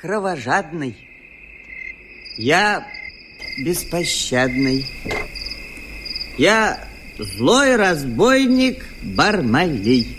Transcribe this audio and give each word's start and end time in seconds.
кровожадный. 0.00 0.94
Я 2.36 2.86
беспощадный. 3.64 4.84
Я 6.36 6.86
злой 7.18 7.76
разбойник 7.76 8.84
Бармалей. 9.02 10.16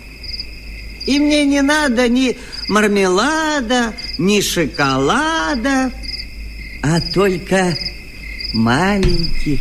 И 1.06 1.20
мне 1.20 1.46
не 1.46 1.62
надо 1.62 2.10
ни 2.10 2.36
мармелада, 2.68 3.94
ни 4.18 4.42
шоколада, 4.42 5.92
а 6.84 7.00
только 7.14 7.78
маленьких, 8.54 9.60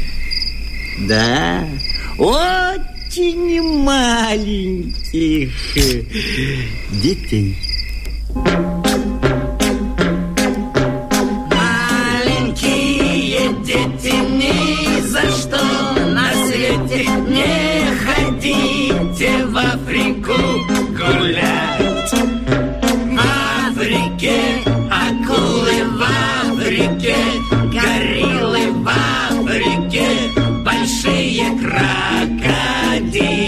да, 1.07 1.69
очень 2.19 3.63
маленьких 3.85 5.53
детей. 7.01 7.57
Маленькие 8.35 8.76
дети 14.07 14.17
ни 14.17 15.01
за 15.03 15.23
что 15.33 15.63
на 16.15 16.33
свете 16.47 17.07
не 17.29 17.91
ходите 18.05 19.45
в 19.47 19.57
Африку 19.57 20.35
гулять. 20.91 22.13
В 22.13 23.19
Африке 23.69 24.39
акулы, 24.91 25.85
в 25.91 26.03
Африке 26.43 27.17
гориллы, 27.73 28.73
в 28.73 28.89
Африке 28.89 30.07
большие 30.65 31.47
крокодилы 31.61 33.46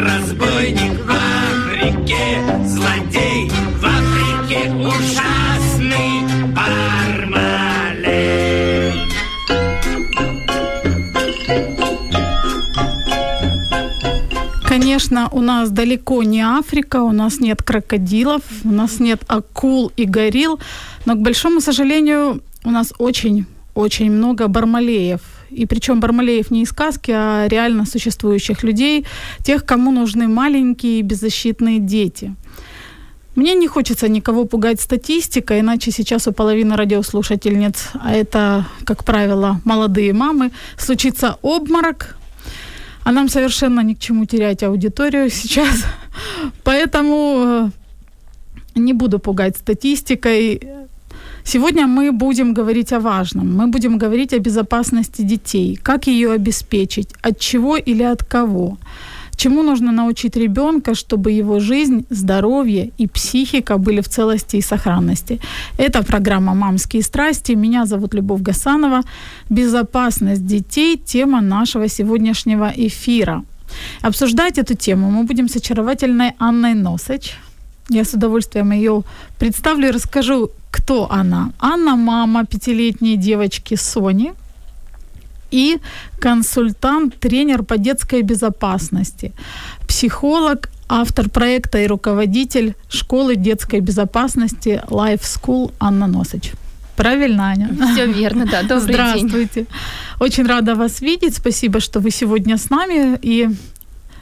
разбойник, 0.00 0.98
в 1.04 1.10
Африке 1.10 2.42
злодей, 2.66 3.50
в 3.78 3.84
Африке 3.84 4.70
ужасный 4.72 6.22
бармалей. 6.54 7.70
Конечно, 14.66 15.28
у 15.32 15.40
нас 15.40 15.70
далеко 15.70 16.22
не 16.22 16.42
Африка, 16.42 17.02
у 17.02 17.12
нас 17.12 17.40
нет 17.40 17.62
крокодилов, 17.62 18.42
у 18.64 18.70
нас 18.70 19.00
нет 19.00 19.22
акул 19.28 19.92
и 19.96 20.04
горилл, 20.04 20.60
но, 21.06 21.14
к 21.14 21.18
большому 21.18 21.60
сожалению, 21.60 22.40
у 22.64 22.70
нас 22.70 22.92
очень-очень 22.98 24.10
много 24.10 24.48
бармалеев. 24.48 25.20
И 25.50 25.66
причем 25.66 26.00
бармалеев 26.00 26.50
не 26.50 26.62
из 26.62 26.68
сказки, 26.68 27.10
а 27.14 27.46
реально 27.48 27.86
существующих 27.86 28.62
людей, 28.62 29.06
тех, 29.44 29.64
кому 29.64 29.90
нужны 29.90 30.28
маленькие 30.28 31.02
беззащитные 31.02 31.78
дети. 31.78 32.34
Мне 33.36 33.54
не 33.54 33.68
хочется 33.68 34.08
никого 34.08 34.44
пугать 34.44 34.80
статистикой, 34.80 35.60
иначе 35.60 35.92
сейчас 35.92 36.26
у 36.26 36.32
половины 36.32 36.76
радиослушательниц, 36.76 37.90
а 37.94 38.12
это, 38.12 38.66
как 38.84 39.04
правило, 39.04 39.60
молодые 39.64 40.12
мамы, 40.12 40.50
случится 40.76 41.38
обморок, 41.42 42.16
а 43.04 43.12
нам 43.12 43.28
совершенно 43.28 43.80
ни 43.80 43.94
к 43.94 43.98
чему 44.00 44.24
терять 44.24 44.62
аудиторию 44.62 45.30
сейчас. 45.30 45.84
Поэтому 46.64 47.70
э, 48.74 48.78
не 48.80 48.92
буду 48.92 49.18
пугать 49.18 49.56
статистикой. 49.56 50.60
Сегодня 51.44 51.86
мы 51.86 52.12
будем 52.12 52.54
говорить 52.54 52.92
о 52.92 53.00
важном. 53.00 53.56
Мы 53.56 53.66
будем 53.66 53.98
говорить 53.98 54.32
о 54.34 54.38
безопасности 54.38 55.22
детей. 55.22 55.78
Как 55.82 56.06
ее 56.06 56.32
обеспечить? 56.32 57.08
От 57.22 57.38
чего 57.38 57.76
или 57.76 58.02
от 58.02 58.24
кого? 58.24 58.78
Чему 59.36 59.62
нужно 59.62 59.92
научить 59.92 60.36
ребенка, 60.36 60.94
чтобы 60.94 61.32
его 61.32 61.60
жизнь, 61.60 62.04
здоровье 62.10 62.90
и 62.98 63.06
психика 63.06 63.78
были 63.78 64.02
в 64.02 64.08
целости 64.08 64.56
и 64.56 64.62
сохранности? 64.62 65.40
Это 65.78 66.02
программа 66.02 66.54
«Мамские 66.54 67.02
страсти». 67.02 67.52
Меня 67.56 67.86
зовут 67.86 68.14
Любовь 68.14 68.42
Гасанова. 68.42 69.00
Безопасность 69.48 70.44
детей– 70.44 71.00
тема 71.06 71.40
нашего 71.40 71.88
сегодняшнего 71.88 72.70
эфира. 72.76 73.42
Обсуждать 74.02 74.58
эту 74.58 74.74
тему 74.74 75.10
мы 75.10 75.24
будем 75.24 75.48
с 75.48 75.56
очаровательной 75.56 76.32
Анной 76.38 76.74
Носач. 76.74 77.38
Я 77.90 78.04
с 78.04 78.14
удовольствием 78.14 78.72
ее 78.72 79.02
представлю 79.38 79.88
и 79.88 79.92
расскажу, 79.92 80.50
кто 80.70 81.10
она. 81.10 81.52
Анна– 81.58 81.96
мама 81.96 82.46
пятилетней 82.46 83.16
девочки 83.16 83.74
Сони– 83.74 84.32
и 85.50 85.78
консультант, 86.18 87.18
тренер 87.18 87.62
по 87.62 87.76
детской 87.76 88.22
безопасности, 88.22 89.32
психолог, 89.86 90.70
автор 90.88 91.28
проекта 91.28 91.78
и 91.78 91.86
руководитель 91.86 92.74
школы 92.88 93.36
детской 93.36 93.80
безопасности 93.80 94.82
Life 94.88 95.22
School 95.22 95.72
Анна 95.78 96.06
Носыч. 96.06 96.52
Правильно, 96.96 97.48
Аня? 97.48 97.70
Все 97.92 98.06
верно, 98.06 98.46
да. 98.46 98.62
Добрый 98.62 98.80
Здравствуйте. 98.94 99.50
день. 99.54 99.66
Очень 100.20 100.46
рада 100.46 100.74
вас 100.74 101.00
видеть. 101.00 101.36
Спасибо, 101.36 101.80
что 101.80 102.00
вы 102.00 102.10
сегодня 102.10 102.58
с 102.58 102.68
нами. 102.68 103.18
И 103.22 103.48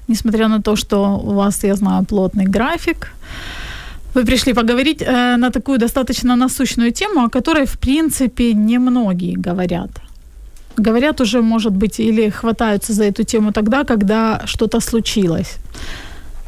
несмотря 0.08 0.48
на 0.48 0.60
то, 0.60 0.76
что 0.76 1.20
у 1.24 1.32
вас, 1.34 1.64
я 1.64 1.74
знаю, 1.74 2.04
плотный 2.04 2.46
график, 2.46 3.12
вы 4.14 4.24
пришли 4.24 4.54
поговорить 4.54 5.02
э, 5.02 5.36
на 5.36 5.50
такую 5.50 5.78
достаточно 5.78 6.36
насущную 6.36 6.92
тему, 6.92 7.24
о 7.24 7.28
которой, 7.28 7.66
в 7.66 7.78
принципе, 7.78 8.52
немногие 8.54 9.36
говорят 9.36 9.90
говорят 10.82 11.20
уже, 11.20 11.42
может 11.42 11.72
быть, 11.72 12.00
или 12.00 12.30
хватаются 12.30 12.92
за 12.92 13.04
эту 13.04 13.24
тему 13.24 13.52
тогда, 13.52 13.84
когда 13.84 14.40
что-то 14.46 14.80
случилось. 14.80 15.56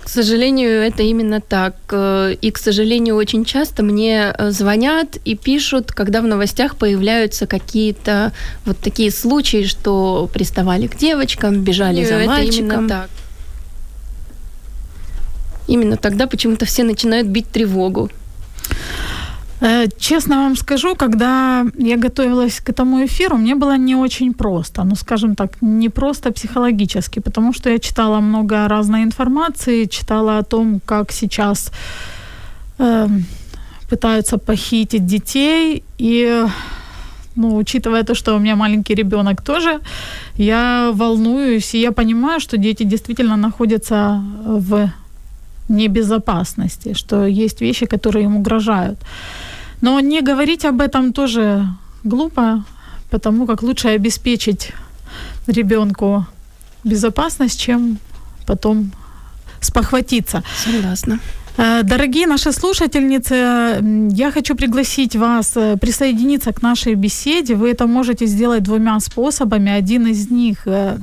К 0.05 0.09
сожалению, 0.09 0.71
это 0.71 1.03
именно 1.03 1.41
так. 1.41 1.75
Э, 1.93 2.35
И, 2.43 2.51
к 2.51 2.59
сожалению, 2.59 3.17
очень 3.17 3.45
часто 3.45 3.83
мне 3.83 4.35
э, 4.39 4.51
звонят 4.51 5.19
и 5.29 5.37
пишут, 5.37 5.93
когда 5.93 6.21
в 6.21 6.27
новостях 6.27 6.77
появляются 6.77 7.47
какие-то 7.47 8.33
вот 8.65 8.77
такие 8.79 9.11
случаи, 9.11 9.65
что 9.67 10.29
приставали 10.33 10.87
к 10.87 10.97
девочкам, 10.97 11.63
бежали 11.63 12.05
за 12.05 12.15
это 12.15 12.31
мальчиком. 12.31 12.67
именно 12.67 12.89
так. 12.89 13.11
Именно 15.71 15.97
тогда 15.97 16.27
почему-то 16.27 16.65
все 16.65 16.85
начинают 16.85 17.29
бить 17.29 17.47
тревогу. 17.53 18.09
Э, 19.61 19.87
Честно 19.99 20.37
вам 20.37 20.57
скажу, 20.57 20.97
когда 20.97 21.67
я 21.79 21.97
готовилась 21.97 22.61
к 22.61 22.71
этому 22.71 23.05
эфиру, 23.05 23.37
мне 23.37 23.55
было 23.55 23.77
не 23.77 23.97
очень 23.97 24.33
просто, 24.33 24.85
ну, 24.85 24.97
скажем 24.97 25.35
так, 25.35 25.63
не 25.63 25.89
просто 25.89 26.33
психологически, 26.33 27.21
потому 27.21 27.53
что 27.53 27.71
я 27.71 27.79
читала 27.79 28.21
много 28.21 28.69
разной 28.69 29.03
информации, 29.03 29.87
читала 29.87 30.39
о 30.39 30.43
том, 30.43 30.81
как 30.87 31.13
сейчас 31.13 31.73
э, 32.79 33.09
пытаются 33.89 34.39
похитить 34.39 35.07
детей, 35.07 35.83
и 35.99 36.47
ну, 37.37 37.57
учитывая 37.57 38.03
то, 38.03 38.15
что 38.15 38.35
у 38.35 38.39
меня 38.39 38.57
маленький 38.57 38.97
ребенок 38.97 39.43
тоже, 39.43 39.81
я 40.37 40.91
волнуюсь, 40.95 41.75
и 41.75 41.81
я 41.81 41.93
понимаю, 41.93 42.41
что 42.41 42.57
дети 42.57 42.85
действительно 42.85 43.37
находятся 43.37 44.21
в 44.45 44.91
небезопасности, 45.71 46.95
что 46.95 47.27
есть 47.27 47.61
вещи, 47.61 47.87
которые 47.87 48.25
им 48.25 48.37
угрожают. 48.37 48.99
Но 49.81 50.01
не 50.01 50.21
говорить 50.21 50.65
об 50.65 50.81
этом 50.81 51.13
тоже 51.13 51.67
глупо, 52.05 52.65
потому 53.11 53.47
как 53.47 53.63
лучше 53.63 53.89
обеспечить 53.89 54.73
ребенку 55.47 56.27
безопасность, 56.85 57.61
чем 57.61 57.99
потом 58.47 58.93
спохватиться. 59.61 60.43
Согласна. 60.65 61.19
Э, 61.61 61.83
Дорогие 61.83 62.27
наши 62.27 62.53
слушательницы, 62.53 63.35
я 64.17 64.31
хочу 64.31 64.55
пригласить 64.55 65.17
вас 65.17 65.57
э, 65.57 65.77
присоединиться 65.77 66.53
к 66.53 66.63
нашей 66.63 66.95
беседе. 66.95 67.55
Вы 67.55 67.71
это 67.71 67.87
можете 67.87 68.27
сделать 68.27 68.63
двумя 68.63 69.01
способами. 69.01 69.71
Один 69.71 70.07
из 70.07 70.31
них 70.31 70.67
э, 70.67 70.97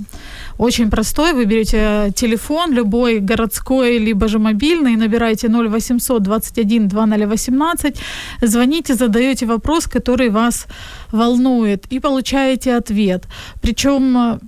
очень 0.57 0.89
простой. 0.89 1.33
Вы 1.33 1.45
берете 1.45 2.11
телефон, 2.15 2.73
любой 2.73 3.19
городской, 3.19 3.99
либо 3.99 4.27
же 4.27 4.39
мобильный, 4.39 4.95
набираете 4.95 5.47
0800 5.47 6.23
21 6.23 6.87
2018, 6.87 8.01
звоните, 8.41 8.95
задаете 8.95 9.45
вопрос, 9.45 9.85
который 9.85 10.29
вас 10.29 10.67
волнует, 11.11 11.85
и 11.93 11.99
получаете 11.99 12.77
ответ. 12.77 13.27
Причем 13.61 14.39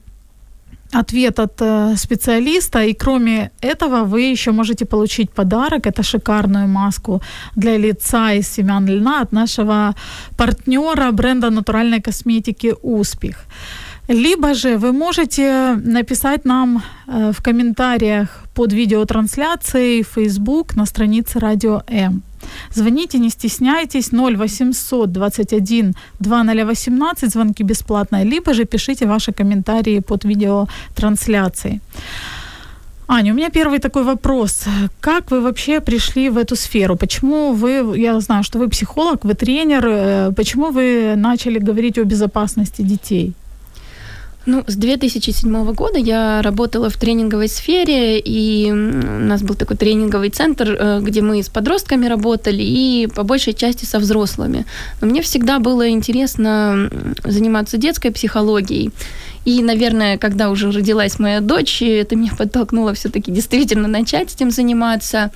ответ 0.92 1.40
от 1.40 1.62
э, 1.62 1.96
специалиста, 1.98 2.84
и 2.84 2.94
кроме 2.94 3.52
этого 3.62 4.04
вы 4.04 4.32
еще 4.32 4.52
можете 4.52 4.86
получить 4.86 5.30
подарок, 5.32 5.86
это 5.88 6.04
шикарную 6.04 6.68
маску 6.68 7.22
для 7.56 7.78
лица 7.78 8.34
из 8.34 8.48
семян 8.50 8.88
льна 8.88 9.22
от 9.22 9.32
нашего 9.32 9.96
партнера 10.38 11.12
бренда 11.12 11.50
натуральной 11.50 12.02
косметики 12.02 12.76
«Успех». 12.82 13.46
Либо 14.10 14.54
же 14.56 14.78
вы 14.78 14.92
можете 14.92 15.76
написать 15.86 16.46
нам 16.46 16.82
э, 17.08 17.32
в 17.32 17.44
комментариях 17.44 18.44
под 18.56 18.74
видеотрансляцией 18.74 20.04
Facebook 20.04 20.76
на 20.76 20.86
странице 20.86 21.40
Радио 21.40 21.82
М. 21.88 22.24
Звоните, 22.74 23.20
не 23.20 23.30
стесняйтесь, 23.30 24.12
0800 24.12 25.12
21 25.12 25.94
2018, 26.20 27.32
звонки 27.32 27.64
бесплатные, 27.64 28.26
либо 28.26 28.54
же 28.54 28.66
пишите 28.66 29.06
ваши 29.06 29.32
комментарии 29.32 30.00
под 30.00 30.26
видеотрансляцией. 30.26 31.80
Аня, 33.08 33.32
у 33.32 33.36
меня 33.36 33.50
первый 33.50 33.80
такой 33.80 34.04
вопрос. 34.04 34.66
Как 35.00 35.32
вы 35.32 35.42
вообще 35.42 35.82
пришли 35.82 36.30
в 36.30 36.38
эту 36.38 36.56
сферу? 36.56 36.96
Почему 36.96 37.54
вы, 37.54 37.94
я 37.96 38.20
знаю, 38.20 38.44
что 38.44 38.58
вы 38.58 38.70
психолог, 38.70 39.24
вы 39.24 39.36
тренер, 39.36 39.88
э, 39.88 40.32
почему 40.36 40.72
вы 40.72 41.14
начали 41.16 41.60
говорить 41.60 42.00
о 42.00 42.04
безопасности 42.06 42.82
детей? 42.82 43.34
Ну, 44.46 44.64
с 44.68 44.76
2007 44.76 45.74
года 45.74 46.00
я 46.00 46.42
работала 46.42 46.90
в 46.90 46.98
тренинговой 46.98 47.50
сфере, 47.50 48.20
и 48.20 48.72
у 48.72 48.76
нас 48.76 49.42
был 49.42 49.56
такой 49.56 49.76
тренинговый 49.76 50.30
центр, 50.30 50.78
э, 50.80 51.00
где 51.02 51.22
мы 51.22 51.44
с 51.44 51.50
подростками 51.50 52.08
работали 52.08 52.64
и 52.64 53.08
по 53.14 53.24
большей 53.24 53.54
части 53.54 53.86
со 53.86 54.00
взрослыми. 54.00 54.66
Но 55.02 55.08
мне 55.08 55.22
всегда 55.22 55.60
было 55.60 55.90
интересно 55.90 56.90
заниматься 57.26 57.78
детской 57.78 58.12
психологией. 58.12 58.92
И, 59.46 59.64
наверное, 59.64 60.18
когда 60.18 60.50
уже 60.50 60.72
родилась 60.72 61.20
моя 61.20 61.42
дочь, 61.42 61.82
это 61.82 62.16
меня 62.16 62.32
подтолкнуло 62.38 62.94
все-таки 62.94 63.32
действительно 63.32 63.88
начать 63.88 64.34
этим 64.34 64.52
заниматься. 64.52 65.32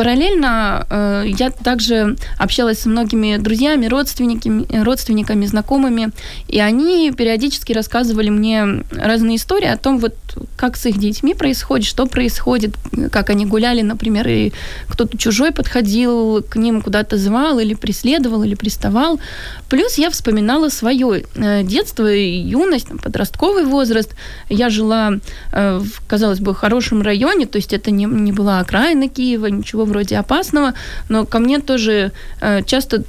Параллельно 0.00 0.86
э, 0.88 1.24
я 1.26 1.50
также 1.50 2.16
общалась 2.38 2.78
со 2.78 2.88
многими 2.88 3.36
друзьями, 3.36 3.84
родственниками, 3.84 4.66
родственниками, 4.82 5.44
знакомыми, 5.44 6.08
и 6.48 6.58
они 6.58 7.12
периодически 7.12 7.74
рассказывали 7.74 8.30
мне 8.30 8.82
разные 8.90 9.36
истории 9.36 9.68
о 9.68 9.76
том, 9.76 9.98
вот 9.98 10.14
как 10.56 10.76
с 10.76 10.86
их 10.86 10.96
детьми 10.98 11.34
происходит, 11.34 11.86
что 11.86 12.06
происходит, 12.06 12.76
как 13.12 13.28
они 13.28 13.44
гуляли, 13.44 13.82
например, 13.82 14.26
и 14.26 14.52
кто-то 14.88 15.18
чужой 15.18 15.52
подходил 15.52 16.42
к 16.42 16.56
ним, 16.56 16.80
куда-то 16.80 17.18
звал 17.18 17.58
или 17.58 17.74
преследовал, 17.74 18.42
или 18.42 18.54
приставал. 18.54 19.20
Плюс 19.68 19.98
я 19.98 20.08
вспоминала 20.08 20.70
свое 20.70 21.24
э, 21.34 21.62
детство 21.62 22.10
и 22.10 22.38
юность, 22.38 22.88
подростковый 23.02 23.64
возраст. 23.64 24.14
Я 24.48 24.70
жила 24.70 25.12
э, 25.52 25.78
в, 25.78 26.06
казалось 26.06 26.40
бы, 26.40 26.54
хорошем 26.54 27.02
районе, 27.02 27.44
то 27.44 27.56
есть 27.56 27.74
это 27.74 27.90
не, 27.90 28.06
не 28.06 28.32
была 28.32 28.60
окраина 28.60 29.06
Киева, 29.06 29.46
ничего 29.46 29.84
вроде 29.90 30.18
опасного, 30.18 30.74
но 31.08 31.26
ко 31.26 31.38
мне 31.38 31.58
тоже 31.58 32.12
э, 32.40 32.62
часто 32.62 33.04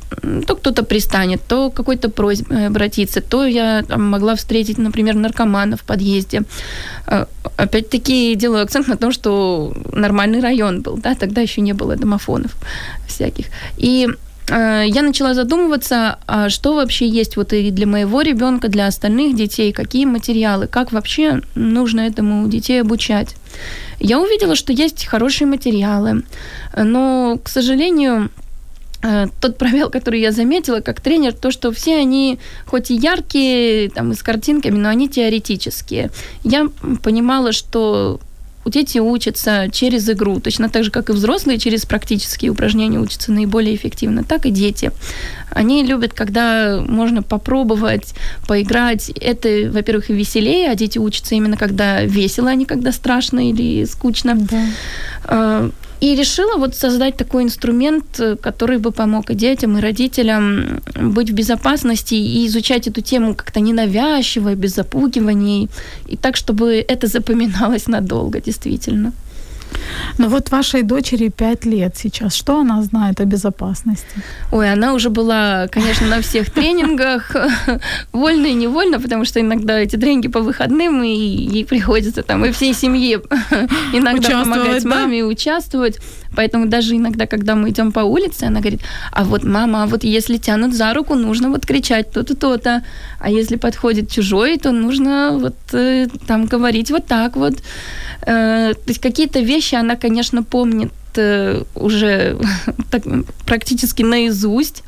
то 0.48 0.56
кто-то 0.56 0.84
пристанет, 0.84 1.42
то 1.48 1.70
какой-то 1.70 2.10
просьбой 2.10 2.68
обратиться, 2.68 3.22
то 3.22 3.46
я 3.46 3.84
там, 3.84 4.10
могла 4.10 4.36
встретить, 4.36 4.78
например, 4.78 5.16
наркомана 5.16 5.78
в 5.78 5.82
подъезде. 5.82 6.42
Э, 7.08 7.26
опять-таки 7.58 8.36
делаю 8.36 8.64
акцент 8.64 8.88
на 8.88 8.98
том, 8.98 9.12
что 9.12 9.74
нормальный 9.94 10.42
район 10.42 10.82
был, 10.82 10.98
да, 10.98 11.16
тогда 11.16 11.42
еще 11.42 11.62
не 11.62 11.74
было 11.74 11.96
домофонов 11.96 12.52
всяких. 13.08 13.46
И 13.78 14.08
я 14.52 15.02
начала 15.02 15.34
задумываться, 15.34 16.20
а 16.28 16.50
что 16.50 16.74
вообще 16.74 17.08
есть 17.08 17.38
вот 17.38 17.54
и 17.54 17.72
для 17.72 17.88
моего 17.88 18.22
ребенка, 18.22 18.68
для 18.68 18.88
остальных 18.88 19.36
детей, 19.36 19.72
какие 19.72 20.06
материалы, 20.06 20.68
как 20.68 20.92
вообще 20.92 21.42
нужно 21.56 22.02
этому 22.02 22.48
детей 22.48 22.82
обучать. 22.82 23.36
Я 24.00 24.20
увидела, 24.20 24.56
что 24.56 24.74
есть 24.74 25.06
хорошие 25.06 25.48
материалы, 25.48 26.24
но, 26.76 27.40
к 27.44 27.50
сожалению, 27.50 28.30
Э, 29.04 29.28
тот 29.40 29.58
пробел, 29.58 29.90
который 29.90 30.22
я 30.22 30.32
заметила 30.32 30.82
как 30.82 31.02
тренер, 31.02 31.34
то, 31.34 31.52
что 31.52 31.72
все 31.72 31.98
они, 31.98 32.40
хоть 32.66 32.92
и 32.92 32.96
яркие, 32.96 33.90
там, 33.90 34.12
и 34.12 34.16
с 34.16 34.22
картинками, 34.22 34.78
но 34.78 34.90
они 34.90 35.10
теоретические. 35.10 36.12
Я 36.44 36.68
понимала, 37.02 37.52
что 37.52 38.20
дети 38.70 39.00
учатся 39.00 39.68
через 39.72 40.10
игру, 40.10 40.40
точно 40.40 40.70
так 40.70 40.84
же, 40.84 40.92
как 40.92 41.10
и 41.10 41.14
взрослые 41.14 41.58
через 41.58 41.86
практические 41.86 42.52
упражнения 42.52 43.00
учатся 43.00 43.32
наиболее 43.32 43.76
эффективно, 43.76 44.24
так 44.24 44.46
и 44.46 44.52
дети. 44.52 44.92
Они 45.50 45.84
любят, 45.84 46.14
когда 46.14 46.84
можно 46.88 47.24
попробовать, 47.24 48.14
поиграть. 48.48 49.10
Это, 49.10 49.70
во-первых, 49.72 50.10
и 50.10 50.14
веселее, 50.14 50.70
а 50.70 50.76
дети 50.76 50.98
учатся 50.98 51.36
именно 51.36 51.58
когда 51.58 52.04
весело, 52.04 52.50
а 52.50 52.56
не 52.56 52.66
когда 52.66 52.92
страшно 52.92 53.50
или 53.50 53.86
скучно. 53.86 54.36
Да. 55.28 55.72
И 56.02 56.16
решила 56.16 56.58
вот 56.58 56.76
создать 56.76 57.16
такой 57.18 57.44
инструмент, 57.44 58.20
э, 58.20 58.36
который 58.36 58.80
бы 58.80 58.92
помог 58.92 59.30
и 59.30 59.36
детям, 59.36 59.78
и 59.78 59.82
родителям 59.82 60.82
быть 60.96 61.30
в 61.30 61.34
безопасности 61.34 62.16
и 62.16 62.48
изучать 62.48 62.88
эту 62.88 63.02
тему 63.02 63.36
как-то 63.36 63.60
ненавязчиво, 63.60 64.56
без 64.56 64.76
запугиваний, 64.76 65.70
и 66.10 66.18
так, 66.18 66.36
чтобы 66.36 66.84
это 66.88 67.08
запоминалось 67.08 67.88
надолго, 67.88 68.42
действительно. 68.42 69.14
Ну 70.18 70.28
вот 70.28 70.52
вашей 70.52 70.84
дочери 70.84 71.30
5 71.30 71.66
лет 71.66 71.96
сейчас. 71.98 72.36
Что 72.36 72.60
она 72.60 72.82
знает 72.84 73.20
о 73.20 73.26
безопасности? 73.26 74.22
Ой, 74.52 74.72
она 74.72 74.94
уже 74.94 75.10
была, 75.10 75.68
конечно, 75.68 76.08
на 76.08 76.22
всех 76.22 76.50
тренингах, 76.54 77.36
вольно 78.12 78.48
и 78.48 78.54
невольно, 78.54 79.00
потому 79.00 79.26
что 79.26 79.40
иногда 79.40 79.80
эти 79.80 79.96
тренинги 79.96 80.28
по 80.28 80.42
выходным, 80.42 81.04
и 81.04 81.10
ей 81.10 81.66
приходится 81.66 82.24
там 82.24 82.46
и 82.46 82.52
всей 82.52 82.74
семье 82.74 83.22
иногда 83.94 84.44
помогать 84.44 84.84
маме 84.86 85.20
и 85.20 85.24
участвовать. 85.24 86.00
Поэтому 86.36 86.68
даже 86.68 86.96
иногда, 86.96 87.28
когда 87.28 87.56
мы 87.56 87.70
идем 87.70 87.92
по 87.92 88.02
улице, 88.02 88.46
она 88.46 88.60
говорит, 88.60 88.82
а 89.12 89.24
вот 89.24 89.44
мама, 89.44 89.84
а 89.84 89.86
вот 89.86 90.04
если 90.04 90.38
тянут 90.38 90.74
за 90.74 90.94
руку, 90.94 91.16
нужно 91.16 91.50
вот 91.50 91.66
кричать 91.66 92.12
то-то, 92.12 92.36
то-то. 92.36 92.84
А 93.20 93.30
если 93.30 93.58
подходит 93.58 94.10
чужой, 94.10 94.58
то 94.58 94.72
нужно 94.72 95.38
вот 95.40 95.56
э, 95.74 96.08
там 96.28 96.46
говорить 96.46 96.90
вот 96.92 97.06
так 97.06 97.36
вот. 97.36 97.56
Э, 98.22 98.74
то 98.74 98.90
есть 98.90 99.02
какие-то 99.02 99.40
вещи 99.40 99.61
она, 99.78 99.96
конечно, 99.96 100.44
помнит 100.44 100.92
э, 101.16 101.64
уже 101.76 102.38
так, 102.92 103.04
практически 103.46 104.04
наизусть 104.04 104.84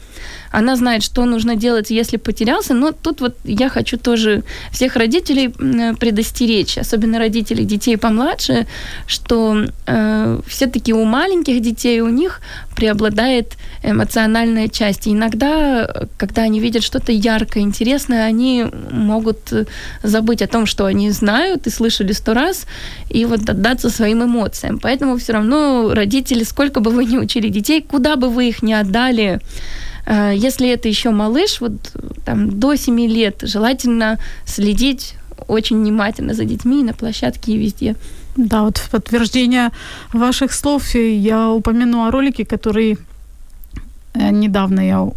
она 0.54 0.76
знает, 0.76 1.04
что 1.04 1.26
нужно 1.26 1.56
делать, 1.56 1.90
если 1.90 2.18
потерялся, 2.18 2.76
но 2.76 2.92
тут 2.92 3.22
вот 3.22 3.36
я 3.44 3.70
хочу 3.70 3.98
тоже 3.98 4.44
всех 4.72 4.96
родителей 4.96 5.50
предостеречь, 5.96 6.78
особенно 6.78 7.18
родителей 7.18 7.66
детей 7.66 7.98
помладше, 7.98 8.68
что 9.08 9.66
э, 9.88 10.40
все-таки 10.48 10.94
у 10.94 11.06
маленьких 11.06 11.60
детей 11.60 12.02
у 12.02 12.10
них 12.10 12.40
преобладает 12.76 13.54
эмоциональная 13.82 14.68
часть. 14.68 15.08
И 15.08 15.14
иногда, 15.14 16.08
когда 16.18 16.44
они 16.44 16.60
видят 16.60 16.84
что-то 16.84 17.12
яркое, 17.12 17.64
интересное, 17.64 18.26
они 18.26 18.66
могут 18.92 19.52
забыть 20.04 20.44
о 20.44 20.48
том, 20.48 20.68
что 20.68 20.86
они 20.86 21.10
знают 21.10 21.66
и 21.66 21.72
слышали 21.72 22.12
сто 22.12 22.36
раз, 22.36 22.68
и 23.10 23.26
вот 23.26 23.50
отдаться 23.50 23.90
своим 23.90 24.24
эмоциям. 24.24 24.78
Поэтому 24.80 25.18
все 25.18 25.34
равно 25.34 25.94
родители, 25.96 26.44
сколько 26.44 26.80
бы 26.80 26.92
вы 26.92 27.06
ни 27.06 27.18
учили 27.18 27.50
детей, 27.50 27.82
куда 27.82 28.18
бы 28.18 28.30
вы 28.30 28.50
их 28.50 28.62
ни 28.62 28.74
отдали, 28.74 29.42
Э, 29.44 29.93
если 30.08 30.70
это 30.70 30.90
еще 30.90 31.12
малыш, 31.12 31.62
вот 31.62 31.74
там 32.26 32.60
до 32.60 32.76
7 32.76 33.00
лет, 33.08 33.40
желательно 33.42 34.20
следить 34.46 35.16
очень 35.48 35.78
внимательно 35.78 36.34
за 36.34 36.46
детьми 36.46 36.84
на 36.84 36.94
площадке 36.94 37.54
и 37.54 37.58
везде. 37.58 37.96
Да, 38.36 38.64
вот 38.64 38.78
в 38.78 38.90
подтверждение 38.90 39.72
ваших 40.14 40.54
слов 40.54 40.96
я 40.96 41.52
упомяну 41.52 42.06
о 42.06 42.12
ролике, 42.12 42.46
который 42.46 42.98
э, 44.14 44.32
недавно 44.32 44.82
я 44.82 45.08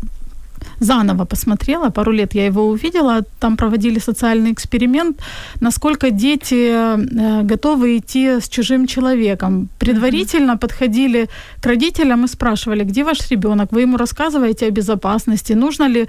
заново 0.80 1.24
посмотрела, 1.24 1.90
пару 1.90 2.12
лет 2.12 2.34
я 2.34 2.46
его 2.46 2.68
увидела, 2.68 3.22
там 3.40 3.56
проводили 3.56 3.98
социальный 4.00 4.52
эксперимент, 4.52 5.16
насколько 5.60 6.10
дети 6.10 6.70
э, 6.70 7.42
готовы 7.42 7.96
идти 7.96 8.40
с 8.40 8.48
чужим 8.48 8.86
человеком. 8.86 9.68
Предварительно 9.78 10.52
mm-hmm. 10.52 10.58
подходили 10.58 11.28
к 11.60 11.66
родителям 11.66 12.24
и 12.24 12.28
спрашивали, 12.28 12.84
где 12.84 13.04
ваш 13.04 13.30
ребенок, 13.30 13.72
вы 13.72 13.82
ему 13.82 13.96
рассказываете 13.96 14.66
о 14.66 14.70
безопасности, 14.70 15.54
нужно 15.54 15.88
ли, 15.88 16.06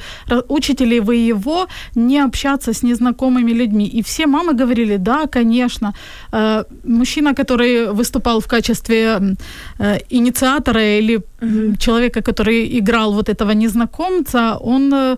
учите 0.49 0.85
ли 0.85 0.99
вы 0.99 1.15
его 1.15 1.67
не 1.95 2.19
общаться 2.19 2.73
с 2.73 2.83
незнакомыми 2.83 3.53
людьми. 3.53 3.85
И 3.85 4.01
все 4.01 4.27
мамы 4.27 4.53
говорили, 4.53 4.97
да, 4.97 5.27
конечно. 5.27 5.93
Э, 6.33 6.63
мужчина, 6.83 7.33
который 7.33 7.93
выступал 7.93 8.39
в 8.39 8.47
качестве 8.47 9.19
э, 9.79 9.97
инициатора 10.09 10.97
или 10.99 11.15
mm-hmm. 11.17 11.77
человека, 11.77 12.21
который 12.21 12.79
играл 12.79 13.13
вот 13.13 13.29
этого 13.29 13.53
незнакомца, 13.53 14.56
он 14.57 14.93
э, 14.93 15.17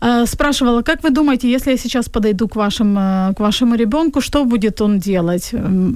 э, 0.00 0.26
спрашивала, 0.26 0.82
как 0.82 1.02
вы 1.02 1.10
думаете, 1.10 1.50
если 1.50 1.72
я 1.72 1.76
сейчас 1.76 2.08
подойду 2.08 2.48
к, 2.48 2.56
вашим, 2.56 2.98
э, 2.98 3.34
к 3.34 3.40
вашему 3.40 3.76
ребенку, 3.76 4.20
что 4.20 4.44
будет 4.44 4.80
он 4.80 4.98
делать? 4.98 5.54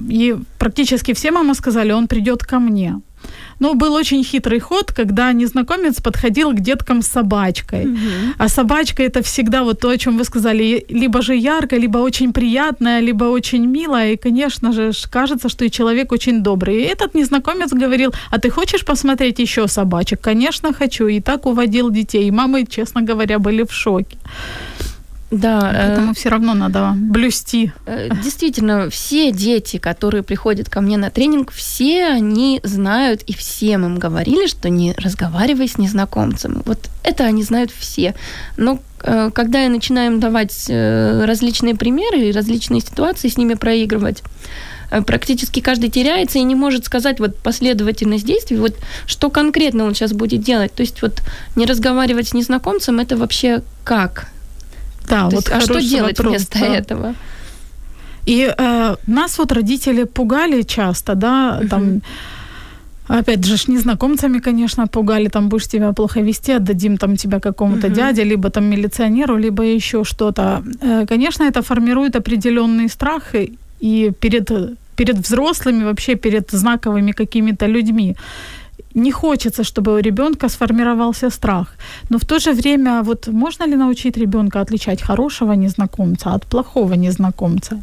И 0.09 0.35
практически 0.57 1.13
все 1.13 1.31
мамы 1.31 1.55
сказали, 1.55 1.93
он 1.93 2.07
придет 2.07 2.43
ко 2.43 2.59
мне. 2.59 3.01
Но 3.59 3.73
был 3.73 3.93
очень 3.93 4.23
хитрый 4.23 4.59
ход, 4.59 4.91
когда 4.91 5.31
незнакомец 5.31 6.01
подходил 6.01 6.51
к 6.51 6.59
деткам 6.59 7.01
с 7.01 7.07
собачкой. 7.07 7.85
Угу. 7.85 7.99
А 8.37 8.49
собачка 8.49 9.03
это 9.03 9.21
всегда 9.21 9.63
вот 9.63 9.79
то, 9.79 9.89
о 9.89 9.97
чем 9.97 10.17
вы 10.17 10.23
сказали, 10.25 10.85
либо 10.89 11.21
же 11.21 11.35
яркая, 11.35 11.79
либо 11.79 11.99
очень 11.99 12.33
приятная, 12.33 12.99
либо 12.99 13.25
очень 13.25 13.65
милая. 13.65 14.13
И, 14.13 14.17
конечно 14.17 14.73
же, 14.73 14.91
кажется, 15.09 15.49
что 15.49 15.65
и 15.65 15.71
человек 15.71 16.11
очень 16.11 16.43
добрый. 16.43 16.75
И 16.75 16.85
этот 16.85 17.15
незнакомец 17.15 17.71
говорил, 17.71 18.13
а 18.31 18.39
ты 18.39 18.49
хочешь 18.49 18.85
посмотреть 18.85 19.39
еще 19.39 19.67
собачек? 19.67 20.19
Конечно, 20.21 20.73
хочу. 20.73 21.07
И 21.07 21.19
так 21.19 21.45
уводил 21.45 21.89
детей. 21.89 22.27
И 22.27 22.31
мамы, 22.31 22.65
честно 22.65 23.01
говоря, 23.01 23.39
были 23.39 23.63
в 23.63 23.71
шоке. 23.71 24.17
Да, 25.31 25.71
э, 25.73 25.87
Поэтому 25.87 26.13
все 26.13 26.29
равно 26.29 26.53
надо 26.53 26.93
блюсти. 26.95 27.71
Э, 27.87 28.09
Действительно, 28.23 28.89
все 28.89 29.31
дети, 29.31 29.77
которые 29.77 30.21
приходят 30.23 30.69
ко 30.69 30.81
мне 30.81 30.97
на 30.97 31.09
тренинг, 31.09 31.51
все 31.51 32.05
они 32.05 32.61
знают, 32.63 33.23
и 33.23 33.33
всем 33.33 33.85
им 33.85 33.97
говорили, 33.97 34.47
что 34.47 34.69
не 34.69 34.93
разговаривай 34.93 35.67
с 35.67 35.77
незнакомцем. 35.77 36.61
Вот 36.65 36.89
это 37.03 37.23
они 37.23 37.43
знают 37.43 37.71
все. 37.71 38.13
Но 38.55 38.79
э, 39.01 39.31
когда 39.33 39.63
я 39.63 39.69
начинаю 39.69 40.13
им 40.13 40.19
давать 40.19 40.65
э, 40.69 41.25
различные 41.25 41.75
примеры 41.75 42.29
и 42.29 42.31
различные 42.31 42.81
ситуации 42.81 43.27
с 43.27 43.37
ними 43.37 43.55
проигрывать, 43.55 44.21
э, 44.91 45.01
практически 45.01 45.59
каждый 45.59 45.89
теряется 45.89 46.37
и 46.37 46.43
не 46.43 46.55
может 46.55 46.85
сказать 46.85 47.19
вот 47.19 47.35
последовательность 47.39 48.25
действий, 48.25 48.57
вот 48.57 48.75
что 49.07 49.31
конкретно 49.31 49.85
он 49.85 49.95
сейчас 49.95 50.13
будет 50.13 50.41
делать. 50.41 50.71
То 50.73 50.81
есть 50.81 51.01
вот 51.01 51.23
не 51.55 51.65
разговаривать 51.65 52.27
с 52.27 52.33
незнакомцем, 52.35 52.99
это 52.99 53.17
вообще 53.17 53.63
как? 53.83 54.29
Да, 55.09 55.29
То 55.29 55.35
вот 55.35 55.49
есть, 55.49 55.51
а 55.51 55.61
что 55.61 55.81
делать 55.81 56.17
вопрос, 56.17 56.35
вместо 56.35 56.59
да. 56.59 56.65
этого? 56.65 57.15
И 58.27 58.53
э, 58.57 58.95
нас 59.07 59.37
вот 59.37 59.51
родители 59.51 60.05
пугали 60.05 60.63
часто, 60.63 61.15
да, 61.15 61.61
там, 61.69 62.01
опять 63.07 63.45
же, 63.45 63.71
незнакомцами, 63.71 64.39
конечно, 64.39 64.87
пугали, 64.87 65.29
там, 65.29 65.47
будешь 65.49 65.67
себя 65.67 65.93
плохо 65.93 66.21
вести, 66.21 66.53
отдадим 66.53 66.97
там 66.97 67.15
тебя 67.15 67.39
какому-то 67.39 67.87
Мгм. 67.87 67.95
дяде, 67.95 68.23
либо 68.23 68.49
там 68.49 68.65
милиционеру, 68.65 69.37
либо 69.37 69.63
еще 69.63 70.03
что-то. 70.03 70.63
Э, 70.81 71.05
конечно, 71.07 71.43
это 71.43 71.61
формирует 71.61 72.15
определенный 72.15 72.89
страх 72.89 73.35
и, 73.35 73.53
и 73.79 74.11
перед, 74.19 74.51
перед 74.95 75.17
взрослыми, 75.17 75.83
вообще 75.83 76.15
перед 76.15 76.51
знаковыми 76.51 77.11
какими-то 77.11 77.67
людьми. 77.67 78.15
Не 78.95 79.11
хочется, 79.11 79.63
чтобы 79.63 79.93
у 79.93 80.01
ребенка 80.01 80.49
сформировался 80.49 81.29
страх. 81.29 81.75
Но 82.09 82.17
в 82.17 82.25
то 82.25 82.39
же 82.39 82.53
время, 82.53 83.03
вот 83.03 83.27
можно 83.27 83.67
ли 83.67 83.75
научить 83.75 84.17
ребенка 84.17 84.61
отличать 84.61 85.01
хорошего 85.01 85.53
незнакомца 85.53 86.33
от 86.33 86.43
плохого 86.43 86.95
незнакомца? 86.95 87.81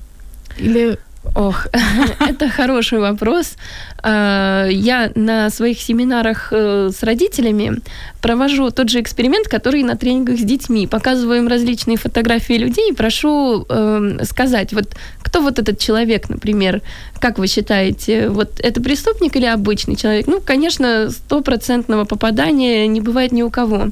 Или 0.59 0.99
Ох, 1.35 1.67
это 2.21 2.49
хороший 2.49 2.99
вопрос. 2.99 3.57
А, 4.03 4.67
Я 4.69 5.11
на 5.15 5.51
своих 5.51 5.81
семинарах 5.81 6.49
э, 6.53 6.91
с 6.91 7.03
родителями 7.03 7.81
провожу 8.21 8.71
тот 8.71 8.89
же 8.89 9.01
эксперимент, 9.01 9.47
который 9.49 9.83
на 9.83 9.97
тренингах 9.97 10.39
с 10.39 10.43
детьми. 10.43 10.87
Показываю 10.87 11.39
им 11.39 11.49
различные 11.49 11.97
фотографии 11.97 12.55
людей 12.55 12.91
и 12.91 12.95
прошу 12.95 13.65
эм, 13.69 14.25
сказать, 14.25 14.73
вот 14.73 14.97
кто 15.23 15.41
вот 15.41 15.59
этот 15.59 15.79
человек, 15.79 16.29
например, 16.29 16.83
как 17.21 17.39
вы 17.39 17.47
считаете, 17.47 18.29
вот 18.29 18.61
это 18.61 18.81
преступник 18.81 19.37
или 19.37 19.47
обычный 19.47 19.97
человек? 19.97 20.27
Ну, 20.27 20.41
конечно, 20.45 21.11
стопроцентного 21.11 22.05
попадания 22.05 22.87
не 22.89 23.01
бывает 23.01 23.33
ни 23.33 23.43
у 23.43 23.51
кого. 23.51 23.89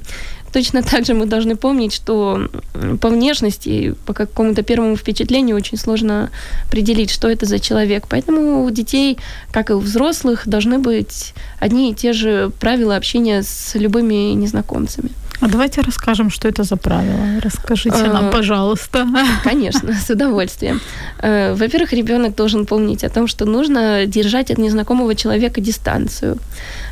Точно 0.52 0.82
так 0.82 1.06
же 1.06 1.14
мы 1.14 1.26
должны 1.26 1.56
помнить, 1.56 1.92
что 1.92 2.48
по 3.00 3.08
внешности, 3.08 3.94
по 4.06 4.12
какому-то 4.12 4.62
первому 4.62 4.96
впечатлению 4.96 5.56
очень 5.56 5.78
сложно 5.78 6.30
определить, 6.66 7.10
что 7.10 7.28
это 7.28 7.46
за 7.46 7.60
человек. 7.60 8.06
Поэтому 8.08 8.64
у 8.64 8.70
детей, 8.70 9.18
как 9.52 9.70
и 9.70 9.74
у 9.74 9.78
взрослых, 9.78 10.48
должны 10.48 10.78
быть 10.78 11.34
одни 11.60 11.90
и 11.90 11.94
те 11.94 12.12
же 12.12 12.50
правила 12.58 12.96
общения 12.96 13.42
с 13.42 13.74
любыми 13.74 14.32
незнакомцами. 14.32 15.10
А 15.40 15.48
давайте 15.48 15.80
расскажем, 15.80 16.30
что 16.30 16.48
это 16.48 16.64
за 16.64 16.76
правила. 16.76 17.40
Расскажите 17.42 18.02
нам, 18.04 18.26
А, 18.28 18.30
пожалуйста. 18.30 19.06
Конечно, 19.44 19.94
с 19.94 20.10
удовольствием. 20.10 20.80
Э, 21.22 21.54
Во-первых, 21.54 21.92
ребенок 21.94 22.34
должен 22.36 22.66
помнить 22.66 23.04
о 23.04 23.08
том, 23.08 23.26
что 23.26 23.46
нужно 23.46 24.04
держать 24.06 24.50
от 24.50 24.58
незнакомого 24.58 25.14
человека 25.14 25.60
дистанцию. 25.60 26.36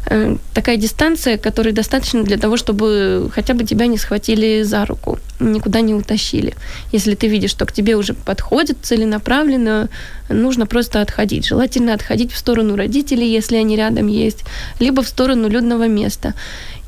Э, 0.06 0.36
Такая 0.54 0.76
дистанция, 0.76 1.36
которой 1.36 1.72
достаточно 1.72 2.22
для 2.22 2.36
того, 2.38 2.56
чтобы 2.56 3.30
хотя 3.34 3.52
бы 3.54 3.64
тебя 3.64 3.86
не 3.86 3.98
схватили 3.98 4.62
за 4.62 4.86
руку, 4.86 5.18
никуда 5.40 5.82
не 5.82 5.94
утащили. 5.94 6.54
Если 6.92 7.14
ты 7.14 7.28
видишь, 7.28 7.50
что 7.50 7.66
к 7.66 7.72
тебе 7.72 7.96
уже 7.96 8.14
подходит 8.14 8.78
целенаправленно, 8.82 9.88
нужно 10.30 10.66
просто 10.66 11.02
отходить. 11.02 11.46
Желательно 11.46 11.92
отходить 11.94 12.32
в 12.32 12.38
сторону 12.38 12.76
родителей, 12.76 13.30
если 13.30 13.56
они 13.56 13.76
рядом 13.76 14.06
есть, 14.06 14.44
либо 14.80 15.02
в 15.02 15.08
сторону 15.08 15.48
людного 15.48 15.86
места. 15.86 16.32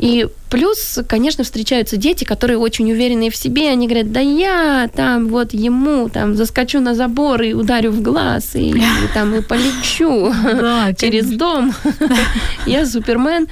И 0.00 0.28
плюс, 0.48 0.98
конечно, 1.06 1.44
встречаются 1.44 1.98
дети, 1.98 2.24
которые 2.24 2.56
очень 2.56 2.90
уверенные 2.90 3.30
в 3.30 3.36
себе, 3.36 3.68
они 3.68 3.86
говорят, 3.86 4.10
да 4.12 4.20
я 4.20 4.88
там 4.94 5.28
вот 5.28 5.52
ему 5.52 6.08
там 6.08 6.36
заскочу 6.36 6.80
на 6.80 6.94
забор 6.94 7.42
и 7.42 7.52
ударю 7.52 7.90
в 7.90 8.00
глаз, 8.00 8.56
и, 8.56 8.70
и 8.70 8.82
там 9.12 9.34
и 9.34 9.42
полечу 9.42 10.32
через 10.96 11.26
дом. 11.26 11.74
Я 12.66 12.86
Супермен. 12.86 13.46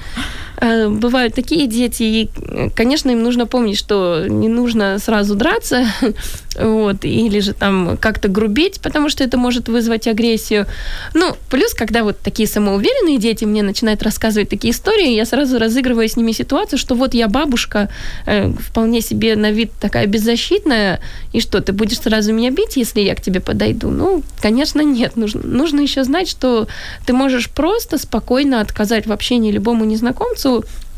Э, 0.61 0.89
Бывают 0.89 1.33
такие 1.33 1.67
дети, 1.67 2.03
и, 2.03 2.29
конечно, 2.75 3.09
им 3.09 3.23
нужно 3.23 3.45
помнить, 3.45 3.77
что 3.77 4.25
не 4.27 4.49
нужно 4.49 4.99
сразу 4.99 5.35
драться, 5.35 5.85
вот, 6.59 7.05
или 7.05 7.39
же 7.39 7.53
там 7.53 7.97
как-то 7.97 8.27
грубить, 8.27 8.81
потому 8.81 9.09
что 9.09 9.23
это 9.23 9.37
может 9.37 9.69
вызвать 9.69 10.07
агрессию. 10.07 10.65
Ну, 11.13 11.35
плюс, 11.49 11.73
когда 11.73 12.03
вот 12.03 12.19
такие 12.19 12.47
самоуверенные 12.47 13.17
дети 13.17 13.45
мне 13.45 13.63
начинают 13.63 14.03
рассказывать 14.03 14.49
такие 14.49 14.73
истории, 14.73 15.13
я 15.13 15.25
сразу 15.25 15.59
разыгрываю 15.59 16.09
с 16.09 16.17
ними 16.17 16.33
ситуацию, 16.33 16.77
что 16.79 16.95
вот 16.95 17.13
я 17.13 17.27
бабушка, 17.27 17.89
э, 18.25 18.51
вполне 18.51 19.01
себе 19.01 19.35
на 19.35 19.51
вид 19.51 19.71
такая 19.79 20.07
беззащитная, 20.07 20.99
и 21.31 21.39
что, 21.39 21.61
ты 21.61 21.71
будешь 21.71 21.99
сразу 21.99 22.33
меня 22.33 22.51
бить, 22.51 22.75
если 22.75 23.01
я 23.01 23.15
к 23.15 23.21
тебе 23.21 23.39
подойду? 23.39 23.89
Ну, 23.89 24.23
конечно, 24.41 24.81
нет. 24.81 25.15
Нужно, 25.15 25.41
нужно 25.43 25.81
еще 25.81 26.03
знать, 26.03 26.27
что 26.27 26.67
ты 27.05 27.13
можешь 27.13 27.49
просто 27.49 27.97
спокойно 27.97 28.61
отказать 28.61 29.07
в 29.07 29.11
общении 29.11 29.51
любому 29.51 29.85
незнакомцу, 29.85 30.48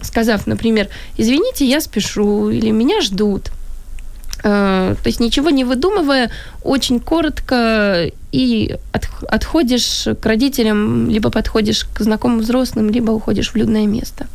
сказав, 0.02 0.48
например, 0.48 0.88
извините, 1.20 1.66
я 1.66 1.82
спешу, 1.82 2.50
или 2.50 2.72
меня 2.72 3.02
ждут. 3.02 3.52
Э, 4.44 4.96
То 5.04 5.08
есть 5.10 5.20
ничего 5.20 5.50
не 5.52 5.64
выдумывая, 5.64 6.30
очень 6.64 7.00
коротко 7.00 8.12
и 8.34 8.76
от- 8.94 9.24
отходишь 9.36 10.08
к 10.22 10.26
родителям, 10.26 11.10
либо 11.10 11.30
подходишь 11.30 11.86
к 11.94 12.04
знакомым 12.04 12.40
взрослым, 12.40 12.90
либо 12.90 13.12
уходишь 13.12 13.52
в 13.54 13.58
людное 13.58 13.88
место. 13.88 14.26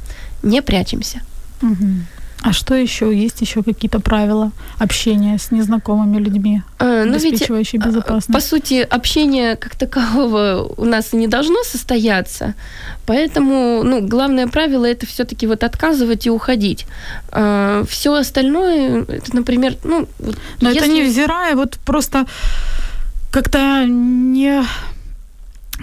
Не 0.43 0.63
прячемся. 0.63 1.21
Мгм. 1.63 2.07
А 2.47 2.53
что 2.53 2.75
еще? 2.77 3.13
Есть 3.13 3.41
еще 3.41 3.63
какие-то 3.65 3.99
правила 3.99 4.53
общения 4.79 5.37
с 5.37 5.51
незнакомыми 5.51 6.19
людьми, 6.19 6.63
Э, 6.79 7.05
ведь, 7.05 7.25
обеспечивающие 7.25 7.81
э, 7.83 7.85
безопасность? 7.85 8.33
По 8.33 8.41
сути, 8.41 8.87
общение 8.89 9.57
как 9.57 9.75
такового 9.75 10.73
у 10.77 10.85
нас 10.85 11.13
и 11.13 11.17
не 11.17 11.27
должно 11.27 11.65
состояться, 11.65 12.55
поэтому, 13.05 13.83
ну, 13.83 14.01
главное 14.07 14.47
правило 14.47 14.87
это 14.87 15.07
все-таки 15.07 15.47
вот 15.49 15.65
отказывать 15.65 16.27
и 16.27 16.31
уходить. 16.31 16.87
все 17.89 18.15
остальное, 18.15 19.03
это, 19.09 19.35
например, 19.35 19.75
ну, 19.85 20.07
Но 20.61 20.71
это 20.71 20.85
если- 20.85 20.93
невзирая, 21.03 21.57
вот 21.57 21.79
просто 21.85 22.27
как-то 23.33 23.85
не 23.87 24.63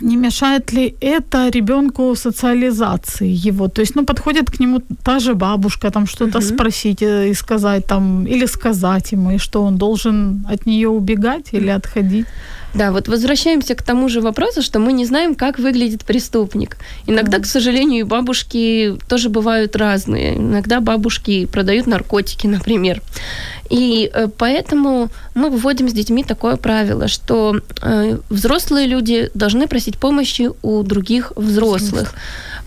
не 0.02 0.16
мешает 0.18 0.74
ли 0.74 0.96
это 1.02 1.50
ребенку 1.50 2.16
социализации 2.16 3.48
его? 3.50 3.68
То 3.68 3.82
есть, 3.82 3.96
ну, 3.96 4.06
подходит 4.06 4.50
к 4.52 4.60
нему 4.60 4.82
та 5.04 5.20
же 5.20 5.34
бабушка, 5.34 5.92
там 5.92 6.06
что-то 6.08 6.40
Мгм. 6.40 6.48
спросить 6.48 7.02
и 7.02 7.34
сказать 7.36 7.86
там, 7.88 8.26
или 8.28 8.48
сказать 8.48 9.14
ему, 9.14 9.32
и 9.32 9.38
что 9.38 9.64
он 9.64 9.78
должен 9.78 10.46
от 10.54 10.66
нее 10.66 10.88
убегать 10.90 11.54
или 11.54 11.70
отходить? 11.70 12.26
Да, 12.74 12.92
вот 12.92 13.08
возвращаемся 13.08 13.76
к 13.76 13.84
тому 13.84 14.10
же 14.10 14.20
вопросу, 14.22 14.62
что 14.62 14.80
мы 14.80 14.94
не 14.94 15.06
знаем, 15.06 15.36
как 15.36 15.60
выглядит 15.60 16.04
преступник. 16.04 16.78
Иногда, 17.06 17.38
к 17.40 17.46
сожалению, 17.46 18.00
и 18.00 18.04
бабушки 18.04 18.98
тоже 19.08 19.30
бывают 19.30 19.76
разные. 19.76 20.38
Иногда 20.38 20.80
бабушки 20.80 21.46
продают 21.46 21.88
наркотики, 21.88 22.48
например. 22.58 23.02
И 23.70 24.10
э, 24.14 24.28
поэтому 24.38 25.10
мы 25.36 25.50
выводим 25.50 25.88
с 25.88 25.94
детьми 25.94 26.24
такое 26.24 26.56
правило, 26.56 27.08
что 27.08 27.60
э, 27.82 28.18
взрослые 28.30 28.88
люди 28.88 29.30
должны 29.34 29.68
просить 29.68 29.98
помощи 29.98 30.50
у 30.62 30.84
других 30.84 31.34
взрослых. 31.36 32.14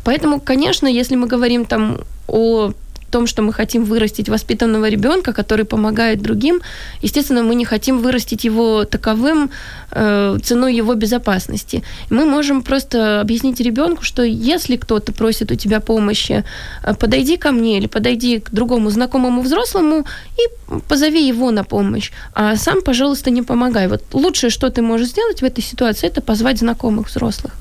Поэтому, 0.05 0.41
конечно, 0.41 0.87
если 0.87 1.17
мы 1.17 1.27
говорим 1.27 1.65
там 1.65 1.99
о 2.29 2.73
том, 3.17 3.27
что 3.27 3.43
мы 3.43 3.55
хотим 3.55 3.85
вырастить 3.85 4.29
воспитанного 4.29 4.91
ребенка, 4.91 5.33
который 5.33 5.65
помогает 5.65 6.21
другим, 6.21 6.61
естественно, 7.03 7.43
мы 7.43 7.55
не 7.55 7.65
хотим 7.65 8.03
вырастить 8.03 8.45
его 8.45 8.85
таковым 8.85 9.51
э, 9.91 10.39
ценой 10.43 10.77
его 10.77 10.95
безопасности. 10.95 11.83
Мы 12.11 12.27
можем 12.27 12.63
просто 12.63 13.23
объяснить 13.23 13.61
ребенку, 13.61 14.05
что 14.05 14.23
если 14.23 14.77
кто-то 14.77 15.13
просит 15.13 15.51
у 15.51 15.55
тебя 15.55 15.81
помощи, 15.81 16.45
э, 16.83 16.95
подойди 16.95 17.37
ко 17.39 17.53
мне 17.53 17.79
или 17.79 17.87
подойди 17.87 18.39
к 18.39 18.51
другому 18.51 18.91
знакомому 18.91 19.43
взрослому 19.43 20.05
и 20.39 20.73
позови 20.89 21.27
его 21.29 21.51
на 21.51 21.65
помощь. 21.65 22.13
А 22.35 22.57
сам, 22.57 22.83
пожалуйста, 22.83 23.31
не 23.31 23.43
помогай. 23.43 23.89
Вот 23.89 24.03
лучшее, 24.13 24.51
что 24.51 24.69
ты 24.69 24.83
можешь 24.83 25.09
сделать 25.09 25.41
в 25.41 25.45
этой 25.45 25.65
ситуации, 25.65 26.11
это 26.11 26.21
позвать 26.21 26.59
знакомых 26.59 27.09
взрослых. 27.09 27.53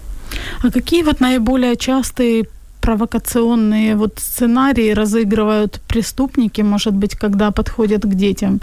А 0.63 0.69
какие 0.71 1.03
вот 1.03 1.21
наиболее 1.21 1.75
частые 1.75 2.43
провокационные 2.85 3.95
вот 3.95 4.19
сценарии 4.19 4.93
разыгрывают 4.93 5.79
преступники, 5.87 6.61
может 6.61 6.93
быть, 6.93 7.15
когда 7.15 7.51
подходят 7.51 8.03
к 8.03 8.13
детям? 8.15 8.59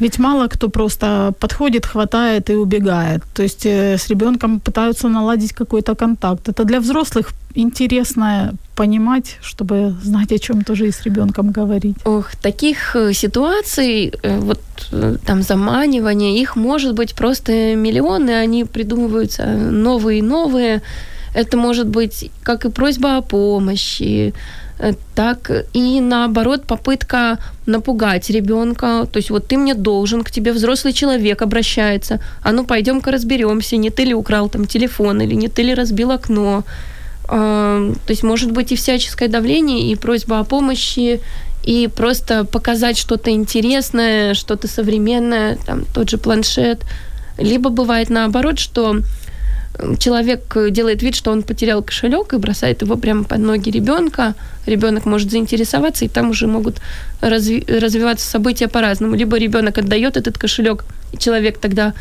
Ведь 0.00 0.18
мало 0.18 0.48
кто 0.48 0.68
просто 0.68 1.32
подходит, 1.38 1.86
хватает 1.86 2.50
и 2.50 2.54
убегает. 2.54 3.22
То 3.32 3.44
есть 3.44 3.66
э, 3.66 3.96
с 3.96 4.08
ребенком 4.08 4.58
пытаются 4.58 5.08
наладить 5.08 5.52
какой-то 5.52 5.94
контакт. 5.94 6.48
Это 6.48 6.64
для 6.64 6.80
взрослых 6.80 7.32
интересное 7.54 8.54
понимать, 8.74 9.38
чтобы 9.42 9.94
знать, 10.02 10.32
о 10.32 10.38
чем 10.38 10.62
тоже 10.62 10.86
и 10.86 10.90
с 10.90 11.02
ребенком 11.04 11.52
говорить? 11.52 11.96
Ох, 12.04 12.34
таких 12.42 12.96
э, 12.96 13.12
ситуаций, 13.12 14.12
э, 14.22 14.40
вот 14.40 14.60
там 15.26 15.42
заманивания, 15.42 16.42
их 16.42 16.56
может 16.56 16.94
быть 16.94 17.14
просто 17.14 17.76
миллионы, 17.76 18.30
они 18.30 18.64
придумываются 18.64 19.46
новые 19.46 20.18
и 20.18 20.22
новые. 20.22 20.82
Это 21.34 21.56
может 21.56 21.88
быть 21.88 22.30
как 22.42 22.64
и 22.64 22.70
просьба 22.70 23.16
о 23.16 23.20
помощи, 23.20 24.32
так 25.14 25.50
и 25.72 26.00
наоборот 26.00 26.64
попытка 26.64 27.38
напугать 27.66 28.30
ребенка. 28.30 29.06
То 29.12 29.18
есть 29.18 29.30
вот 29.30 29.46
ты 29.46 29.56
мне 29.56 29.74
должен, 29.74 30.22
к 30.22 30.30
тебе 30.30 30.52
взрослый 30.52 30.92
человек 30.92 31.42
обращается. 31.42 32.20
А 32.42 32.52
ну 32.52 32.64
пойдем-ка 32.64 33.10
разберемся, 33.10 33.76
не 33.76 33.90
ты 33.90 34.04
ли 34.04 34.14
украл 34.14 34.48
там 34.48 34.66
телефон 34.66 35.20
или 35.22 35.34
не 35.34 35.48
ты 35.48 35.62
ли 35.62 35.74
разбил 35.74 36.10
окно. 36.10 36.64
То 37.26 37.94
есть 38.08 38.22
может 38.22 38.52
быть 38.52 38.72
и 38.72 38.76
всяческое 38.76 39.28
давление, 39.28 39.90
и 39.90 39.96
просьба 39.96 40.40
о 40.40 40.44
помощи, 40.44 41.20
и 41.64 41.88
просто 41.88 42.44
показать 42.44 42.98
что-то 42.98 43.30
интересное, 43.30 44.34
что-то 44.34 44.68
современное, 44.68 45.56
там 45.66 45.84
тот 45.94 46.10
же 46.10 46.18
планшет. 46.18 46.82
Либо 47.38 47.70
бывает 47.70 48.10
наоборот, 48.10 48.58
что 48.58 48.98
человек 49.98 50.56
делает 50.70 51.02
вид, 51.02 51.14
что 51.14 51.30
он 51.30 51.42
потерял 51.42 51.82
кошелек 51.82 52.32
и 52.32 52.36
бросает 52.36 52.82
его 52.82 52.96
прямо 52.96 53.24
под 53.24 53.38
ноги 53.38 53.70
ребенка. 53.70 54.34
Ребенок 54.66 55.04
может 55.04 55.30
заинтересоваться, 55.30 56.04
и 56.04 56.08
там 56.08 56.30
уже 56.30 56.46
могут 56.46 56.80
разви- 57.20 57.64
развиваться 57.80 58.26
события 58.26 58.68
по-разному. 58.68 59.14
Либо 59.14 59.36
ребенок 59.36 59.78
отдает 59.78 60.16
этот 60.16 60.38
кошелек, 60.38 60.84
и 61.12 61.18
человек 61.18 61.58
тогда 61.58 61.92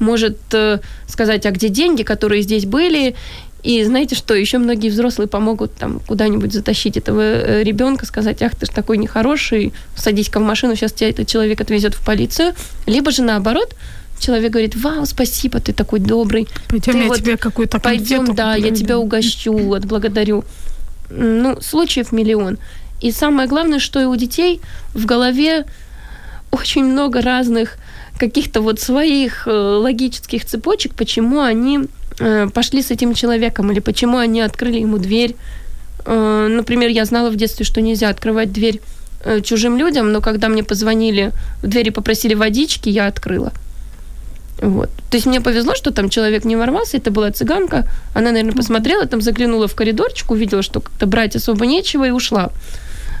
может 0.00 0.38
э, 0.52 0.80
сказать, 1.06 1.46
а 1.46 1.50
где 1.50 1.68
деньги, 1.68 2.02
которые 2.02 2.42
здесь 2.42 2.64
были, 2.64 3.14
и 3.64 3.82
знаете 3.84 4.14
что, 4.14 4.34
еще 4.34 4.58
многие 4.58 4.90
взрослые 4.90 5.26
помогут 5.26 5.72
там 5.74 6.00
куда-нибудь 6.00 6.52
затащить 6.52 6.98
этого 6.98 7.20
э, 7.20 7.62
ребенка, 7.62 8.04
сказать, 8.04 8.42
ах, 8.42 8.54
ты 8.54 8.66
ж 8.66 8.68
такой 8.68 8.98
нехороший, 8.98 9.72
садись-ка 9.96 10.38
в 10.38 10.42
машину, 10.42 10.76
сейчас 10.76 10.92
тебя 10.92 11.08
этот 11.08 11.28
человек 11.28 11.60
отвезет 11.60 11.94
в 11.94 12.04
полицию. 12.04 12.52
Либо 12.86 13.10
же 13.10 13.22
наоборот, 13.22 13.74
человек 14.18 14.52
говорит, 14.52 14.76
вау, 14.76 15.06
спасибо, 15.06 15.60
ты 15.60 15.72
такой 15.72 16.00
добрый. 16.00 16.48
Пойдем, 16.68 16.92
ты 16.92 16.98
я 16.98 17.06
вот 17.06 17.18
тебе 17.18 17.36
какую-то 17.36 17.78
Пойдем, 17.78 18.34
да, 18.34 18.54
я 18.54 18.70
тебя 18.70 18.98
угощу, 18.98 19.74
отблагодарю. 19.74 20.44
Ну, 21.10 21.60
случаев 21.60 22.12
миллион. 22.12 22.58
И 23.00 23.12
самое 23.12 23.48
главное, 23.48 23.78
что 23.78 24.00
и 24.00 24.04
у 24.04 24.16
детей 24.16 24.60
в 24.94 25.04
голове 25.04 25.66
очень 26.50 26.84
много 26.84 27.20
разных 27.20 27.76
каких-то 28.18 28.60
вот 28.60 28.80
своих 28.80 29.46
э, 29.46 29.50
логических 29.50 30.44
цепочек, 30.44 30.94
почему 30.94 31.40
они 31.40 31.88
Э, 32.20 32.48
пошли 32.52 32.82
с 32.82 32.90
этим 32.90 33.14
человеком, 33.14 33.72
или 33.72 33.80
почему 33.80 34.18
они 34.18 34.40
открыли 34.40 34.78
ему 34.78 34.98
дверь. 34.98 35.34
Э, 36.06 36.46
например, 36.48 36.90
я 36.90 37.04
знала 37.04 37.30
в 37.30 37.36
детстве, 37.36 37.64
что 37.64 37.80
нельзя 37.80 38.08
открывать 38.08 38.52
дверь 38.52 38.80
чужим 39.42 39.78
людям, 39.78 40.12
но 40.12 40.20
когда 40.20 40.48
мне 40.48 40.62
позвонили 40.62 41.32
в 41.62 41.66
двери 41.66 41.88
попросили 41.88 42.34
водички, 42.34 42.90
я 42.90 43.06
открыла. 43.06 43.52
Вот. 44.60 44.90
То 45.10 45.16
есть 45.16 45.26
мне 45.26 45.40
повезло, 45.40 45.74
что 45.74 45.90
там 45.90 46.08
человек 46.08 46.44
не 46.44 46.56
ворвался, 46.56 46.96
это 46.96 47.10
была 47.10 47.30
цыганка. 47.30 47.88
Она, 48.14 48.30
наверное, 48.30 48.54
посмотрела, 48.54 49.06
там 49.06 49.20
заглянула 49.20 49.68
в 49.68 49.74
коридорчик, 49.74 50.30
увидела, 50.30 50.62
что 50.62 50.80
как-то 50.80 51.06
брать 51.06 51.36
особо 51.36 51.66
нечего 51.66 52.06
и 52.06 52.10
ушла. 52.10 52.50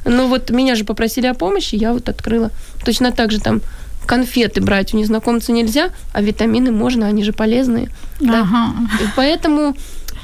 Но 0.04 0.26
вот 0.26 0.50
меня 0.50 0.74
же 0.74 0.84
попросили 0.84 1.26
о 1.26 1.34
помощи, 1.34 1.76
я 1.76 1.92
вот 1.92 2.08
открыла. 2.08 2.50
Точно 2.84 3.10
так 3.10 3.30
же 3.32 3.40
там 3.40 3.62
конфеты 4.06 4.60
брать 4.60 4.94
у 4.94 4.98
незнакомца 4.98 5.52
нельзя, 5.52 5.90
а 6.12 6.20
витамины 6.20 6.70
можно, 6.70 7.06
они 7.06 7.24
же 7.24 7.32
полезные. 7.32 7.88
Ага. 8.20 8.26
Да? 8.28 9.04
И 9.04 9.08
поэтому 9.16 9.74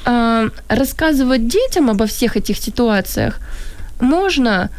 э, 0.05 0.49
рассказывать 0.67 1.47
детям 1.47 1.89
обо 1.89 2.05
всех 2.05 2.37
этих 2.37 2.57
ситуациях 2.57 3.39
можно, 3.99 4.69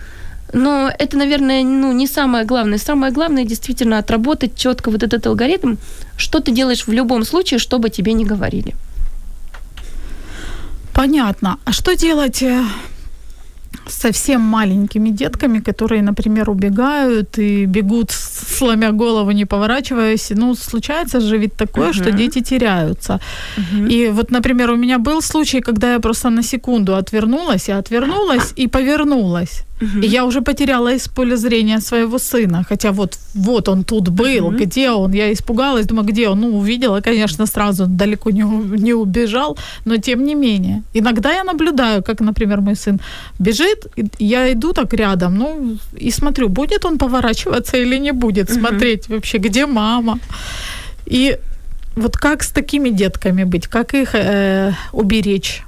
но 0.53 0.91
это, 0.99 1.17
наверное, 1.17 1.65
ну, 1.65 1.93
не 1.93 2.07
самое 2.07 2.45
главное. 2.45 2.79
Самое 2.79 3.13
главное 3.13 3.45
действительно 3.45 3.99
отработать 3.99 4.57
четко 4.57 4.91
вот 4.91 5.03
этот 5.03 5.27
алгоритм, 5.27 5.77
что 6.17 6.41
ты 6.41 6.53
делаешь 6.53 6.87
в 6.87 6.93
любом 6.93 7.25
случае, 7.25 7.59
что 7.59 7.79
бы 7.79 7.91
тебе 7.91 8.13
не 8.13 8.25
говорили. 8.25 8.75
Понятно. 10.95 11.57
А 11.65 11.73
что 11.73 11.97
делать 11.97 12.43
э, 12.43 12.65
совсем 13.89 14.41
маленькими 14.41 15.11
детками, 15.11 15.61
которые, 15.61 16.03
например, 16.03 16.51
убегают 16.51 17.39
и 17.39 17.67
бегут, 17.67 18.11
сломя 18.11 18.93
голову, 18.93 19.33
не 19.33 19.47
поворачиваясь. 19.47 20.33
Ну, 20.37 20.55
случается 20.55 21.21
же 21.21 21.39
ведь 21.39 21.55
такое, 21.55 21.89
uh-huh. 21.89 22.03
что 22.03 22.11
дети 22.13 22.43
теряются. 22.43 23.21
Uh-huh. 23.57 23.89
И 23.89 24.11
вот, 24.11 24.31
например, 24.31 24.71
у 24.71 24.77
меня 24.77 24.99
был 24.99 25.23
случай, 25.23 25.61
когда 25.61 25.93
я 25.93 25.99
просто 25.99 26.31
на 26.31 26.43
секунду 26.43 26.95
отвернулась, 26.95 27.69
и 27.69 27.73
отвернулась, 27.73 28.53
и 28.59 28.69
повернулась. 28.69 29.65
Угу. 29.83 30.01
И 30.03 30.07
я 30.07 30.25
уже 30.25 30.41
потеряла 30.41 30.95
из 30.95 31.09
поля 31.09 31.37
зрения 31.37 31.81
своего 31.81 32.19
сына. 32.19 32.65
Хотя 32.69 32.93
вот, 32.93 33.19
вот 33.35 33.69
он 33.69 33.85
тут 33.85 34.09
был, 34.09 34.47
угу. 34.47 34.57
где 34.57 34.91
он? 34.91 35.13
Я 35.13 35.33
испугалась, 35.33 35.87
думаю, 35.87 36.07
где 36.07 36.29
он? 36.29 36.41
Ну, 36.41 36.59
увидела, 36.59 37.01
конечно, 37.01 37.47
сразу 37.47 37.87
далеко 37.87 38.31
не, 38.31 38.45
не 38.83 38.95
убежал, 38.95 39.59
но 39.85 39.97
тем 39.97 40.25
не 40.25 40.35
менее. 40.35 40.83
Иногда 40.95 41.33
я 41.33 41.45
наблюдаю, 41.45 42.03
как, 42.03 42.21
например, 42.21 42.61
мой 42.61 42.77
сын 42.77 43.01
бежит, 43.39 43.87
я 44.19 44.53
иду 44.53 44.73
так 44.73 44.95
рядом, 44.95 45.37
ну, 45.39 45.77
и 46.01 46.11
смотрю, 46.11 46.49
будет 46.49 46.85
он 46.85 46.99
поворачиваться 46.99 47.77
или 47.77 47.99
не 47.99 48.13
будет, 48.13 48.51
угу. 48.51 48.61
смотреть 48.61 49.09
вообще, 49.09 49.39
где 49.39 49.67
мама. 49.67 50.19
И 51.07 51.39
вот 51.97 52.17
как 52.17 52.43
с 52.43 52.51
такими 52.51 52.91
детками 52.91 53.45
быть, 53.45 53.67
как 53.67 53.95
их 53.95 54.15
э, 54.15 54.73
уберечь? 54.93 55.63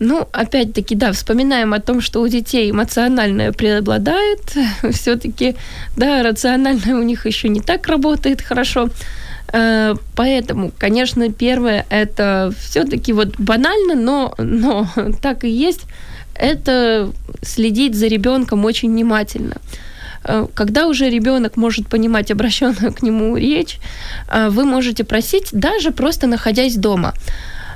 Ну, 0.00 0.28
опять-таки, 0.32 0.94
да, 0.94 1.12
вспоминаем 1.12 1.74
о 1.74 1.80
том, 1.80 2.00
что 2.00 2.20
у 2.20 2.28
детей 2.28 2.70
эмоциональное 2.70 3.52
преобладает. 3.52 4.56
Все-таки, 4.92 5.56
да, 5.96 6.22
рациональное 6.22 6.94
у 6.94 7.02
них 7.02 7.26
еще 7.26 7.48
не 7.48 7.60
так 7.60 7.88
работает 7.88 8.40
хорошо. 8.40 8.90
Э, 9.52 9.94
поэтому, 10.14 10.72
конечно, 10.78 11.32
первое 11.32 11.84
это 11.90 12.52
все-таки 12.58 13.12
вот 13.12 13.38
банально, 13.38 13.94
но, 13.94 14.34
но 14.38 14.88
так 15.22 15.44
и 15.44 15.50
есть. 15.50 15.86
Это 16.34 17.10
следить 17.42 17.96
за 17.96 18.06
ребенком 18.06 18.64
очень 18.64 18.90
внимательно. 18.90 19.56
Э, 20.24 20.46
когда 20.54 20.86
уже 20.86 21.10
ребенок 21.10 21.56
может 21.56 21.88
понимать 21.88 22.30
обращенную 22.30 22.92
к 22.92 23.02
нему 23.02 23.36
речь, 23.36 23.78
э, 24.30 24.48
вы 24.48 24.64
можете 24.64 25.02
просить, 25.02 25.48
даже 25.52 25.90
просто 25.90 26.26
находясь 26.26 26.76
дома. 26.76 27.14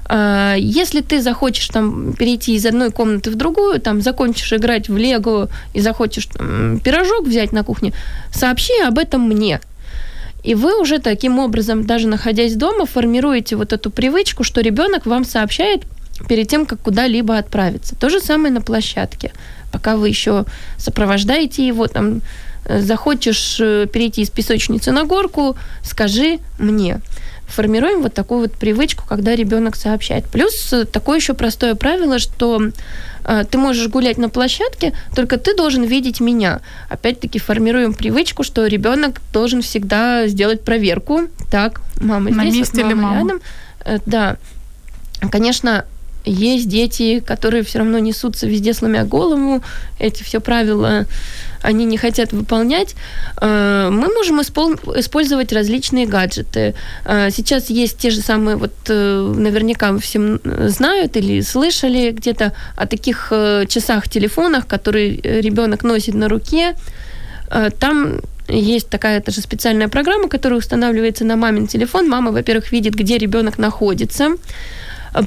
А, 0.06 0.54
если 0.56 1.00
ты 1.00 1.20
захочешь 1.22 1.68
там 1.68 2.12
перейти 2.14 2.54
из 2.54 2.66
одной 2.66 2.90
комнаты 2.90 3.30
в 3.30 3.36
другую, 3.36 3.80
там 3.80 4.00
закончишь 4.00 4.52
играть 4.52 4.88
в 4.88 4.96
Лего 4.96 5.48
и 5.74 5.80
захочешь 5.80 6.26
там, 6.26 6.80
пирожок 6.80 7.26
взять 7.26 7.52
на 7.52 7.64
кухне, 7.64 7.92
сообщи 8.32 8.72
об 8.86 8.98
этом 8.98 9.22
мне. 9.22 9.60
И 10.42 10.54
вы 10.54 10.80
уже 10.80 10.98
таким 10.98 11.38
образом, 11.38 11.86
даже 11.86 12.08
находясь 12.08 12.56
дома, 12.56 12.84
формируете 12.84 13.54
вот 13.56 13.72
эту 13.72 13.90
привычку, 13.90 14.42
что 14.42 14.60
ребенок 14.60 15.06
вам 15.06 15.24
сообщает 15.24 15.84
перед 16.28 16.48
тем, 16.48 16.66
как 16.66 16.80
куда-либо 16.80 17.38
отправиться. 17.38 17.94
То 17.96 18.08
же 18.10 18.20
самое 18.20 18.52
на 18.52 18.60
площадке. 18.60 19.32
Пока 19.70 19.96
вы 19.96 20.08
еще 20.08 20.44
сопровождаете 20.78 21.66
его, 21.66 21.86
там, 21.86 22.22
э, 22.64 22.80
захочешь 22.80 23.58
э, 23.60 23.86
перейти 23.86 24.22
из 24.22 24.30
песочницы 24.30 24.90
на 24.90 25.04
горку, 25.04 25.56
скажи 25.82 26.38
мне 26.58 27.00
формируем 27.52 28.02
вот 28.02 28.14
такую 28.14 28.40
вот 28.40 28.52
привычку, 28.52 29.04
когда 29.08 29.36
ребенок 29.36 29.76
сообщает. 29.76 30.24
Плюс 30.26 30.72
э, 30.72 30.84
такое 30.84 31.18
еще 31.18 31.34
простое 31.34 31.74
правило, 31.74 32.18
что 32.18 32.60
э, 33.24 33.44
ты 33.50 33.58
можешь 33.58 33.88
гулять 33.88 34.18
на 34.18 34.28
площадке, 34.28 34.94
только 35.14 35.36
ты 35.36 35.54
должен 35.54 35.84
видеть 35.84 36.20
меня. 36.20 36.60
Опять-таки 36.88 37.38
формируем 37.38 37.94
привычку, 37.94 38.42
что 38.42 38.66
ребенок 38.66 39.20
должен 39.32 39.62
всегда 39.62 40.26
сделать 40.26 40.64
проверку. 40.64 41.22
Так, 41.50 41.82
мама 42.00 42.30
на 42.30 42.44
здесь, 42.44 42.56
месте 42.56 42.84
вот, 42.84 42.94
мама 42.94 42.94
или 42.94 43.00
мама? 43.00 43.16
рядом. 43.16 43.42
Э, 43.84 43.98
да. 44.06 44.36
Конечно, 45.30 45.84
есть 46.24 46.68
дети, 46.68 47.20
которые 47.20 47.62
все 47.62 47.78
равно 47.78 47.98
несутся 47.98 48.46
везде, 48.46 48.74
сломя 48.74 49.04
голову. 49.04 49.62
Эти 49.98 50.22
все 50.22 50.40
правила 50.40 51.06
они 51.62 51.84
не 51.84 51.96
хотят 51.96 52.32
выполнять. 52.32 52.94
Э, 53.40 53.88
мы 53.90 54.12
можем 54.12 54.40
использовать 54.40 55.52
различные 55.52 56.06
гаджеты. 56.06 56.74
Э, 57.04 57.30
сейчас 57.30 57.70
есть 57.70 57.98
те 57.98 58.10
же 58.10 58.20
самые, 58.20 58.56
вот 58.56 58.72
э, 58.88 59.34
наверняка 59.36 59.96
всем 59.98 60.40
знают 60.44 61.16
или 61.16 61.40
слышали 61.40 62.10
где-то 62.10 62.52
о 62.76 62.86
таких 62.86 63.32
часах, 63.68 64.08
телефонах, 64.08 64.66
которые 64.66 65.16
ребенок 65.16 65.84
носит 65.84 66.14
на 66.14 66.28
руке. 66.28 66.74
Там 67.78 68.20
есть 68.48 68.88
такая 68.88 69.20
тоже 69.20 69.40
специальная 69.40 69.88
программа, 69.88 70.28
которая 70.28 70.58
устанавливается 70.58 71.24
на 71.24 71.36
мамин 71.36 71.66
телефон. 71.66 72.08
Мама, 72.08 72.32
во-первых, 72.32 72.72
видит, 72.72 72.94
где 72.94 73.18
ребенок 73.18 73.58
находится. 73.58 74.30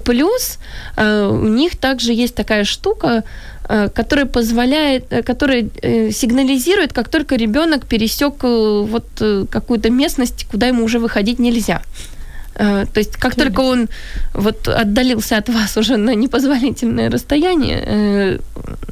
Плюс 0.04 0.58
у 0.98 1.48
них 1.48 1.76
также 1.78 2.14
есть 2.14 2.36
такая 2.36 2.64
штука, 2.64 3.24
Э, 3.68 3.90
который 3.90 4.26
позволяет, 4.26 5.06
э, 5.12 5.24
который 5.24 5.70
э, 5.82 6.12
сигнализирует, 6.12 6.94
как 6.94 7.10
только 7.10 7.36
ребенок 7.36 7.86
пересек 7.86 8.44
вот 8.44 9.06
какую-то 9.50 9.90
местность, 9.90 10.46
куда 10.52 10.68
ему 10.68 10.84
уже 10.84 11.00
выходить 11.00 11.40
нельзя. 11.40 11.82
Э, 12.56 12.86
то 12.94 13.00
есть 13.00 13.16
как 13.18 13.36
только 13.36 13.62
он 13.62 13.88
вот 14.34 14.68
отдалился 14.68 15.38
от 15.38 15.50
вас 15.50 15.78
уже 15.78 15.98
на 15.98 16.14
непозволительное 16.16 17.10
расстояние, 17.10 17.84
э, 17.88 18.40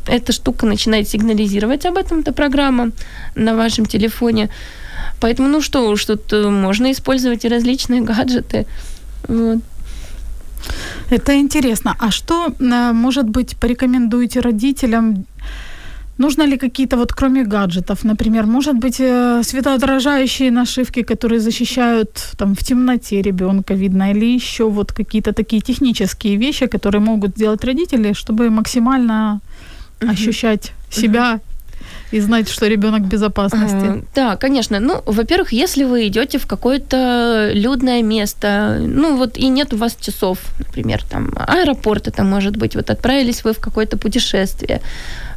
эта 0.08 0.32
штука 0.32 0.66
начинает 0.66 1.08
сигнализировать 1.08 1.86
об 1.86 1.98
этом, 1.98 2.22
эта 2.22 2.34
программа 2.34 2.92
на 3.36 3.56
вашем 3.56 3.86
телефоне. 3.86 4.50
Поэтому, 5.20 5.50
ну 5.50 5.62
что 5.62 5.96
тут 5.96 6.34
можно 6.50 6.92
использовать 6.92 7.46
и 7.46 7.50
различные 7.50 8.02
гаджеты. 8.02 8.66
Вот. 9.28 9.60
Это 11.10 11.36
интересно. 11.36 11.96
А 12.00 12.12
что, 12.12 12.54
может 12.94 13.30
быть, 13.30 13.56
порекомендуете 13.58 14.42
родителям? 14.42 15.26
Нужно 16.18 16.46
ли 16.46 16.58
какие-то 16.58 16.98
вот 16.98 17.12
кроме 17.12 17.44
гаджетов, 17.44 18.04
например, 18.04 18.46
может 18.46 18.76
быть 18.76 19.00
э, 19.00 19.42
светоотражающие 19.44 20.52
нашивки, 20.52 21.02
которые 21.02 21.40
защищают 21.40 22.34
там 22.38 22.54
в 22.54 22.60
темноте 22.60 23.22
ребенка 23.22 23.74
видно, 23.74 24.12
или 24.12 24.36
еще 24.36 24.70
вот 24.70 24.92
какие-то 24.92 25.34
такие 25.34 25.62
технические 25.62 26.38
вещи, 26.38 26.68
которые 26.68 27.02
могут 27.02 27.36
сделать 27.36 27.64
родители, 27.66 28.14
чтобы 28.14 28.50
максимально 28.52 29.42
ощущать 30.08 30.72
себя 30.92 31.40
и 32.14 32.22
знать, 32.22 32.50
что 32.50 32.68
ребенок 32.68 33.02
в 33.02 33.08
безопасности. 33.08 34.04
Да, 34.16 34.36
конечно. 34.36 34.80
Ну, 34.80 35.02
во-первых, 35.06 35.52
если 35.54 35.84
вы 35.84 36.08
идете 36.08 36.38
в 36.38 36.46
какое-то 36.46 37.52
людное 37.54 38.04
место, 38.04 38.78
ну 38.80 39.18
вот 39.18 39.38
и 39.38 39.48
нет 39.48 39.74
у 39.74 39.78
вас 39.78 39.96
часов, 40.00 40.38
например, 40.60 41.04
там 41.10 41.34
аэропорт 41.36 42.08
это 42.08 42.24
может 42.24 42.58
быть, 42.58 42.76
вот 42.76 42.90
отправились 42.90 43.44
вы 43.44 43.54
в 43.54 43.60
какое-то 43.60 43.98
путешествие, 43.98 44.82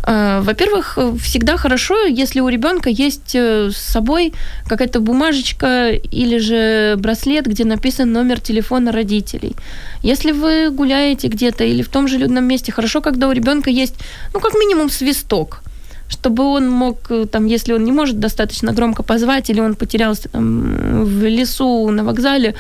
Э, 0.07 0.41
во-первых, 0.41 0.99
всегда 1.21 1.57
хорошо, 1.57 2.05
если 2.05 2.41
у 2.41 2.49
ребенка 2.49 2.91
есть 2.91 3.35
э, 3.35 3.71
с 3.71 3.77
собой 3.77 4.33
какая-то 4.69 5.01
бумажечка 5.01 5.91
или 5.91 6.39
же 6.39 6.95
браслет, 6.97 7.47
где 7.47 7.65
написан 7.65 8.13
номер 8.13 8.41
телефона 8.41 8.93
родителей. 8.93 9.57
Если 10.03 10.33
вы 10.33 10.71
гуляете 10.71 11.29
где-то 11.29 11.65
или 11.65 11.83
в 11.83 11.89
том 11.89 12.09
же 12.09 12.19
людном 12.19 12.45
месте, 12.45 12.73
хорошо, 12.73 13.01
когда 13.01 13.29
у 13.29 13.33
ребенка 13.33 13.71
есть, 13.71 13.95
ну, 14.33 14.41
как 14.41 14.55
минимум, 14.55 14.91
свисток 14.91 15.63
чтобы 16.09 16.45
он 16.45 16.71
мог, 16.71 17.11
э, 17.11 17.27
там, 17.27 17.47
если 17.47 17.73
он 17.73 17.85
не 17.85 17.93
может 17.93 18.21
достаточно 18.21 18.73
громко 18.73 19.03
позвать, 19.03 19.51
или 19.51 19.61
он 19.61 19.75
потерялся 19.75 20.29
там, 20.29 21.05
в 21.05 21.25
лесу 21.25 21.89
на 21.91 22.05
вокзале, 22.05 22.55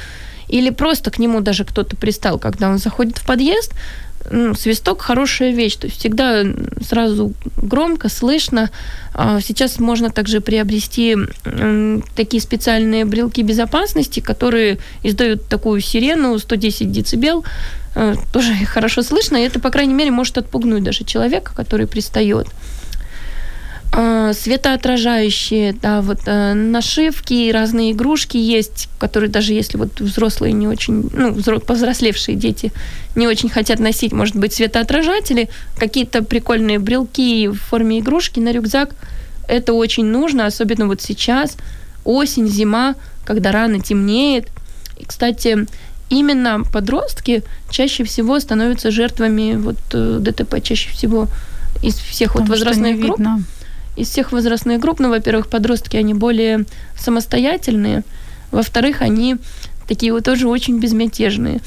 или 0.48 0.70
просто 0.70 1.10
к 1.10 1.18
нему 1.18 1.40
даже 1.40 1.64
кто-то 1.64 1.96
пристал, 1.96 2.38
когда 2.38 2.68
он 2.68 2.78
заходит 2.78 3.18
в 3.18 3.26
подъезд, 3.26 3.72
ну, 4.30 4.54
свисток 4.54 5.02
хорошая 5.02 5.52
вещь, 5.52 5.76
то 5.76 5.86
есть 5.86 5.98
всегда 6.00 6.44
сразу 6.82 7.32
громко, 7.56 8.08
слышно. 8.08 8.70
А 9.14 9.40
сейчас 9.40 9.78
можно 9.78 10.10
также 10.10 10.40
приобрести 10.40 11.16
такие 12.14 12.42
специальные 12.42 13.04
брелки 13.04 13.42
безопасности, 13.42 14.20
которые 14.20 14.78
издают 15.02 15.46
такую 15.48 15.80
сирену 15.80 16.38
110 16.38 16.90
децибел, 16.90 17.44
э, 17.94 18.14
тоже 18.32 18.52
хорошо 18.66 19.02
слышно, 19.02 19.36
и 19.36 19.42
это, 19.42 19.60
по 19.60 19.70
крайней 19.70 19.94
мере, 19.94 20.10
может 20.10 20.38
отпугнуть 20.38 20.82
даже 20.82 21.04
человека, 21.04 21.52
который 21.54 21.86
пристает. 21.86 22.48
А, 24.26 24.34
светоотражающие, 24.34 25.72
да, 25.72 26.00
вот 26.00 26.20
э, 26.26 26.54
нашивки, 26.54 27.50
разные 27.50 27.92
игрушки 27.92 28.36
есть, 28.36 28.88
которые 28.98 29.30
даже 29.30 29.52
если 29.52 29.78
вот 29.78 30.00
взрослые 30.00 30.52
не 30.52 30.66
очень, 30.66 31.08
ну, 31.12 31.34
повзрослевшие 31.60 32.36
дети 32.36 32.72
не 33.14 33.26
очень 33.26 33.48
хотят 33.48 33.78
носить, 33.78 34.12
может 34.12 34.36
быть, 34.36 34.52
светоотражатели, 34.52 35.48
какие-то 35.76 36.22
прикольные 36.22 36.78
брелки 36.78 37.48
в 37.48 37.56
форме 37.56 38.00
игрушки 38.00 38.40
на 38.40 38.52
рюкзак, 38.52 38.94
это 39.48 39.72
очень 39.72 40.06
нужно, 40.06 40.46
особенно 40.46 40.86
вот 40.86 41.00
сейчас, 41.02 41.56
осень, 42.04 42.48
зима, 42.48 42.94
когда 43.24 43.52
рано 43.52 43.80
темнеет. 43.80 44.48
И, 44.98 45.04
кстати, 45.04 45.66
именно 46.10 46.62
подростки 46.64 47.42
чаще 47.70 48.04
всего 48.04 48.40
становятся 48.40 48.90
жертвами 48.90 49.54
вот 49.56 49.78
э, 49.92 50.18
ДТП, 50.20 50.62
чаще 50.62 50.90
всего 50.90 51.28
из 51.82 51.94
всех 51.94 52.32
Потому 52.32 52.48
вот 52.48 52.58
возрастных 52.58 52.98
групп. 52.98 53.18
Видно 53.18 53.42
из 53.96 54.10
всех 54.10 54.32
возрастных 54.32 54.80
групп, 54.80 55.00
ну, 55.00 55.08
во-первых, 55.08 55.48
подростки, 55.48 55.96
они 55.96 56.14
более 56.14 56.64
самостоятельные, 56.98 58.02
во-вторых, 58.50 59.02
они 59.02 59.36
такие 59.88 60.12
вот 60.12 60.24
тоже 60.24 60.48
очень 60.48 60.78
безмятежные. 60.78 61.60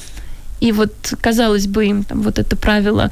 И 0.60 0.72
вот, 0.72 0.92
казалось 1.20 1.66
бы, 1.66 1.86
им 1.86 2.04
там 2.04 2.22
вот 2.22 2.38
это 2.38 2.56
правило, 2.56 3.10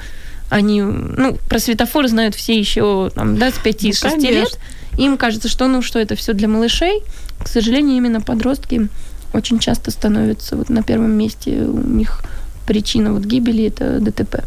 они, 0.51 0.83
ну, 0.83 1.37
про 1.49 1.59
светофор 1.59 2.09
знают 2.09 2.35
все 2.35 2.59
еще, 2.59 3.11
там, 3.15 3.39
да, 3.39 3.51
с 3.51 3.55
5-6 3.55 4.17
ну, 4.17 4.23
лет. 4.23 4.59
Им 4.97 5.17
кажется, 5.17 5.49
что, 5.49 5.69
ну, 5.69 5.83
что 5.83 5.99
это 5.99 6.17
все 6.17 6.33
для 6.33 6.49
малышей. 6.49 7.03
К 7.43 7.49
сожалению, 7.49 7.97
именно 7.97 8.21
подростки 8.21 8.89
очень 9.33 9.59
часто 9.59 9.91
становятся 9.91 10.57
вот 10.57 10.71
на 10.71 10.83
первом 10.83 11.13
месте. 11.13 11.63
У 11.63 11.79
них 11.79 12.23
причина 12.67 13.13
вот 13.13 13.23
гибели– 13.23 13.65
это 13.67 14.01
ДТП. 14.01 14.45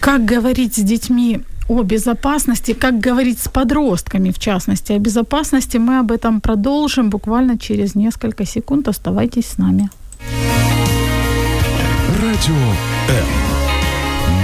Как 0.00 0.24
говорить 0.24 0.74
с 0.76 0.80
детьми 0.80 1.42
о 1.67 1.83
безопасности, 1.83 2.73
как 2.73 2.99
говорить 2.99 3.39
с 3.39 3.47
подростками, 3.47 4.31
в 4.31 4.39
частности, 4.39 4.93
о 4.93 4.99
безопасности, 4.99 5.77
мы 5.77 5.99
об 5.99 6.11
этом 6.11 6.39
продолжим 6.39 7.09
буквально 7.09 7.57
через 7.57 7.95
несколько 7.95 8.45
секунд. 8.45 8.87
Оставайтесь 8.87 9.45
с 9.45 9.57
нами. 9.57 9.89
Радіо 12.23 12.55
М. 13.09 13.27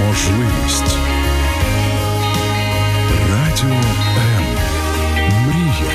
Можливість. 0.08 0.98
Радіо 3.32 3.70
М. 3.70 3.84
Мрія. 5.48 5.94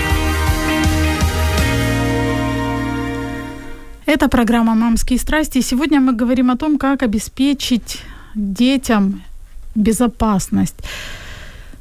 Это 4.07 4.29
программа 4.29 4.75
«Мамские 4.75 5.19
страсти». 5.19 5.63
Сегодня 5.63 6.01
мы 6.01 6.17
говорим 6.21 6.51
о 6.51 6.57
том, 6.57 6.79
как 6.79 7.03
обеспечить 7.03 8.03
детям 8.35 9.21
безопасность. 9.76 10.76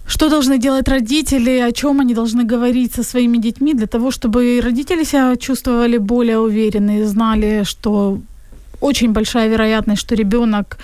Что 0.07 0.29
должны 0.29 0.59
делать 0.59 0.89
родители, 0.89 1.59
о 1.59 1.73
чем 1.73 2.01
они 2.01 2.15
должны 2.15 2.45
говорить 2.45 2.95
со 2.95 3.03
своими 3.03 3.39
детьми 3.39 3.75
для 3.75 3.87
того, 3.87 4.11
чтобы 4.11 4.61
родители 4.63 5.05
себя 5.05 5.37
чувствовали 5.37 5.99
более 5.99 6.39
уверенно 6.39 7.07
знали, 7.07 7.65
что 7.65 8.19
очень 8.81 9.13
большая 9.13 9.49
вероятность, 9.49 10.03
что 10.03 10.15
ребенок 10.15 10.79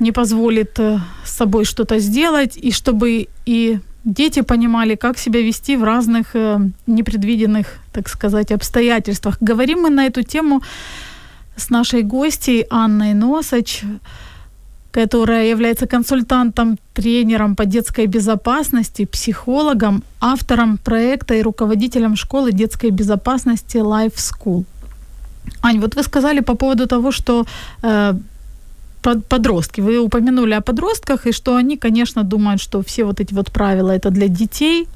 не 0.00 0.12
позволит 0.12 0.80
э, 0.80 0.98
с 1.24 1.36
собой 1.36 1.64
что-то 1.64 1.98
сделать, 2.00 2.56
и 2.56 2.72
чтобы 2.72 3.28
и 3.46 3.78
дети 4.04 4.42
понимали, 4.42 4.96
как 4.96 5.18
себя 5.18 5.40
вести 5.40 5.76
в 5.76 5.84
разных 5.84 6.34
э, 6.34 6.58
непредвиденных, 6.86 7.66
так 7.92 8.08
сказать, 8.08 8.52
обстоятельствах. 8.52 9.36
Говорим 9.40 9.82
мы 9.82 9.90
на 9.90 10.06
эту 10.06 10.22
тему 10.22 10.62
с 11.56 11.70
нашей 11.70 12.02
гостьей 12.02 12.66
Анной 12.70 13.14
Носач, 13.14 13.82
которая 14.94 15.50
является 15.50 15.86
консультантом, 15.86 16.78
тренером 16.92 17.56
по 17.56 17.64
детской 17.64 18.06
безопасности, 18.06 19.04
психологом, 19.04 20.02
автором 20.20 20.78
проекта 20.78 21.34
и 21.34 21.42
руководителем 21.42 22.16
школы 22.16 22.52
детской 22.52 22.90
безопасности 22.90 23.78
Life 23.78 24.14
School. 24.14 24.64
Ань, 25.62 25.80
вот 25.80 25.96
вы 25.96 26.02
сказали 26.04 26.40
по 26.40 26.54
поводу 26.54 26.86
того, 26.86 27.12
что 27.12 27.44
э, 27.82 28.14
подростки, 29.28 29.82
вы 29.82 29.98
упомянули 29.98 30.54
о 30.54 30.60
подростках, 30.60 31.26
и 31.26 31.32
что 31.32 31.56
они, 31.56 31.76
конечно, 31.76 32.22
думают, 32.22 32.60
что 32.60 32.80
все 32.82 33.04
вот 33.04 33.20
эти 33.20 33.34
вот 33.34 33.50
правила 33.50 33.90
это 33.90 34.10
для 34.10 34.28
детей, 34.28 34.86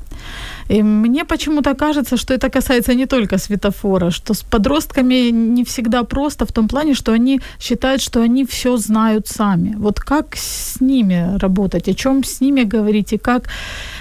и 0.69 0.83
мне 0.83 1.25
почему-то 1.25 1.75
кажется, 1.75 2.17
что 2.17 2.35
это 2.35 2.51
касается 2.51 2.95
не 2.95 3.07
только 3.07 3.39
светофора, 3.39 4.11
что 4.11 4.35
с 4.35 4.43
подростками 4.43 5.31
не 5.31 5.65
всегда 5.65 6.03
просто 6.05 6.45
в 6.45 6.53
том 6.53 6.69
плане, 6.69 6.95
что 6.95 7.13
они 7.13 7.41
считают, 7.61 8.03
что 8.03 8.21
они 8.21 8.45
все 8.45 8.77
знают 8.77 9.29
сами. 9.29 9.75
Вот 9.79 10.01
как 10.01 10.37
с 10.37 10.81
ними 10.81 11.39
работать, 11.39 11.89
о 11.89 11.95
чем 11.95 12.23
с 12.25 12.41
ними 12.41 12.65
говорить 12.65 13.13
и 13.13 13.19
как 13.19 13.49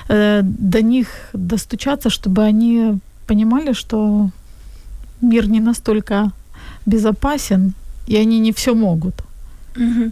э, 0.10 0.41
до 0.43 0.82
них 0.82 1.08
достучаться, 1.34 2.10
чтобы 2.10 2.43
они 2.43 2.99
понимали, 3.27 3.73
что 3.73 4.30
мир 5.21 5.49
не 5.49 5.60
настолько 5.60 6.32
безопасен, 6.86 7.73
и 8.08 8.17
они 8.17 8.39
не 8.39 8.51
все 8.51 8.73
могут. 8.73 9.15
Mm-hmm. 9.75 10.12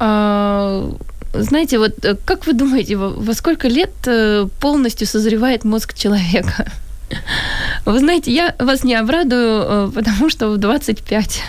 Uh 0.00 0.96
знаете, 1.42 1.78
вот 1.78 2.04
э, 2.04 2.16
как 2.24 2.46
вы 2.46 2.52
думаете, 2.52 2.96
во 2.96 3.34
сколько 3.34 3.68
лет 3.68 3.92
э, 4.06 4.46
полностью 4.60 5.06
созревает 5.06 5.64
мозг 5.64 5.94
человека? 5.94 6.70
Вы 7.86 7.98
знаете, 7.98 8.32
я 8.32 8.54
вас 8.58 8.84
не 8.84 8.94
обрадую, 8.94 9.62
э, 9.62 9.90
потому 9.94 10.30
что 10.30 10.50
в 10.50 10.58
25. 10.58 11.42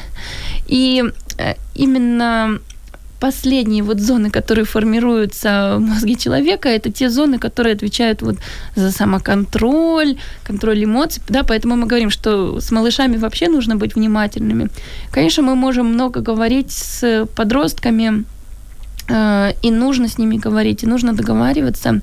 И 0.67 1.03
именно 1.75 2.59
последние 3.19 3.83
вот 3.83 3.99
зоны, 3.99 4.29
которые 4.29 4.65
формируются 4.65 5.75
в 5.77 5.81
мозге 5.81 6.15
человека, 6.15 6.69
это 6.69 6.91
те 6.91 7.09
зоны, 7.09 7.39
которые 7.39 7.75
отвечают 7.75 8.21
вот 8.21 8.37
за 8.75 8.91
самоконтроль, 8.91 10.17
контроль 10.43 10.83
эмоций, 10.83 11.21
да, 11.27 11.43
поэтому 11.43 11.75
мы 11.75 11.87
говорим, 11.87 12.09
что 12.09 12.59
с 12.59 12.71
малышами 12.71 13.17
вообще 13.17 13.47
нужно 13.47 13.75
быть 13.75 13.95
внимательными. 13.95 14.69
Конечно, 15.11 15.43
мы 15.43 15.55
можем 15.55 15.87
много 15.87 16.21
говорить 16.21 16.71
с 16.71 17.27
подростками, 17.35 18.23
и 19.09 19.71
нужно 19.71 20.07
с 20.07 20.17
ними 20.17 20.37
говорить, 20.37 20.83
и 20.83 20.87
нужно 20.87 21.13
договариваться. 21.13 22.01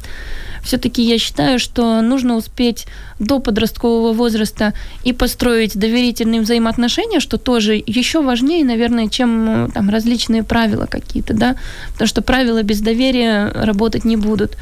Все-таки 0.66 1.00
я 1.00 1.16
считаю, 1.18 1.60
что 1.60 2.00
нужно 2.00 2.34
успеть 2.34 2.86
до 3.20 3.38
подросткового 3.38 4.12
возраста 4.12 4.74
и 5.04 5.12
построить 5.12 5.78
доверительные 5.78 6.40
взаимоотношения, 6.40 7.20
что 7.20 7.38
тоже 7.38 7.80
еще 7.86 8.20
важнее, 8.20 8.64
наверное, 8.64 9.08
чем 9.08 9.48
э, 9.48 9.68
там 9.72 9.90
различные 9.90 10.42
правила 10.42 10.86
какие-то, 10.86 11.34
да, 11.34 11.54
потому 11.92 12.08
что 12.08 12.20
правила 12.20 12.64
без 12.64 12.80
доверия 12.80 13.46
работать 13.54 14.04
не 14.04 14.16
будут. 14.16 14.56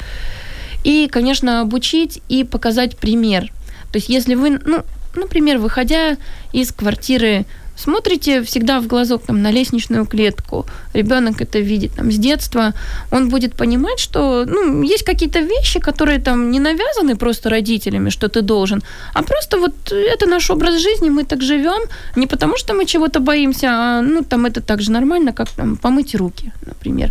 И, 0.85 1.09
конечно, 1.11 1.63
обучить 1.63 2.21
и 2.29 2.45
показать 2.45 2.99
пример. 2.99 3.51
То 3.91 3.97
есть, 3.97 4.11
если 4.11 4.35
вы, 4.35 4.59
ну, 4.63 4.83
например, 5.15 5.57
выходя 5.57 6.19
из 6.53 6.71
квартиры 6.71 7.47
смотрите 7.77 8.43
всегда 8.43 8.81
в 8.81 8.87
глазок 8.87 9.23
там, 9.27 9.43
на 9.43 9.53
лестничную 9.53 10.07
клетку, 10.07 10.67
ребенок 10.95 11.41
это 11.41 11.59
видит 11.59 11.93
там, 11.97 12.11
с 12.11 12.19
детства, 12.19 12.73
он 13.11 13.29
будет 13.29 13.55
понимать, 13.55 13.99
что 13.99 14.45
ну, 14.47 14.83
есть 14.83 15.05
какие-то 15.05 15.41
вещи, 15.41 15.81
которые 15.81 16.21
там 16.21 16.51
не 16.51 16.61
навязаны 16.61 17.17
просто 17.17 17.51
родителями, 17.51 18.11
что 18.11 18.29
ты 18.29 18.43
должен, 18.43 18.83
а 19.15 19.23
просто 19.23 19.59
вот 19.59 19.93
это 19.93 20.27
наш 20.27 20.51
образ 20.51 20.81
жизни, 20.81 21.11
мы 21.11 21.25
так 21.25 21.43
живем, 21.43 21.83
не 22.17 22.27
потому 22.27 22.57
что 22.57 22.75
мы 22.75 22.87
чего-то 22.87 23.21
боимся, 23.21 23.69
а 23.71 24.03
ну, 24.03 24.23
там 24.23 24.47
это 24.47 24.61
так 24.61 24.81
же 24.81 24.93
нормально, 24.93 25.33
как 25.33 25.49
там, 25.49 25.77
помыть 25.77 26.15
руки, 26.15 26.53
например. 26.67 27.11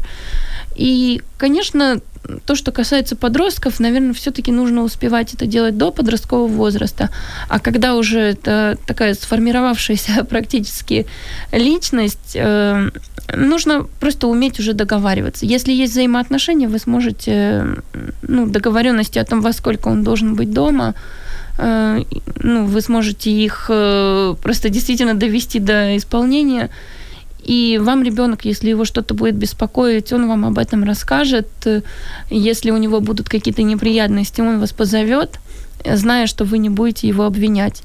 И, 0.76 1.22
конечно, 1.38 2.02
то, 2.46 2.56
что 2.56 2.72
касается 2.72 3.16
подростков, 3.16 3.80
наверное, 3.80 4.14
все-таки 4.14 4.52
нужно 4.52 4.84
успевать 4.84 5.34
это 5.34 5.46
делать 5.46 5.78
до 5.78 5.92
подросткового 5.92 6.48
возраста. 6.48 7.10
А 7.50 7.60
когда 7.60 7.96
уже 7.96 8.20
это 8.20 8.78
такая 8.86 9.14
сформировавшаяся 9.14 10.24
практически 10.30 11.06
личность, 11.52 12.36
э, 12.36 12.90
нужно 13.36 13.86
просто 14.00 14.28
уметь 14.28 14.60
уже 14.60 14.74
договариваться. 14.74 15.46
Если 15.46 15.74
есть 15.74 15.94
взаимоотношения, 15.94 16.68
вы 16.68 16.80
сможете, 16.80 17.66
ну, 18.22 18.48
договоренности 18.48 19.20
о 19.20 19.26
том, 19.26 19.42
во 19.42 19.54
сколько 19.54 19.90
он 19.90 20.04
должен 20.04 20.36
быть 20.36 20.52
дома, 20.52 20.96
э, 21.58 22.04
ну, 22.42 22.66
вы 22.66 22.82
сможете 22.82 23.32
их 23.32 23.66
э, 23.70 24.36
просто 24.42 24.70
действительно 24.70 25.14
довести 25.14 25.60
до 25.60 25.98
исполнения 25.98 26.70
и 27.44 27.80
вам 27.82 28.04
ребенок, 28.04 28.46
если 28.46 28.70
его 28.70 28.86
что-то 28.86 29.14
будет 29.14 29.36
беспокоить, 29.36 30.14
он 30.14 30.28
вам 30.28 30.46
об 30.46 30.58
этом 30.58 30.84
расскажет. 30.84 31.48
Если 32.30 32.72
у 32.72 32.78
него 32.78 33.02
будут 33.02 33.30
какие-то 33.30 33.64
неприятности, 33.64 34.42
он 34.42 34.60
вас 34.60 34.72
позовет, 34.72 35.40
зная, 35.86 36.28
что 36.28 36.46
вы 36.46 36.58
не 36.58 36.70
будете 36.70 37.08
его 37.08 37.26
обвинять. 37.26 37.84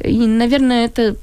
И, 0.00 0.26
наверное, 0.26 0.86
это 0.86 1.16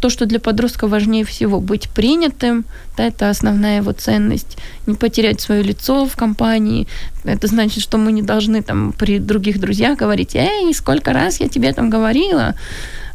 то, 0.00 0.10
что 0.10 0.26
для 0.26 0.38
подростка 0.38 0.86
важнее 0.86 1.24
всего. 1.24 1.60
Быть 1.60 1.88
принятым, 1.88 2.64
да, 2.96 3.06
это 3.06 3.30
основная 3.30 3.78
его 3.78 3.92
ценность. 3.92 4.58
Не 4.86 4.94
потерять 4.94 5.40
свое 5.40 5.62
лицо 5.62 6.06
в 6.06 6.16
компании. 6.16 6.86
Это 7.24 7.46
значит, 7.46 7.82
что 7.82 7.98
мы 7.98 8.12
не 8.12 8.22
должны 8.22 8.62
там 8.62 8.92
при 8.92 9.18
других 9.18 9.58
друзьях 9.60 9.98
говорить, 9.98 10.36
эй, 10.36 10.72
сколько 10.74 11.12
раз 11.12 11.40
я 11.40 11.48
тебе 11.48 11.72
там 11.72 11.88
говорила. 11.90 12.54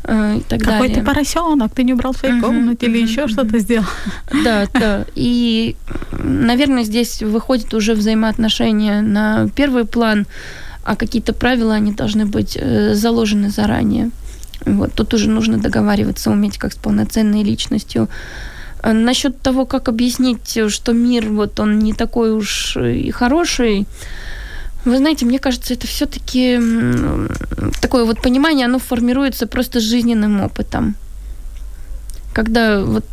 Э, 0.06 0.38
и 0.38 0.42
так 0.42 0.60
Какой 0.60 0.88
далее. 0.90 0.96
ты 0.96 1.04
поросенок, 1.04 1.74
ты 1.74 1.84
не 1.84 1.94
убрал 1.94 2.14
в 2.14 2.18
своей 2.18 2.36
Мгм, 2.36 2.44
комнате 2.44 2.86
или 2.88 2.98
мгм, 3.02 3.08
еще 3.08 3.22
мгм. 3.22 3.30
что-то 3.30 3.60
сделал. 3.60 3.86
Да, 4.44 4.68
да. 4.74 5.06
И, 5.16 5.76
наверное, 6.20 6.84
здесь 6.84 7.22
выходит 7.22 7.74
уже 7.74 7.94
взаимоотношения 7.94 9.02
на 9.02 9.48
первый 9.56 9.86
план, 9.86 10.26
а 10.84 10.96
какие-то 10.96 11.34
правила, 11.34 11.74
они 11.76 11.94
должны 11.94 12.26
быть 12.26 12.58
э, 12.60 12.94
заложены 12.96 13.50
заранее. 13.50 14.12
Вот, 14.66 14.94
тут 14.94 15.14
уже 15.14 15.30
нужно 15.30 15.58
договариваться, 15.58 16.32
уметь 16.32 16.58
как 16.58 16.74
с 16.74 16.76
полноценной 16.76 17.44
личностью. 17.44 18.10
А 18.82 18.92
Насчет 18.94 19.40
того, 19.40 19.66
как 19.66 19.88
объяснить, 19.88 20.60
что 20.70 20.92
мир 20.94 21.30
вот 21.30 21.60
он 21.60 21.80
не 21.80 21.94
такой 21.94 22.32
уж 22.32 22.76
и 22.78 23.12
хороший, 23.12 23.88
вы 24.86 24.98
знаете, 24.98 25.26
мне 25.26 25.40
кажется, 25.40 25.74
это 25.74 25.88
все-таки 25.88 26.60
такое 27.82 28.06
вот 28.06 28.22
понимание, 28.22 28.66
оно 28.66 28.80
формируется 28.80 29.48
просто 29.48 29.80
жизненным 29.80 30.42
опытом. 30.42 30.96
Когда 32.34 32.84
вот 32.84 33.06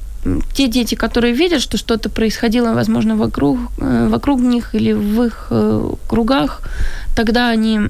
те 0.53 0.69
дети, 0.69 0.95
которые 0.95 1.33
видят, 1.33 1.63
что 1.63 1.79
что-то 1.79 2.11
происходило, 2.11 2.75
возможно, 2.75 3.17
вокруг, 3.17 3.59
э, 3.79 4.09
вокруг 4.09 4.41
них 4.41 4.75
или 4.75 4.93
в 4.93 5.23
их 5.23 5.47
э, 5.51 5.91
кругах, 6.09 6.61
тогда 7.17 7.49
они 7.49 7.81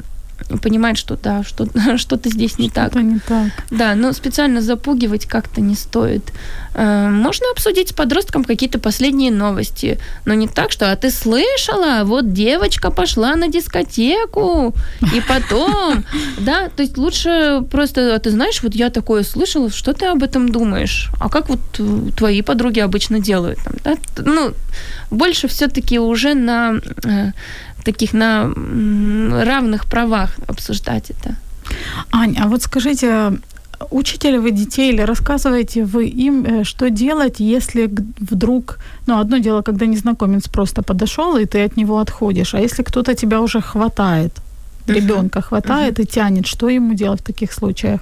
понимают, 0.62 0.98
что 0.98 1.16
да, 1.16 1.42
что, 1.44 1.66
что-то 1.96 2.30
здесь 2.30 2.58
не 2.58 2.70
так. 2.70 2.90
Что-то 2.92 3.04
не 3.04 3.18
так. 3.18 3.52
Да, 3.70 3.94
но 3.94 4.12
специально 4.12 4.60
запугивать 4.60 5.26
как-то 5.26 5.60
не 5.60 5.74
стоит. 5.74 6.32
Э, 6.74 7.08
Можно 7.08 7.46
обсудить 7.52 7.90
с 7.90 7.92
подростком 7.92 8.44
какие-то 8.44 8.78
последние 8.78 9.30
новости, 9.30 9.98
но 10.24 10.34
не 10.34 10.48
так, 10.48 10.72
что 10.72 10.90
«а 10.90 10.96
ты 10.96 11.10
слышала, 11.10 12.04
вот 12.04 12.32
девочка 12.32 12.90
пошла 12.90 13.36
на 13.36 13.48
дискотеку, 13.48 14.74
и 15.14 15.20
потом...» 15.20 16.04
Да, 16.38 16.68
то 16.68 16.82
есть 16.82 16.96
лучше 16.96 17.62
просто 17.70 18.14
«а 18.14 18.18
ты 18.18 18.30
знаешь, 18.30 18.62
вот 18.62 18.74
я 18.74 18.90
такое 18.90 19.22
слышала, 19.22 19.70
что 19.70 19.92
ты 19.92 20.06
об 20.06 20.22
этом 20.22 20.48
думаешь? 20.48 21.10
А 21.20 21.28
как 21.28 21.48
вот 21.48 21.60
э, 21.78 22.10
твои 22.16 22.42
подруги 22.42 22.80
обычно 22.80 23.20
делают?» 23.20 23.58
да? 23.84 23.96
Ну, 24.18 24.52
больше 25.10 25.48
все-таки 25.48 25.98
уже 25.98 26.34
на 26.34 26.80
э, 27.04 27.32
таких 27.84 28.12
на 28.12 28.50
равных 29.44 29.84
правах 29.84 30.30
обсуждать 30.48 31.10
это. 31.10 31.36
Ань, 32.10 32.36
а 32.38 32.46
вот 32.48 32.62
скажите, 32.62 33.32
учите 33.90 34.30
ли 34.30 34.38
вы 34.38 34.50
детей 34.50 34.92
или 34.92 35.02
рассказываете 35.02 35.84
вы 35.84 36.06
им, 36.06 36.44
э, 36.44 36.64
что 36.64 36.90
делать, 36.90 37.40
если 37.40 37.90
вдруг, 38.20 38.78
ну, 39.06 39.18
одно 39.18 39.38
дело, 39.38 39.62
когда 39.62 39.86
незнакомец 39.86 40.48
просто 40.48 40.82
подошел, 40.82 41.36
и 41.36 41.46
ты 41.46 41.64
от 41.64 41.76
него 41.76 41.98
отходишь, 41.98 42.54
а 42.54 42.60
если 42.60 42.82
кто-то 42.82 43.14
тебя 43.14 43.40
уже 43.40 43.60
хватает, 43.60 44.32
ребенка 44.86 45.40
хватает 45.40 46.00
и 46.00 46.06
тянет, 46.06 46.46
что 46.46 46.68
ему 46.68 46.94
делать 46.94 47.20
в 47.20 47.24
таких 47.24 47.52
случаях? 47.52 48.00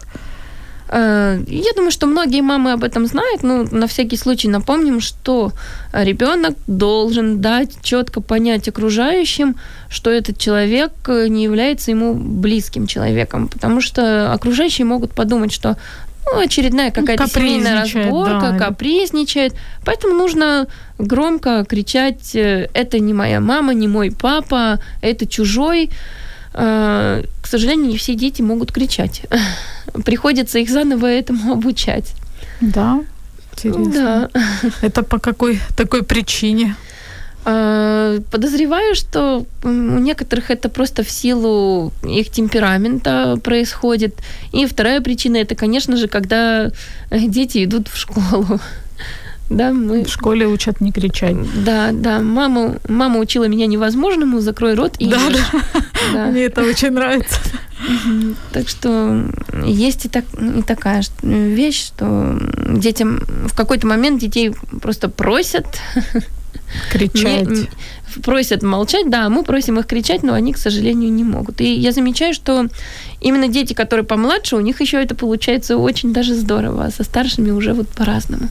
Э, 0.88 1.38
Я 1.46 1.72
думаю, 1.74 1.90
что 1.90 2.06
многие 2.06 2.40
мамы 2.40 2.72
об 2.72 2.84
этом 2.84 3.06
знают, 3.06 3.42
но 3.42 3.64
на 3.70 3.86
всякий 3.86 4.16
случай 4.16 4.48
напомним, 4.48 5.00
что 5.00 5.52
ребенок 5.92 6.54
должен 6.66 7.40
дать 7.40 7.70
четко 7.82 8.20
понять 8.20 8.68
окружающим, 8.68 9.56
что 9.88 10.10
этот 10.10 10.38
человек 10.38 10.92
э, 11.06 11.28
не 11.28 11.44
является 11.44 11.90
ему 11.90 12.14
близким 12.14 12.86
человеком, 12.86 13.48
потому 13.48 13.80
что 13.80 14.32
окружающие 14.32 14.84
могут 14.84 15.12
подумать, 15.12 15.52
что 15.52 15.76
ну, 16.32 16.40
очередная 16.40 16.90
какая-то 16.90 17.26
семейная 17.26 17.80
разборка, 17.80 18.50
да. 18.52 18.58
капризничает. 18.58 19.54
Поэтому 19.84 20.14
нужно 20.14 20.66
громко 20.98 21.64
кричать 21.64 22.34
э, 22.34 22.68
«это 22.74 22.98
не 22.98 23.14
моя 23.14 23.40
мама, 23.40 23.74
не 23.74 23.88
мой 23.88 24.10
папа, 24.10 24.80
это 25.00 25.26
чужой». 25.26 25.90
Э, 26.54 27.22
К 27.42 27.46
сожалению, 27.46 27.86
не 27.88 27.96
все 27.96 28.14
дети 28.14 28.42
могут 28.42 28.72
кричать. 28.72 29.22
Приходится 30.04 30.58
их 30.58 30.70
заново 30.70 31.06
этому 31.06 31.52
обучать. 31.54 32.14
Да, 32.60 33.00
интересно. 33.62 34.30
Да. 34.32 34.40
Это 34.82 35.02
по 35.02 35.18
какой 35.18 35.60
такой 35.76 36.02
причине? 36.02 36.74
Э, 37.44 38.20
Подозреваю, 38.30 38.94
что 38.94 39.46
у 39.62 39.68
некоторых 39.68 40.50
это 40.50 40.68
просто 40.68 41.02
в 41.02 41.10
силу 41.10 41.92
их 42.02 42.30
темперамента 42.30 43.38
происходит. 43.42 44.14
И 44.52 44.66
вторая 44.66 45.00
причина 45.00 45.36
это, 45.38 45.54
конечно 45.54 45.96
же, 45.96 46.08
когда 46.08 46.70
э, 47.10 47.18
дети 47.28 47.64
идут 47.64 47.88
в 47.88 47.96
школу. 47.96 48.60
Да, 49.50 49.72
мы... 49.72 50.04
В 50.04 50.08
школе 50.08 50.46
учат 50.46 50.80
не 50.80 50.92
кричать. 50.92 51.36
Да, 51.64 51.90
да. 51.92 52.20
Мама, 52.20 52.76
мама 52.88 53.18
учила 53.18 53.44
меня 53.44 53.66
невозможному, 53.66 54.40
закрой 54.40 54.74
рот 54.74 54.96
и 54.98 55.06
Да, 55.08 55.16
ешь. 55.28 55.38
Да. 56.12 56.26
Мне 56.26 56.44
это 56.44 56.62
очень 56.62 56.90
нравится. 56.90 57.40
Так 58.52 58.68
что 58.68 59.24
есть 59.64 60.04
и, 60.04 60.08
так, 60.08 60.24
и 60.56 60.62
такая 60.62 61.02
ш- 61.02 61.10
вещь, 61.22 61.86
что 61.86 62.38
детям 62.68 63.20
в 63.46 63.54
какой-то 63.56 63.86
момент 63.86 64.20
детей 64.20 64.52
просто 64.82 65.08
просят 65.08 65.66
Кричать. 66.90 67.48
не- 67.48 67.68
просят 68.22 68.62
молчать, 68.62 69.08
да, 69.10 69.28
мы 69.28 69.44
просим 69.44 69.78
их 69.78 69.86
кричать, 69.86 70.22
но 70.22 70.34
они, 70.34 70.52
к 70.52 70.58
сожалению, 70.58 71.10
не 71.12 71.24
могут. 71.24 71.60
И 71.60 71.72
я 71.74 71.92
замечаю, 71.92 72.34
что 72.34 72.66
именно 73.20 73.48
дети, 73.48 73.74
которые 73.74 74.04
помладше, 74.04 74.56
у 74.56 74.60
них 74.60 74.80
еще 74.80 75.00
это 75.02 75.14
получается 75.14 75.76
очень 75.76 76.12
даже 76.12 76.34
здорово, 76.34 76.86
а 76.86 76.90
со 76.90 77.04
старшими 77.04 77.50
уже 77.50 77.72
вот 77.74 77.88
по-разному. 77.88 78.48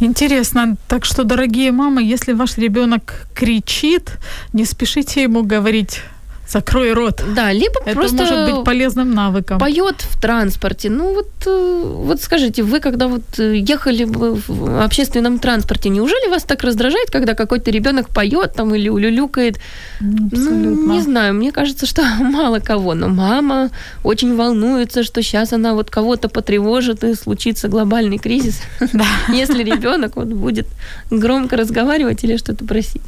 Интересно. 0.00 0.76
Так 0.86 1.04
что, 1.04 1.24
дорогие 1.24 1.72
мамы, 1.72 2.02
если 2.02 2.32
ваш 2.32 2.56
ребенок 2.56 3.26
кричит, 3.34 4.12
не 4.52 4.64
спешите 4.64 5.22
ему 5.22 5.42
говорить 5.42 6.02
закрой 6.48 6.92
рот. 6.92 7.22
Да, 7.34 7.52
либо 7.52 7.74
Это 7.84 7.94
просто 7.94 8.16
может 8.16 8.50
быть 8.50 8.64
полезным 8.64 9.10
навыком. 9.12 9.58
поет 9.58 9.96
в 10.00 10.20
транспорте. 10.20 10.88
Ну 10.90 11.14
вот, 11.14 11.28
э, 11.46 11.82
вот 11.84 12.22
скажите, 12.22 12.62
вы 12.62 12.80
когда 12.80 13.06
вот 13.08 13.22
э, 13.38 13.56
ехали 13.56 14.04
в 14.04 14.82
общественном 14.82 15.38
транспорте, 15.38 15.90
неужели 15.90 16.30
вас 16.30 16.44
так 16.44 16.64
раздражает, 16.64 17.10
когда 17.10 17.34
какой-то 17.34 17.70
ребенок 17.70 18.08
поет 18.08 18.54
там 18.54 18.74
или 18.74 18.88
улюлюкает? 18.88 19.58
Ну, 20.00 20.26
Абсолютно. 20.26 20.92
не 20.92 21.00
знаю, 21.02 21.34
мне 21.34 21.52
кажется, 21.52 21.86
что 21.86 22.02
мало 22.20 22.60
кого, 22.60 22.94
но 22.94 23.08
мама 23.08 23.70
очень 24.02 24.34
волнуется, 24.34 25.02
что 25.02 25.22
сейчас 25.22 25.52
она 25.52 25.74
вот 25.74 25.90
кого-то 25.90 26.28
потревожит 26.28 27.04
и 27.04 27.14
случится 27.14 27.68
глобальный 27.68 28.18
кризис, 28.18 28.60
если 29.28 29.62
ребенок 29.62 30.16
вот 30.16 30.28
будет 30.28 30.66
громко 31.10 31.56
разговаривать 31.56 32.24
или 32.24 32.38
что-то 32.38 32.64
просить. 32.64 33.02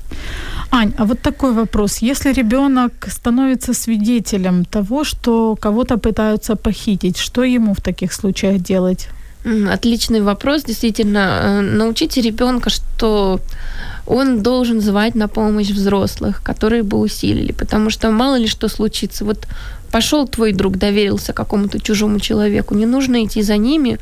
Ань, 0.70 0.92
а 0.98 1.04
вот 1.04 1.20
такой 1.20 1.52
вопрос. 1.52 1.98
Если 1.98 2.32
ребенок 2.32 2.92
становится 3.08 3.29
свидетелем 3.74 4.64
того, 4.64 5.04
что 5.04 5.56
кого-то 5.56 5.98
пытаются 5.98 6.56
похитить, 6.56 7.16
что 7.16 7.44
ему 7.44 7.74
в 7.74 7.80
таких 7.80 8.12
случаях 8.12 8.60
делать? 8.60 9.08
Отличный 9.44 10.20
вопрос, 10.20 10.64
действительно. 10.64 11.40
Э, 11.42 11.60
научите 11.62 12.20
ребенка, 12.20 12.68
что 12.68 13.40
он 14.06 14.42
должен 14.42 14.80
звать 14.82 15.14
на 15.14 15.28
помощь 15.28 15.70
взрослых, 15.70 16.42
которые 16.42 16.82
бы 16.82 16.98
усилили, 16.98 17.52
потому 17.52 17.90
что 17.90 18.10
мало 18.10 18.36
ли 18.36 18.46
что 18.46 18.68
случится. 18.68 19.24
Вот 19.24 19.46
пошел 19.90 20.28
твой 20.28 20.52
друг, 20.52 20.76
доверился 20.76 21.32
какому-то 21.32 21.80
чужому 21.80 22.20
человеку, 22.20 22.74
не 22.74 22.86
нужно 22.86 23.24
идти 23.24 23.42
за 23.42 23.56
ними, 23.56 23.98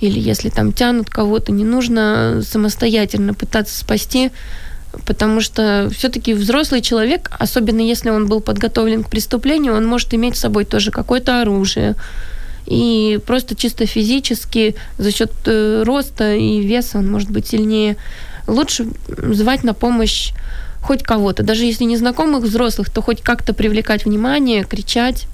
или 0.00 0.18
если 0.18 0.48
там 0.48 0.72
тянут 0.72 1.10
кого-то, 1.10 1.52
не 1.52 1.64
нужно 1.64 2.40
самостоятельно 2.42 3.34
пытаться 3.34 3.78
спасти, 3.78 4.30
потому 5.06 5.40
что 5.40 5.88
все-таки 5.94 6.34
взрослый 6.34 6.80
человек, 6.80 7.30
особенно 7.38 7.80
если 7.80 8.10
он 8.10 8.26
был 8.26 8.40
подготовлен 8.40 9.04
к 9.04 9.10
преступлению, 9.10 9.74
он 9.74 9.86
может 9.86 10.12
иметь 10.14 10.36
с 10.36 10.40
собой 10.40 10.64
тоже 10.64 10.90
какое-то 10.90 11.40
оружие, 11.40 11.94
и 12.66 13.18
просто 13.26 13.54
чисто 13.54 13.86
физически 13.86 14.76
за 14.98 15.10
счет 15.10 15.32
э, 15.46 15.82
роста 15.84 16.34
и 16.34 16.60
веса 16.60 16.98
он 16.98 17.10
может 17.10 17.30
быть 17.30 17.48
сильнее. 17.48 17.96
Лучше 18.46 18.86
звать 19.08 19.64
на 19.64 19.74
помощь 19.74 20.32
хоть 20.82 21.02
кого-то, 21.02 21.42
даже 21.42 21.64
если 21.64 21.84
незнакомых 21.84 22.44
взрослых, 22.44 22.90
то 22.90 23.02
хоть 23.02 23.22
как-то 23.22 23.54
привлекать 23.54 24.04
внимание, 24.04 24.64
кричать, 24.64 25.26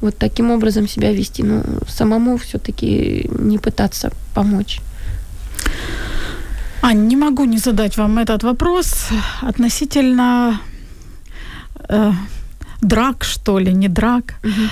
вот 0.00 0.16
таким 0.16 0.50
образом 0.50 0.88
себя 0.88 1.12
вести, 1.12 1.42
но 1.42 1.62
самому 1.88 2.38
все-таки 2.38 3.28
не 3.38 3.58
пытаться 3.58 4.12
помочь. 4.34 4.80
Ань, 6.82 7.06
не 7.06 7.16
могу 7.16 7.44
не 7.44 7.58
задать 7.58 7.96
вам 7.96 8.18
этот 8.18 8.42
вопрос 8.42 9.08
относительно 9.42 10.60
э, 11.88 12.12
драк, 12.80 13.24
что 13.24 13.58
ли, 13.58 13.72
не 13.72 13.88
драк. 13.88 14.34
Угу. 14.44 14.68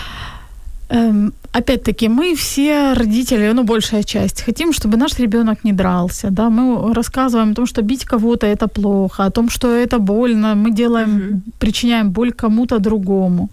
Эм, 0.90 1.33
опять-таки, 1.53 2.09
мы 2.09 2.35
все 2.35 2.94
родители, 2.94 3.53
ну, 3.53 3.64
большая 3.64 4.03
часть, 4.03 4.42
хотим, 4.42 4.73
чтобы 4.73 4.97
наш 4.97 5.18
ребенок 5.18 5.64
не 5.64 5.73
дрался, 5.73 6.31
да, 6.31 6.49
мы 6.49 6.94
рассказываем 6.94 7.51
о 7.51 7.55
том, 7.55 7.66
что 7.66 7.83
бить 7.83 8.05
кого-то 8.05 8.47
это 8.47 8.68
плохо, 8.68 9.27
о 9.27 9.31
том, 9.31 9.51
что 9.51 9.66
это 9.68 9.99
больно, 9.99 10.55
мы 10.55 10.71
делаем, 10.71 11.09
mm-hmm. 11.09 11.40
причиняем 11.59 12.11
боль 12.11 12.33
кому-то 12.33 12.79
другому. 12.79 13.51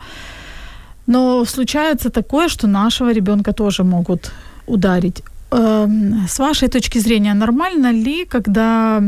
Но 1.07 1.45
случается 1.45 2.09
такое, 2.09 2.47
что 2.47 2.67
нашего 2.67 3.13
ребенка 3.13 3.51
тоже 3.51 3.83
могут 3.83 4.31
ударить. 4.67 5.23
Эм, 5.57 6.27
с 6.27 6.39
вашей 6.39 6.67
точки 6.67 6.99
зрения, 6.99 7.33
нормально 7.33 7.91
ли, 7.91 8.25
когда 8.25 9.01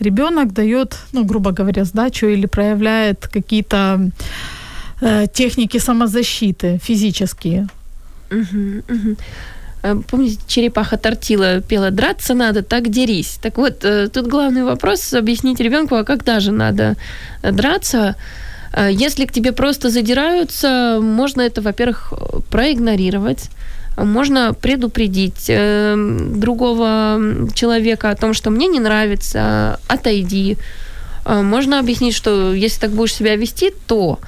ребенок 0.00 0.52
дает, 0.52 0.96
ну, 1.12 1.24
грубо 1.24 1.50
говоря, 1.50 1.84
сдачу 1.84 2.26
или 2.26 2.46
проявляет 2.46 3.28
какие-то 3.28 4.10
Э, 5.00 5.26
техники 5.32 5.78
самозащиты 5.78 6.80
физические. 6.82 7.68
Угу. 8.30 9.16
Помните, 10.10 10.38
черепаха 10.48 10.96
тортила 10.96 11.60
пела 11.60 11.90
«драться 11.90 12.34
надо, 12.34 12.62
так 12.62 12.88
дерись». 12.88 13.38
Так 13.40 13.58
вот, 13.58 13.84
э, 13.84 14.08
тут 14.08 14.26
главный 14.26 14.64
вопрос– 14.64 15.12
объяснить 15.14 15.60
ребенку, 15.60 15.94
а 15.94 16.04
когда 16.04 16.40
же 16.40 16.52
надо 16.52 16.96
драться. 17.42 18.16
Если 18.90 19.24
к 19.24 19.32
тебе 19.32 19.52
просто 19.52 19.88
задираются, 19.88 20.98
можно 21.00 21.40
это, 21.40 21.62
во-первых, 21.62 22.12
проигнорировать, 22.50 23.50
можно 24.04 24.54
предупредить 24.54 25.46
другого 25.46 27.20
человека 27.54 28.10
о 28.10 28.16
том, 28.16 28.34
что 28.34 28.50
мне 28.50 28.66
не 28.66 28.80
нравится, 28.80 29.80
отойди. 29.88 30.56
Можно 31.24 31.78
объяснить, 31.78 32.14
что 32.14 32.54
если 32.54 32.80
так 32.80 32.90
будешь 32.90 33.14
себя 33.14 33.36
вести, 33.36 33.72
то 33.86 34.18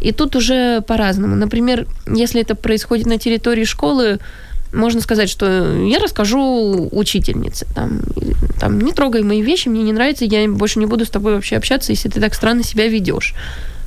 и 0.00 0.12
тут 0.12 0.36
уже 0.36 0.80
по-разному. 0.82 1.36
Например, 1.36 1.86
если 2.06 2.40
это 2.40 2.54
происходит 2.54 3.06
на 3.06 3.18
территории 3.18 3.64
школы, 3.64 4.18
можно 4.72 5.00
сказать, 5.00 5.28
что 5.28 5.74
я 5.82 5.98
расскажу 5.98 6.88
учительнице, 6.92 7.66
там, 7.74 8.00
там, 8.58 8.80
не 8.80 8.92
трогай 8.92 9.22
мои 9.22 9.42
вещи, 9.42 9.68
мне 9.68 9.82
не 9.82 9.92
нравится, 9.92 10.24
я 10.24 10.48
больше 10.48 10.78
не 10.78 10.86
буду 10.86 11.04
с 11.04 11.10
тобой 11.10 11.34
вообще 11.34 11.56
общаться, 11.56 11.92
если 11.92 12.08
ты 12.08 12.20
так 12.20 12.34
странно 12.34 12.62
себя 12.62 12.86
ведешь. 12.86 13.34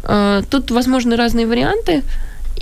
А, 0.03 0.41
тут 0.49 0.71
возможны 0.71 1.15
разные 1.15 1.47
варианты, 1.47 2.03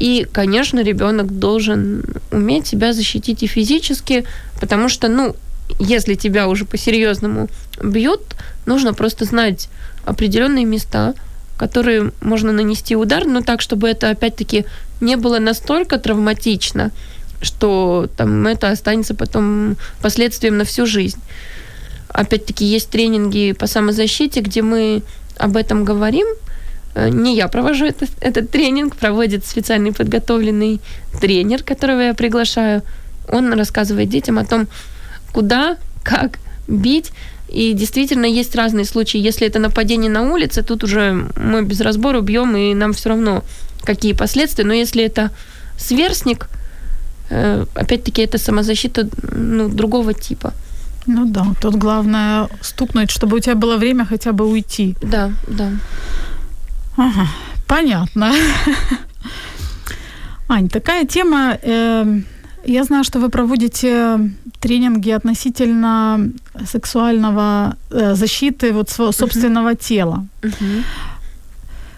и, 0.02 0.26
конечно, 0.26 0.80
ребенок 0.82 1.38
должен 1.38 2.04
уметь 2.32 2.66
себя 2.66 2.92
защитить 2.92 3.44
и 3.44 3.48
физически, 3.48 4.26
потому 4.60 4.90
что, 4.90 5.10
ну, 5.10 5.36
если 5.78 6.16
тебя 6.16 6.48
уже 6.48 6.66
по-серьезному 6.66 7.50
бьют, 7.84 8.22
нужно 8.66 8.96
просто 8.96 9.26
знать 9.26 9.70
определенные 10.04 10.66
места, 10.66 11.14
которые 11.56 12.14
можно 12.20 12.52
нанести 12.52 12.96
удар, 12.96 13.26
но 13.26 13.42
так, 13.42 13.62
чтобы 13.62 13.88
это 13.90 14.10
опять-таки 14.10 14.66
не 15.02 15.18
было 15.18 15.38
настолько 15.38 16.00
травматично, 16.00 16.90
что 17.44 18.10
там 18.18 18.48
это 18.48 18.72
останется 18.72 19.14
потом 19.14 19.78
последствием 20.02 20.58
на 20.58 20.64
всю 20.64 20.88
жизнь. 20.88 21.20
Опять-таки 22.10 22.66
есть 22.66 22.90
тренинги 22.90 23.52
по 23.52 23.68
самозащите, 23.68 24.40
где 24.42 24.64
мы 24.64 25.04
об 25.38 25.58
этом 25.58 25.86
говорим. 25.86 26.26
Э, 26.96 27.10
не 27.10 27.36
я 27.36 27.48
провожу 27.48 27.86
этот, 27.86 28.10
этот 28.20 28.52
тренинг, 28.52 28.96
проводит 28.96 29.46
специальный 29.46 29.92
подготовленный 29.92 30.80
тренер, 31.20 31.64
которого 31.64 32.02
я 32.02 32.14
приглашаю. 32.14 32.82
Он 33.28 33.54
рассказывает 33.54 34.10
детям 34.10 34.38
о 34.38 34.46
том, 34.46 34.68
куда, 35.34 35.78
как 36.04 36.40
бить, 36.68 37.12
и 37.48 37.74
действительно 37.74 38.26
есть 38.26 38.56
разные 38.56 38.86
случаи. 38.86 39.18
Если 39.18 39.48
это 39.48 39.60
нападение 39.60 40.10
на 40.10 40.22
улице, 40.32 40.64
тут 40.64 40.84
уже 40.84 41.28
мы 41.36 41.64
без 41.64 41.82
разбора 41.82 42.22
бьем, 42.22 42.56
и 42.56 42.74
нам 42.74 42.94
все 42.94 43.10
равно 43.10 43.44
какие 43.84 44.14
последствия. 44.14 44.66
Но 44.66 44.74
если 44.74 45.04
это 45.04 45.32
сверстник, 45.78 46.48
э, 47.30 47.66
опять-таки 47.76 48.22
это 48.22 48.38
самозащита 48.38 49.10
ну, 49.34 49.70
другого 49.70 50.14
типа. 50.14 50.54
Ну 51.08 51.26
да, 51.26 51.46
тут 51.60 51.76
главное 51.76 52.48
стукнуть, 52.62 53.10
чтобы 53.10 53.38
у 53.38 53.40
тебя 53.40 53.56
было 53.56 53.78
время 53.78 54.06
хотя 54.06 54.32
бы 54.32 54.46
уйти. 54.46 54.96
Да, 55.02 55.32
да. 55.48 55.72
Ага, 57.02 57.28
понятно. 57.68 58.32
Ань, 60.48 60.70
такая 60.70 61.06
тема. 61.06 61.58
Э, 61.64 62.22
я 62.66 62.84
знаю, 62.84 63.04
что 63.04 63.20
вы 63.20 63.30
проводите 63.30 64.20
тренинги 64.60 65.10
относительно 65.10 66.32
сексуального 66.68 67.76
э, 67.90 68.16
защиты 68.16 68.72
вот 68.72 68.90
своего 68.90 69.12
собственного 69.12 69.72
uh-huh. 69.72 69.88
тела. 69.88 70.26
Uh-huh. 70.44 70.84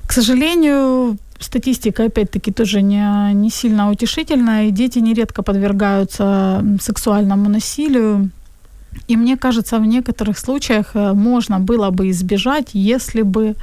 К 0.07 0.13
сожалению, 0.13 1.17
статистика, 1.39 2.05
опять-таки, 2.05 2.51
тоже 2.51 2.81
не, 2.81 3.33
не 3.33 3.49
сильно 3.49 3.91
утешительная, 3.91 4.67
и 4.67 4.71
дети 4.71 4.99
нередко 4.99 5.43
подвергаются 5.43 6.63
сексуальному 6.81 7.49
насилию. 7.49 8.29
И 9.09 9.17
мне 9.17 9.37
кажется, 9.37 9.79
в 9.79 9.85
некоторых 9.85 10.37
случаях 10.37 10.91
э, 10.95 11.13
можно 11.13 11.59
было 11.59 11.89
бы 11.89 12.09
избежать, 12.09 12.69
если 12.73 13.23
бы, 13.23 13.55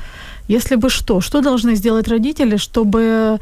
если 0.50 0.76
бы 0.76 0.90
что? 0.90 1.20
Что 1.20 1.40
должны 1.40 1.76
сделать 1.76 2.08
родители, 2.08 2.56
чтобы 2.56 3.38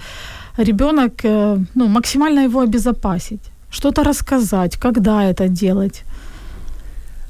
ребенок 0.59 1.13
э, 1.25 1.59
ну, 1.75 1.89
максимально 1.89 2.45
его 2.45 2.61
обезопасить? 2.61 3.51
что-то 3.71 4.03
рассказать, 4.03 4.77
когда 4.77 5.25
это 5.25 5.49
делать? 5.49 6.05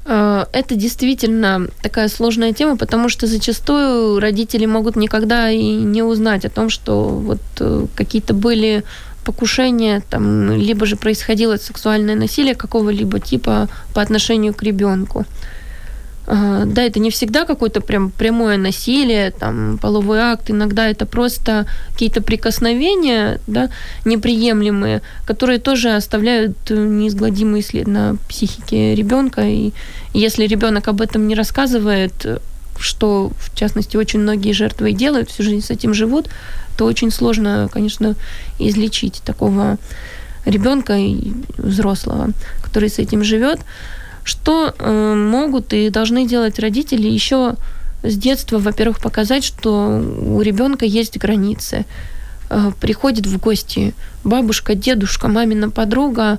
Э, 0.05 0.45
это 0.53 0.75
действительно 0.75 1.69
такая 1.83 2.09
сложная 2.09 2.53
тема, 2.53 2.77
потому 2.77 3.09
что 3.09 3.27
зачастую 3.27 4.21
родители 4.21 4.67
могут 4.67 4.97
никогда 4.97 5.51
и 5.51 5.85
не 5.85 6.03
узнать 6.03 6.45
о 6.45 6.51
том, 6.51 6.71
что 6.71 7.09
вот 7.09 7.41
э, 7.61 7.87
какие-то 7.97 8.35
были 8.35 8.83
покушения, 9.25 10.03
там, 10.11 10.53
либо 10.53 10.87
же 10.87 10.97
происходило 10.97 11.57
сексуальное 11.57 12.15
насилие 12.15 12.55
какого-либо 12.55 13.21
типа 13.21 13.69
по 13.95 14.01
отношению 14.01 14.55
к 14.55 14.63
ребенку. 14.63 15.25
Да, 16.31 16.83
это 16.83 17.01
не 17.01 17.11
всегда 17.11 17.47
какое-то 17.47 17.81
прям 17.81 18.11
прямое 18.11 18.59
насилие, 18.59 19.31
там, 19.31 19.79
половой 19.81 20.19
акт, 20.21 20.51
иногда 20.51 20.87
это 20.87 21.07
просто 21.07 21.67
какие-то 21.93 22.21
прикосновения, 22.21 23.41
да, 23.47 23.71
неприемлемые, 24.05 25.01
которые 25.25 25.59
тоже 25.59 25.97
оставляют 25.97 26.69
неизгладимый 26.69 27.63
след 27.63 27.87
на 27.87 28.17
психике 28.29 28.95
ребенка. 28.95 29.41
И 29.47 29.73
если 30.13 30.47
ребенок 30.47 30.89
об 30.89 31.01
этом 31.01 31.27
не 31.29 31.35
рассказывает, 31.35 32.43
что, 32.79 33.31
в 33.39 33.57
частности, 33.57 33.97
очень 33.97 34.21
многие 34.21 34.53
жертвы 34.53 34.91
и 34.91 34.95
делают, 34.95 35.31
всю 35.31 35.43
жизнь 35.43 35.65
с 35.65 35.71
этим 35.71 35.95
живут, 35.95 36.29
то 36.77 36.85
очень 36.85 37.11
сложно, 37.11 37.71
конечно, 37.73 38.17
излечить 38.59 39.23
такого 39.25 39.79
ребенка 40.45 40.95
и 40.95 41.33
взрослого, 41.57 42.33
который 42.63 42.91
с 42.91 42.99
этим 42.99 43.25
живет. 43.25 43.61
Что 44.29 44.75
э, 44.79 45.15
могут 45.15 45.73
и 45.73 45.89
должны 45.89 46.29
делать 46.29 46.59
родители 46.59 47.09
еще 47.09 47.55
с 48.03 48.15
детства, 48.15 48.59
во-первых, 48.59 49.01
показать, 49.01 49.43
что 49.43 50.03
у 50.21 50.43
ребенка 50.43 50.85
есть 50.85 51.17
границы. 51.17 51.87
Э, 52.51 52.71
приходит 52.79 53.25
в 53.25 53.39
гости 53.39 53.95
бабушка, 54.25 54.75
дедушка, 54.75 55.29
мамина 55.29 55.71
подруга, 55.71 56.39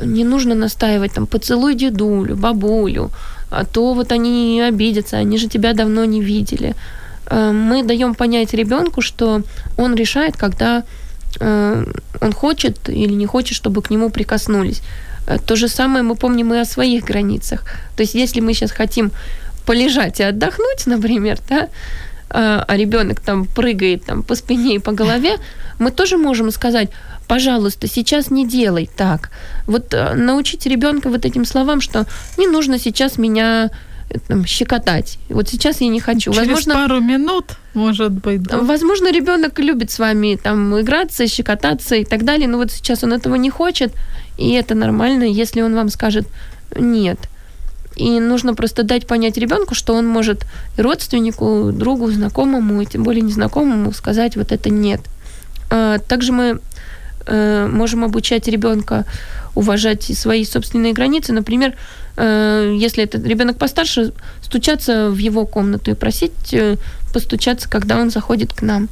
не 0.00 0.24
нужно 0.24 0.56
настаивать, 0.56 1.12
там, 1.12 1.28
поцелуй 1.28 1.76
дедулю, 1.76 2.34
бабулю, 2.34 3.12
а 3.50 3.64
то 3.64 3.94
вот 3.94 4.10
они 4.10 4.60
обидятся, 4.60 5.18
они 5.18 5.38
же 5.38 5.46
тебя 5.46 5.74
давно 5.74 6.04
не 6.04 6.20
видели. 6.20 6.74
Э, 7.26 7.52
мы 7.52 7.84
даем 7.84 8.16
понять 8.16 8.52
ребенку, 8.52 9.00
что 9.00 9.42
он 9.76 9.94
решает, 9.94 10.36
когда 10.36 10.82
э, 11.38 11.86
он 12.20 12.32
хочет 12.32 12.88
или 12.88 13.12
не 13.12 13.26
хочет, 13.26 13.54
чтобы 13.56 13.80
к 13.80 13.90
нему 13.90 14.10
прикоснулись. 14.10 14.82
Э, 15.26 15.38
то 15.38 15.56
же 15.56 15.68
самое 15.68 16.02
мы 16.02 16.14
помним 16.14 16.54
и 16.54 16.58
о 16.58 16.64
своих 16.64 17.04
границах. 17.04 17.64
То 17.96 18.02
есть 18.02 18.14
если 18.14 18.40
мы 18.40 18.54
сейчас 18.54 18.70
хотим 18.70 19.10
полежать 19.64 20.20
и 20.20 20.22
отдохнуть, 20.22 20.86
например, 20.86 21.38
да, 21.48 21.68
а 22.28 22.76
ребенок 22.76 23.20
там 23.20 23.46
прыгает 23.46 24.04
там, 24.04 24.22
по 24.22 24.34
спине 24.34 24.74
и 24.74 24.78
по 24.78 24.92
голове, 24.92 25.36
мы 25.78 25.90
тоже 25.90 26.18
можем 26.18 26.50
сказать, 26.50 26.90
пожалуйста, 27.28 27.86
сейчас 27.86 28.30
не 28.30 28.46
делай 28.46 28.90
так. 28.96 29.30
Вот 29.66 29.94
научить 30.14 30.66
ребенка 30.66 31.08
вот 31.08 31.24
этим 31.24 31.44
словам, 31.44 31.80
что 31.80 32.04
не 32.36 32.46
нужно 32.46 32.78
сейчас 32.78 33.18
меня 33.18 33.70
там, 34.28 34.46
щекотать. 34.46 35.18
Вот 35.28 35.48
сейчас 35.48 35.80
я 35.80 35.88
не 35.88 36.00
хочу. 36.00 36.32
Через 36.32 36.48
возможно, 36.48 36.74
пару 36.74 37.00
минут, 37.00 37.52
может 37.74 38.12
быть. 38.12 38.42
Да? 38.42 38.58
Возможно, 38.58 39.12
ребенок 39.12 39.58
любит 39.58 39.90
с 39.90 39.98
вами 39.98 40.38
там 40.42 40.78
играться, 40.80 41.26
щекотаться 41.26 41.96
и 41.96 42.04
так 42.04 42.24
далее, 42.24 42.48
но 42.48 42.58
вот 42.58 42.70
сейчас 42.70 43.04
он 43.04 43.12
этого 43.12 43.34
не 43.34 43.50
хочет, 43.50 43.92
и 44.36 44.52
это 44.52 44.74
нормально, 44.74 45.24
если 45.24 45.62
он 45.62 45.74
вам 45.74 45.88
скажет 45.88 46.26
нет. 46.76 47.18
И 47.96 48.20
нужно 48.20 48.54
просто 48.54 48.82
дать 48.82 49.06
понять 49.06 49.38
ребенку, 49.38 49.74
что 49.74 49.94
он 49.94 50.06
может 50.06 50.44
родственнику, 50.76 51.70
другу, 51.72 52.10
знакомому, 52.10 52.82
и 52.82 52.86
тем 52.86 53.02
более 53.02 53.22
незнакомому 53.22 53.92
сказать 53.92 54.36
вот 54.36 54.52
это 54.52 54.68
нет. 54.68 55.00
А, 55.70 55.98
также 55.98 56.32
мы 56.32 56.60
э, 57.26 57.66
можем 57.66 58.04
обучать 58.04 58.48
ребенка 58.48 59.06
уважать 59.54 60.02
свои 60.02 60.44
собственные 60.44 60.92
границы. 60.92 61.32
Например, 61.32 61.74
э, 62.18 62.76
если 62.78 63.04
это 63.04 63.18
ребенок 63.18 63.56
постарше, 63.56 64.12
стучаться 64.42 65.10
в 65.10 65.16
его 65.16 65.46
комнату 65.46 65.90
и 65.90 65.94
просить 65.94 66.52
э, 66.52 66.76
постучаться, 67.14 67.68
когда 67.68 67.98
он 67.98 68.10
заходит 68.10 68.52
к 68.52 68.60
нам. 68.60 68.88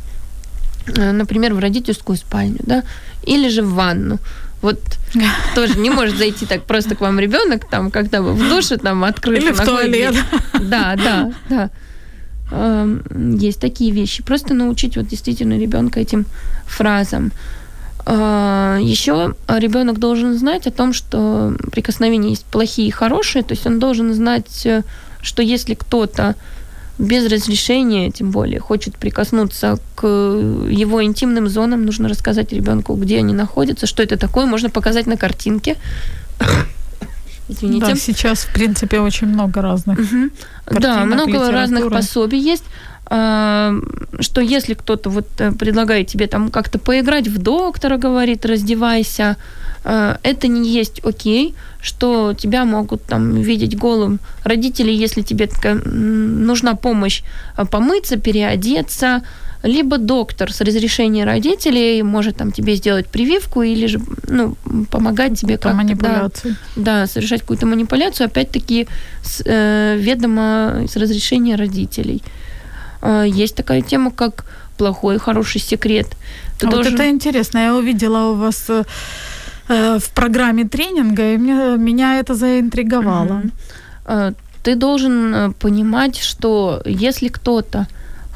Например, 0.86 1.55
в 1.55 1.59
родительскую 1.59 2.16
спальню, 2.16 2.61
да, 2.61 2.82
или 3.22 3.49
же 3.49 3.62
в 3.62 3.72
ванну. 3.72 4.18
Вот 4.65 4.81
тоже 5.55 5.79
не 5.79 5.91
может 5.91 6.17
зайти 6.17 6.47
так 6.47 6.65
просто 6.65 6.95
к 6.95 7.03
вам 7.03 7.21
ребенок, 7.21 7.69
там, 7.69 7.91
когда 7.91 8.23
вы 8.23 8.33
в 8.33 8.49
душе 8.49 8.79
там 8.79 9.05
открыты. 9.05 9.45
Или 9.45 9.53
в 9.53 9.62
туалет. 9.62 10.17
Да, 10.59 10.97
да, 10.97 11.33
да. 11.51 11.71
Эм, 12.51 13.37
есть 13.37 13.61
такие 13.61 13.91
вещи. 13.91 14.23
Просто 14.23 14.55
научить 14.55 14.97
вот 14.97 15.07
действительно 15.07 15.59
ребенка 15.59 16.01
этим 16.01 16.25
фразам. 16.65 17.31
А, 18.07 18.79
Еще 18.81 19.35
ребенок 19.49 19.99
должен 19.99 20.35
знать 20.39 20.67
о 20.67 20.71
том, 20.71 20.95
что 20.95 21.55
прикосновения 21.71 22.31
есть 22.31 22.47
плохие 22.47 22.89
и 22.89 22.91
хорошие, 22.91 23.43
то 23.43 23.53
есть 23.53 23.67
он 23.67 23.79
должен 23.79 24.15
знать, 24.15 24.65
э, 24.65 24.83
что 25.21 25.43
если 25.43 25.75
кто-то 25.75 26.37
без 26.99 27.30
разрешения, 27.30 28.11
тем 28.11 28.30
более, 28.30 28.61
хочет 28.61 28.97
прикоснуться 28.97 29.78
к 29.95 30.07
его 30.07 31.03
интимным 31.03 31.49
зонам, 31.49 31.84
нужно 31.84 32.09
рассказать 32.09 32.53
ребенку, 32.53 32.95
где 32.95 33.18
они 33.18 33.34
находятся, 33.34 33.86
что 33.86 34.03
это 34.03 34.16
такое, 34.16 34.47
можно 34.47 34.70
показать 34.70 35.07
на 35.07 35.16
картинке. 35.16 35.76
Извините. 37.49 37.86
Да, 37.86 37.95
сейчас, 37.95 38.45
в 38.45 38.53
принципе, 38.53 39.01
очень 39.01 39.28
много 39.28 39.61
разных. 39.61 39.99
Угу. 39.99 40.30
Картинок, 40.64 40.80
да, 40.80 41.05
много 41.05 41.51
разных 41.51 41.90
пособий 41.90 42.40
есть. 42.40 42.64
А, 43.07 43.74
что 44.20 44.40
если 44.40 44.72
кто-то 44.74 45.11
вот 45.11 45.26
э, 45.38 45.53
предлагает 45.53 46.07
тебе 46.07 46.26
там 46.26 46.51
как-то 46.51 46.78
поиграть 46.78 47.28
в 47.28 47.38
доктора, 47.38 47.99
говорит, 47.99 48.47
раздевайся, 48.47 49.36
а, 49.84 50.18
это 50.22 50.49
не 50.49 50.70
есть 50.70 51.05
окей, 51.05 51.55
что 51.82 52.32
тебя 52.32 52.64
могут 52.64 53.05
там 53.05 53.42
видеть 53.42 53.76
голым 53.76 54.20
родители, 54.42 54.90
если 54.90 55.20
тебе 55.20 55.51
нужна 55.84 56.76
помощь 56.76 57.22
а, 57.57 57.66
помыться, 57.66 58.16
переодеться, 58.16 59.22
либо 59.65 59.99
доктор 59.99 60.53
с 60.53 60.61
разрешения 60.61 61.25
родителей 61.25 62.03
может 62.03 62.37
там 62.37 62.53
тебе 62.53 62.77
сделать 62.77 63.07
прививку 63.07 63.62
или 63.62 63.87
же 63.87 64.01
ну, 64.29 64.57
помогать 64.91 65.41
тебе 65.41 65.57
как-то. 65.57 65.77
Манипуляцию. 65.77 66.57
Да, 66.77 67.01
да, 67.01 67.07
совершать 67.07 67.41
какую-то 67.41 67.67
манипуляцию, 67.67 68.27
опять-таки 68.27 68.87
с, 69.23 69.43
э, 69.45 69.97
ведомо 69.99 70.85
с 70.87 70.97
разрешения 70.97 71.57
родителей. 71.57 72.23
А, 73.01 73.25
есть 73.25 73.57
такая 73.57 73.81
тема, 73.81 74.11
как 74.11 74.45
плохой 74.77 75.17
и 75.17 75.19
хороший 75.19 75.61
секрет. 75.61 76.09
Ты 76.59 76.67
а 76.67 76.71
должен... 76.71 76.93
Вот 76.93 77.01
это 77.01 77.11
интересно. 77.11 77.59
Я 77.59 77.75
увидела 77.75 78.33
у 78.33 78.35
вас 78.35 78.67
э, 78.69 78.85
э, 79.69 79.99
в 79.99 80.11
программе 80.11 80.65
тренинга, 80.65 81.33
и 81.33 81.39
мне, 81.39 81.77
меня 81.79 82.19
это 82.19 82.35
заинтриговало. 82.35 83.43
Mm-hmm. 84.05 84.35
Ты 84.62 84.77
должен 84.77 85.35
э, 85.35 85.51
понимать, 85.53 86.19
что 86.19 86.83
если 86.85 87.29
кто-то 87.29 87.87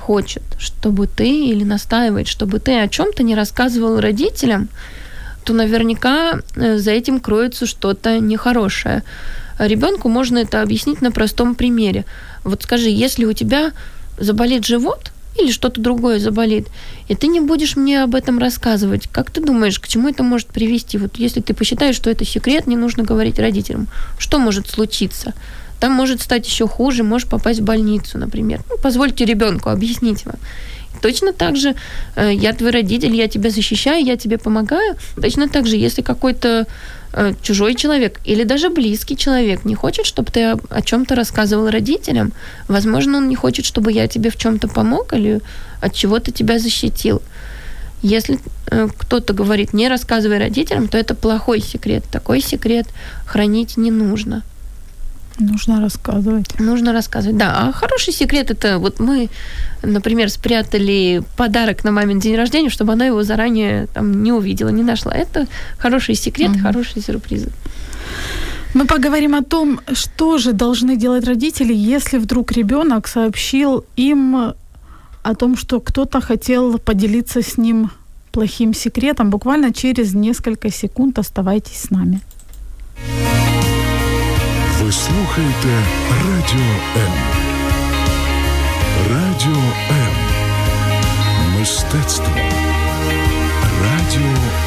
хочет, 0.08 0.42
чтобы 0.58 1.06
ты 1.06 1.28
или 1.28 1.64
настаивает, 1.64 2.28
чтобы 2.28 2.60
ты 2.60 2.80
о 2.80 2.88
чем-то 2.88 3.22
не 3.22 3.34
рассказывал 3.34 4.00
родителям, 4.00 4.70
то 5.44 5.52
наверняка 5.52 6.40
за 6.56 6.92
этим 6.92 7.20
кроется 7.20 7.66
что-то 7.66 8.18
нехорошее. 8.18 9.02
Ребенку 9.58 10.08
можно 10.08 10.38
это 10.38 10.62
объяснить 10.62 11.02
на 11.02 11.12
простом 11.12 11.54
примере. 11.54 12.06
Вот 12.42 12.62
скажи, 12.62 12.88
если 12.88 13.26
у 13.26 13.34
тебя 13.34 13.72
заболит 14.16 14.64
живот 14.64 15.12
или 15.38 15.52
что-то 15.52 15.78
другое 15.82 16.20
заболит, 16.20 16.68
и 17.08 17.14
ты 17.14 17.26
не 17.26 17.40
будешь 17.40 17.76
мне 17.76 18.02
об 18.02 18.14
этом 18.14 18.38
рассказывать. 18.38 19.08
Как 19.12 19.30
ты 19.30 19.42
думаешь, 19.42 19.78
к 19.78 19.88
чему 19.88 20.08
это 20.08 20.22
может 20.22 20.46
привести? 20.46 20.96
Вот 20.96 21.16
если 21.18 21.42
ты 21.42 21.52
посчитаешь, 21.52 21.96
что 21.96 22.08
это 22.08 22.24
секрет, 22.24 22.66
не 22.66 22.76
нужно 22.76 23.02
говорить 23.02 23.38
родителям. 23.38 23.88
Что 24.18 24.38
может 24.38 24.70
случиться? 24.70 25.34
Там 25.80 25.92
может 25.92 26.20
стать 26.20 26.46
еще 26.46 26.66
хуже, 26.66 27.02
можешь 27.02 27.28
попасть 27.28 27.60
в 27.60 27.64
больницу, 27.64 28.18
например. 28.18 28.60
Ну, 28.70 28.76
позвольте 28.82 29.24
ребенку 29.24 29.70
объяснить 29.70 30.26
вам. 30.26 30.36
Точно 31.00 31.32
так 31.32 31.56
же 31.56 31.74
э, 32.16 32.32
я 32.34 32.52
твой 32.52 32.70
родитель, 32.70 33.14
я 33.14 33.28
тебя 33.28 33.50
защищаю, 33.50 34.04
я 34.04 34.16
тебе 34.16 34.36
помогаю. 34.36 34.96
Точно 35.20 35.48
так 35.48 35.66
же, 35.66 35.76
если 35.76 36.02
какой-то 36.02 36.66
э, 37.12 37.34
чужой 37.42 37.74
человек 37.74 38.20
или 38.24 38.44
даже 38.44 38.68
близкий 38.68 39.16
человек 39.16 39.64
не 39.64 39.74
хочет, 39.74 40.06
чтобы 40.06 40.32
ты 40.32 40.52
о, 40.52 40.58
о 40.70 40.82
чем-то 40.82 41.14
рассказывал 41.14 41.70
родителям, 41.70 42.32
возможно, 42.68 43.18
он 43.18 43.28
не 43.28 43.36
хочет, 43.36 43.64
чтобы 43.64 43.92
я 43.92 44.08
тебе 44.08 44.30
в 44.30 44.36
чем-то 44.36 44.68
помог 44.68 45.12
или 45.12 45.40
от 45.80 45.94
чего-то 45.94 46.32
тебя 46.32 46.58
защитил. 46.58 47.22
Если 48.02 48.38
э, 48.70 48.88
кто-то 48.96 49.32
говорит, 49.32 49.72
не 49.72 49.88
рассказывай 49.88 50.38
родителям, 50.38 50.88
то 50.88 50.98
это 50.98 51.14
плохой 51.14 51.60
секрет. 51.60 52.04
Такой 52.10 52.40
секрет 52.40 52.86
хранить 53.26 53.76
не 53.76 53.90
нужно. 53.90 54.42
Нужно 55.38 55.80
рассказывать. 55.80 56.58
Нужно 56.58 56.92
рассказывать, 56.92 57.36
да. 57.36 57.68
А 57.68 57.72
хороший 57.72 58.12
секрет 58.12 58.50
это 58.50 58.78
вот 58.78 59.00
мы, 59.00 59.28
например, 59.82 60.30
спрятали 60.30 61.22
подарок 61.36 61.84
на 61.84 61.92
мамин 61.92 62.18
день 62.18 62.36
рождения, 62.36 62.70
чтобы 62.70 62.92
она 62.92 63.06
его 63.06 63.22
заранее 63.22 63.86
там 63.94 64.22
не 64.22 64.32
увидела, 64.32 64.70
не 64.70 64.82
нашла. 64.82 65.12
Это 65.12 65.46
хороший 65.78 66.16
секрет, 66.16 66.50
угу. 66.50 66.60
хорошие 66.60 67.02
сюрпризы. 67.02 67.50
Мы 68.74 68.84
поговорим 68.84 69.34
о 69.34 69.42
том, 69.42 69.80
что 69.92 70.38
же 70.38 70.52
должны 70.52 70.96
делать 70.96 71.24
родители, 71.24 71.72
если 71.72 72.18
вдруг 72.18 72.52
ребенок 72.52 73.08
сообщил 73.08 73.84
им 73.96 74.54
о 75.22 75.34
том, 75.34 75.56
что 75.56 75.80
кто-то 75.80 76.20
хотел 76.20 76.78
поделиться 76.78 77.42
с 77.42 77.56
ним 77.58 77.90
плохим 78.32 78.74
секретом. 78.74 79.30
Буквально 79.30 79.72
через 79.72 80.14
несколько 80.14 80.70
секунд 80.70 81.18
оставайтесь 81.18 81.80
с 81.80 81.90
нами. 81.90 82.20
Ви 84.87 84.91
слухаєте 84.91 85.83
Радіо 86.09 86.71
М. 86.97 87.13
Радіо 89.11 89.63
М. 89.89 90.13
Мистецтво. 91.59 92.35
Радіо 93.83 94.27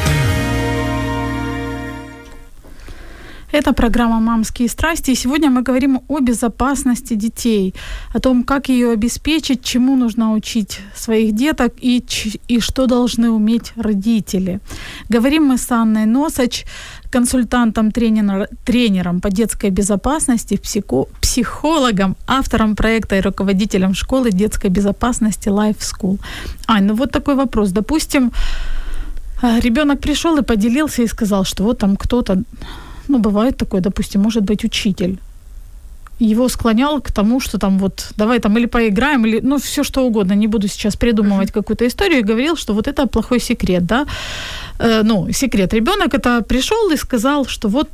Это 3.52 3.74
программа 3.74 4.18
«Мамские 4.18 4.68
страсти». 4.68 5.10
И 5.10 5.14
сегодня 5.14 5.50
мы 5.50 5.62
говорим 5.62 6.00
о 6.08 6.20
безопасности 6.20 7.16
детей, 7.16 7.74
о 8.14 8.18
том, 8.18 8.44
как 8.44 8.70
ее 8.70 8.92
обеспечить, 8.92 9.62
чему 9.62 9.96
нужно 9.96 10.32
учить 10.32 10.80
своих 10.94 11.34
деток 11.34 11.74
и, 11.82 12.02
и 12.48 12.60
что 12.60 12.86
должны 12.86 13.30
уметь 13.30 13.72
родители. 13.76 14.60
Говорим 15.10 15.44
мы 15.44 15.58
с 15.58 15.70
Анной 15.70 16.06
Носач, 16.06 16.64
консультантом, 17.10 17.90
тренер, 17.90 18.48
тренером 18.64 19.20
по 19.20 19.28
детской 19.28 19.70
безопасности, 19.70 20.56
психо, 20.56 21.04
психологом, 21.20 22.16
автором 22.26 22.74
проекта 22.74 23.16
и 23.16 23.20
руководителем 23.20 23.94
школы 23.94 24.30
детской 24.30 24.70
безопасности 24.70 25.50
Life 25.50 25.80
School. 25.80 26.18
Ань, 26.66 26.84
ну 26.84 26.94
вот 26.94 27.10
такой 27.10 27.34
вопрос. 27.34 27.70
Допустим, 27.72 28.32
э, 29.42 29.60
ребенок 29.60 30.00
пришел 30.00 30.38
и 30.38 30.42
поделился 30.42 31.02
и 31.02 31.06
сказал, 31.06 31.44
что 31.44 31.64
вот 31.64 31.78
там 31.78 31.96
кто-то, 31.96 32.42
ну 33.08 33.18
бывает 33.18 33.56
такое, 33.56 33.80
допустим, 33.80 34.22
может 34.22 34.42
быть 34.42 34.64
учитель. 34.64 35.18
его 36.18 36.48
склонял 36.48 37.00
к 37.00 37.10
тому, 37.10 37.40
что 37.40 37.58
там 37.58 37.78
вот 37.78 38.12
давай 38.16 38.38
там 38.38 38.56
или 38.58 38.66
поиграем, 38.66 39.26
или 39.26 39.40
ну 39.42 39.56
все 39.58 39.84
что 39.84 40.06
угодно, 40.06 40.34
не 40.34 40.46
буду 40.46 40.68
сейчас 40.68 40.96
придумывать 40.96 41.48
uh-huh. 41.48 41.60
какую-то 41.60 41.86
историю, 41.86 42.20
и 42.20 42.22
говорил, 42.22 42.56
что 42.56 42.74
вот 42.74 42.86
это 42.86 43.06
плохой 43.06 43.40
секрет, 43.40 43.84
да, 43.86 44.06
э, 44.78 45.02
ну 45.02 45.32
секрет. 45.32 45.74
Ребенок 45.74 46.14
это 46.14 46.42
пришел 46.42 46.90
и 46.90 46.96
сказал, 46.96 47.46
что 47.46 47.68
вот 47.68 47.88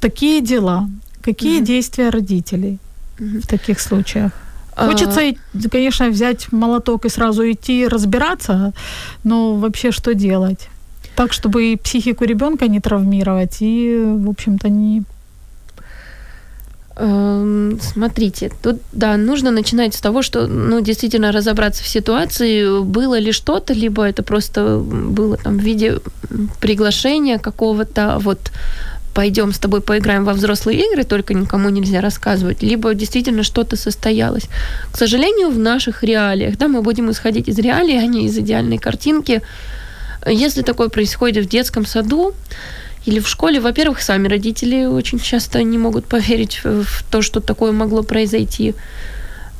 такие 0.00 0.40
дела, 0.40 0.88
какие 1.22 1.60
uh-huh. 1.60 1.66
действия 1.66 2.10
родителей 2.10 2.78
uh-huh. 3.18 3.40
в 3.42 3.46
таких 3.46 3.80
случаях. 3.80 4.32
Хочется, 4.76 5.20
а... 5.20 5.68
конечно, 5.70 6.08
взять 6.08 6.52
молоток 6.52 7.04
и 7.04 7.08
сразу 7.08 7.42
идти 7.42 7.88
разбираться, 7.88 8.72
но 9.24 9.54
вообще 9.54 9.90
что 9.90 10.14
делать? 10.14 10.68
Так, 11.18 11.32
чтобы 11.32 11.72
и 11.72 11.76
психику 11.76 12.24
ребенка 12.24 12.68
не 12.68 12.80
травмировать, 12.80 13.56
и, 13.60 14.04
в 14.04 14.28
общем-то, 14.30 14.68
не 14.68 15.02
Эм, 17.00 17.78
смотрите, 17.80 18.50
тут, 18.62 18.76
да, 18.92 19.16
нужно 19.16 19.52
начинать 19.52 19.94
с 19.94 20.00
того, 20.00 20.22
что, 20.22 20.48
ну, 20.48 20.80
действительно 20.80 21.30
разобраться 21.30 21.84
в 21.84 21.86
ситуации, 21.86 22.82
было 22.82 23.20
ли 23.20 23.30
что-то, 23.30 23.72
либо 23.72 24.02
это 24.02 24.24
просто 24.24 24.78
было 24.78 25.36
там 25.36 25.58
в 25.58 25.62
виде 25.62 26.00
приглашения 26.60 27.38
какого-то, 27.38 28.18
вот, 28.20 28.50
пойдем 29.14 29.52
с 29.52 29.58
тобой 29.58 29.80
поиграем 29.80 30.24
во 30.24 30.32
взрослые 30.32 30.86
игры, 30.86 31.04
только 31.04 31.34
никому 31.34 31.68
нельзя 31.68 32.00
рассказывать, 32.00 32.62
либо 32.62 32.94
действительно 32.94 33.44
что-то 33.44 33.76
состоялось. 33.76 34.48
К 34.90 34.96
сожалению, 34.96 35.50
в 35.50 35.58
наших 35.58 36.02
реалиях, 36.02 36.58
да, 36.58 36.66
мы 36.66 36.82
будем 36.82 37.10
исходить 37.10 37.48
из 37.48 37.58
реалий, 37.58 37.96
а 37.96 38.06
не 38.06 38.26
из 38.26 38.36
идеальной 38.36 38.78
картинки. 38.78 39.42
Если 40.28 40.62
такое 40.62 40.88
происходит 40.88 41.46
в 41.46 41.48
детском 41.48 41.86
саду, 41.86 42.34
или 43.06 43.20
в 43.20 43.28
школе, 43.28 43.60
во-первых, 43.60 44.02
сами 44.02 44.28
родители 44.28 44.84
очень 44.84 45.18
часто 45.18 45.62
не 45.62 45.78
могут 45.78 46.04
поверить 46.04 46.60
в 46.62 47.02
то, 47.10 47.22
что 47.22 47.40
такое 47.40 47.72
могло 47.72 48.02
произойти. 48.02 48.74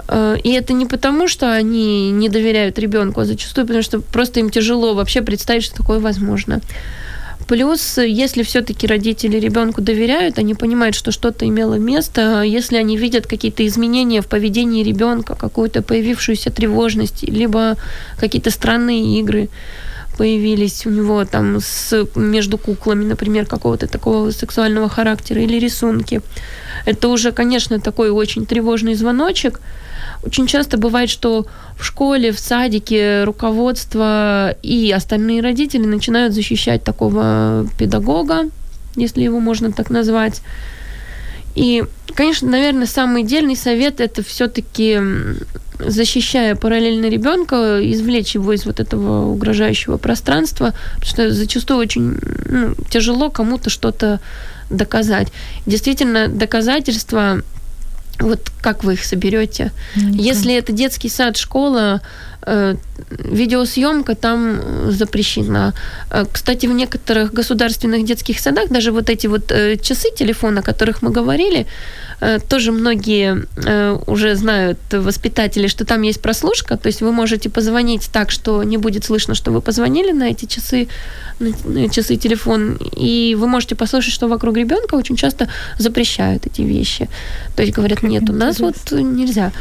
Э, 0.09 0.37
и 0.43 0.51
это 0.51 0.73
не 0.73 0.87
потому, 0.87 1.29
что 1.29 1.53
они 1.53 2.11
не 2.11 2.29
доверяют 2.29 2.79
ребенку, 2.79 3.21
а 3.21 3.25
зачастую 3.25 3.67
потому, 3.67 3.83
что 3.83 4.01
просто 4.01 4.41
им 4.41 4.51
тяжело 4.51 4.95
вообще 4.95 5.23
представить, 5.23 5.65
что 5.65 5.77
такое 5.77 5.99
возможно. 5.99 6.61
Плюс, 7.47 7.97
если 7.97 8.43
все-таки 8.43 8.87
родители 8.87 9.39
ребенку 9.39 9.81
доверяют, 9.81 10.39
они 10.39 10.55
понимают, 10.55 10.95
что 10.95 11.13
что-то 11.13 11.47
имело 11.47 11.77
место, 11.77 12.43
если 12.43 12.77
они 12.77 12.99
видят 12.99 13.27
какие-то 13.27 13.67
изменения 13.67 14.21
в 14.21 14.27
поведении 14.27 14.85
ребенка, 14.85 15.35
какую-то 15.35 15.81
появившуюся 15.81 16.51
тревожность, 16.51 17.23
либо 17.23 17.77
какие-то 18.21 18.51
странные 18.51 19.21
игры, 19.21 19.49
появились 20.19 20.85
у 20.85 20.91
него 20.91 21.25
там 21.25 21.61
с, 21.61 22.07
между 22.17 22.59
куклами, 22.59 23.05
например, 23.05 23.47
какого-то 23.47 23.87
такого 23.87 24.33
сексуального 24.33 24.89
характера 24.89 25.41
или 25.41 25.61
рисунки. 25.61 26.21
Это 26.85 27.09
уже, 27.09 27.31
конечно, 27.31 27.79
такой 27.79 28.11
очень 28.11 28.45
тревожный 28.45 28.95
звоночек. 28.95 29.61
Очень 30.25 30.49
часто 30.49 30.77
бывает, 30.77 31.09
что 31.09 31.47
в 31.79 31.85
школе, 31.85 32.33
в 32.33 32.41
садике 32.41 33.23
руководство 33.25 34.57
и 34.63 34.91
остальные 34.91 35.41
родители 35.41 35.87
начинают 35.87 36.35
защищать 36.35 36.83
такого 36.83 37.67
педагога, 37.79 38.51
если 38.97 39.23
его 39.23 39.39
можно 39.39 39.71
так 39.71 39.91
назвать. 39.91 40.43
И, 41.55 41.85
конечно, 42.15 42.49
наверное, 42.49 42.87
самый 42.87 43.23
дельный 43.23 43.57
совет 43.57 44.01
это 44.01 44.25
все-таки 44.25 45.01
защищая 45.79 46.55
параллельно 46.55 47.07
ребенка, 47.07 47.79
извлечь 47.83 48.35
его 48.35 48.53
из 48.53 48.65
вот 48.67 48.81
этого 48.81 49.27
угрожающего 49.27 49.97
пространства, 49.97 50.75
потому 50.95 51.07
что 51.07 51.31
зачастую 51.33 51.79
очень 51.79 52.19
ну, 52.47 52.75
тяжело 52.91 53.31
кому-то 53.31 53.71
что-то 53.71 54.21
доказать. 54.71 55.29
Действительно, 55.67 56.29
доказательства 56.29 57.43
вот 58.21 58.51
как 58.61 58.85
вы 58.85 58.95
их 58.95 59.05
соберете? 59.05 59.73
Никак. 59.95 60.21
Если 60.21 60.55
это 60.55 60.73
детский 60.73 61.09
сад, 61.09 61.37
школа, 61.37 62.01
видеосъемка 63.11 64.15
там 64.15 64.91
запрещена. 64.91 65.75
Э, 66.11 66.25
кстати, 66.33 66.67
в 66.67 66.73
некоторых 66.73 67.33
государственных 67.33 68.05
детских 68.05 68.41
садах 68.41 68.69
даже 68.69 68.93
вот 68.93 69.11
эти 69.11 69.27
вот 69.27 69.53
э, 69.53 69.77
часы 69.77 70.09
телефона, 70.17 70.61
о 70.61 70.63
которых 70.63 71.03
мы 71.03 71.11
говорили, 71.11 71.67
Э, 72.21 72.39
тоже 72.49 72.73
многие 72.73 73.47
э, 73.57 73.99
уже 74.07 74.35
знают 74.35 74.79
воспитатели, 74.93 75.69
что 75.69 75.85
там 75.85 76.03
есть 76.03 76.21
прослушка, 76.21 76.77
то 76.77 76.89
есть 76.89 77.01
вы 77.01 77.13
можете 77.13 77.49
позвонить 77.49 78.11
так, 78.13 78.31
что 78.31 78.65
не 78.65 78.77
будет 78.77 79.05
слышно, 79.05 79.35
что 79.35 79.53
вы 79.53 79.61
позвонили 79.61 80.13
на 80.13 80.25
эти 80.25 80.47
часы, 80.47 80.89
на 81.39 81.89
часы 81.89 82.17
телефон, 82.17 82.79
и 82.97 83.37
вы 83.39 83.47
можете 83.47 83.77
послушать, 83.77 84.13
что 84.13 84.29
вокруг 84.29 84.57
ребенка 84.57 84.97
очень 84.97 85.17
часто 85.17 85.49
запрещают 85.79 86.47
эти 86.47 86.63
вещи. 86.63 87.09
То 87.55 87.63
есть 87.63 87.75
говорят, 87.75 88.03
нет, 88.03 88.29
у 88.31 88.33
нас 88.33 88.59
вот 88.59 88.77
нельзя. 88.91 89.53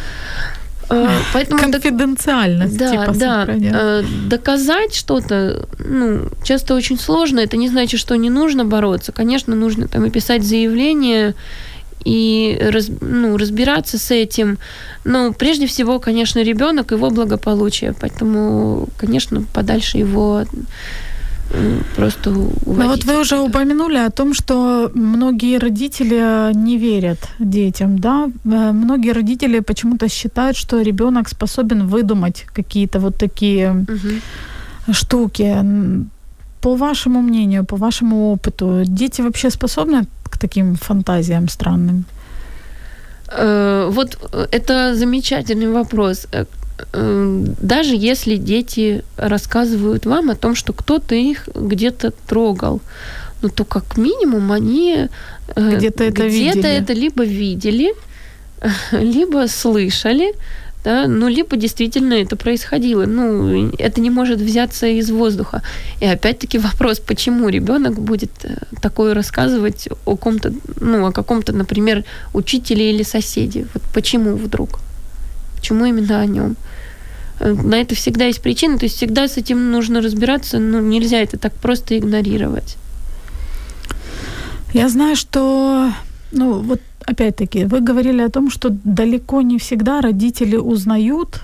Э, 0.90 1.10
поэтому 1.34 1.62
конфиденциальность. 1.62 2.78
Да, 2.78 2.92
типа, 2.92 3.14
да. 3.18 4.04
Доказать 4.28 4.96
что-то, 4.96 5.68
ну, 5.80 6.30
часто 6.44 6.76
очень 6.76 7.00
сложно. 7.00 7.40
Это 7.40 7.58
не 7.58 7.70
значит, 7.70 8.00
что 8.00 8.16
не 8.16 8.30
нужно 8.30 8.66
бороться. 8.66 9.12
Конечно, 9.12 9.56
нужно 9.56 9.88
там 9.88 10.06
и 10.06 10.10
писать 10.10 10.44
заявление 10.44 11.36
и 12.06 12.58
раз, 12.72 12.90
ну, 13.02 13.38
разбираться 13.38 13.98
с 13.98 14.12
этим. 14.12 14.60
Но 15.04 15.34
прежде 15.34 15.68
всего, 15.68 16.00
конечно, 16.00 16.40
ребенок, 16.40 16.92
его 16.92 17.10
благополучие. 17.10 17.94
Поэтому, 18.00 18.88
конечно, 18.98 19.44
подальше 19.54 19.98
его 19.98 20.46
просто 21.96 22.30
уводить. 22.30 22.66
Ну 22.66 22.88
вот 22.88 23.04
вы 23.06 23.20
уже 23.22 23.40
упомянули 23.40 23.98
о 23.98 24.10
том, 24.10 24.34
что 24.34 24.92
многие 24.96 25.60
родители 25.60 26.54
не 26.54 26.78
верят 26.78 27.20
детям, 27.40 28.00
да? 28.00 28.30
Э, 28.46 28.72
многие 28.72 29.14
родители 29.14 29.60
почему-то 29.62 30.10
считают, 30.10 30.58
что 30.58 30.82
ребенок 30.82 31.30
способен 31.30 31.88
выдумать 31.88 32.46
какие-то 32.54 33.00
вот 33.00 33.18
такие 33.18 33.72
угу. 33.72 34.94
штуки. 34.94 35.56
По 36.62 36.76
вашему 36.76 37.22
мнению, 37.22 37.66
по 37.66 37.78
вашему 37.78 38.32
опыту, 38.32 38.84
дети 38.86 39.22
вообще 39.22 39.50
способны 39.50 40.06
к 40.24 40.38
таким 40.38 40.76
фантазиям 40.76 41.50
странным? 41.50 42.06
Э, 43.30 43.90
вот 43.92 44.18
э, 44.34 44.48
это 44.52 44.96
замечательный 44.96 45.72
вопрос. 45.72 46.28
Э, 46.94 47.46
даже 47.62 47.96
если 47.96 48.36
дети 48.38 49.04
рассказывают 49.18 50.06
вам 50.06 50.30
о 50.30 50.36
том, 50.36 50.56
что 50.56 50.74
кто-то 50.74 51.16
их 51.16 51.50
где-то 51.56 52.12
трогал, 52.28 52.82
ну 53.42 53.50
то 53.50 53.66
как 53.66 53.98
минимум 53.98 54.52
они 54.52 55.10
где-то 55.56 56.04
это, 56.04 56.28
где 56.28 56.30
видели. 56.30 56.70
это 56.70 56.94
либо 56.94 57.24
видели, 57.24 57.94
либо 58.92 59.48
слышали, 59.48 60.34
да, 60.84 61.08
ну, 61.08 61.28
либо 61.28 61.58
действительно 61.58 62.14
это 62.14 62.38
происходило. 62.38 63.06
Ну, 63.06 63.72
это 63.78 64.00
не 64.00 64.10
может 64.10 64.40
взяться 64.40 64.88
из 64.88 65.10
воздуха. 65.12 65.62
И 66.00 66.06
опять-таки 66.06 66.60
вопрос, 66.60 67.00
почему 67.00 67.50
ребенок 67.50 68.00
будет 68.00 68.32
э, 68.44 68.56
такое 68.82 69.14
рассказывать 69.14 69.90
о 70.06 70.16
ком-то, 70.16 70.54
ну, 70.80 71.06
о 71.06 71.12
каком-то, 71.12 71.52
например, 71.52 72.06
учителе 72.34 72.92
или 72.92 73.04
соседе. 73.04 73.66
Вот 73.74 73.84
почему 73.94 74.38
вдруг? 74.38 74.80
Почему 75.68 75.86
именно 75.86 76.22
о 76.22 76.26
нем? 76.26 76.56
Э, 77.42 77.52
на 77.52 77.76
это 77.76 77.94
всегда 77.94 78.26
есть 78.26 78.42
причина, 78.42 78.78
то 78.78 78.86
есть 78.86 78.96
всегда 78.96 79.28
с 79.28 79.36
этим 79.38 79.70
нужно 79.72 80.02
разбираться, 80.02 80.60
ну, 80.60 80.80
нельзя 80.80 81.18
это 81.18 81.38
так 81.38 81.54
просто 81.54 81.98
игнорировать. 81.98 82.78
Я 84.74 84.88
знаю, 84.88 85.18
что, 85.18 85.92
ну, 86.32 86.62
вот 86.62 86.80
опять-таки, 87.06 87.66
вы 87.66 87.82
говорили 87.82 88.22
о 88.22 88.30
том, 88.30 88.50
что 88.50 88.70
далеко 88.70 89.42
не 89.42 89.58
всегда 89.58 90.00
родители 90.00 90.56
узнают 90.56 91.42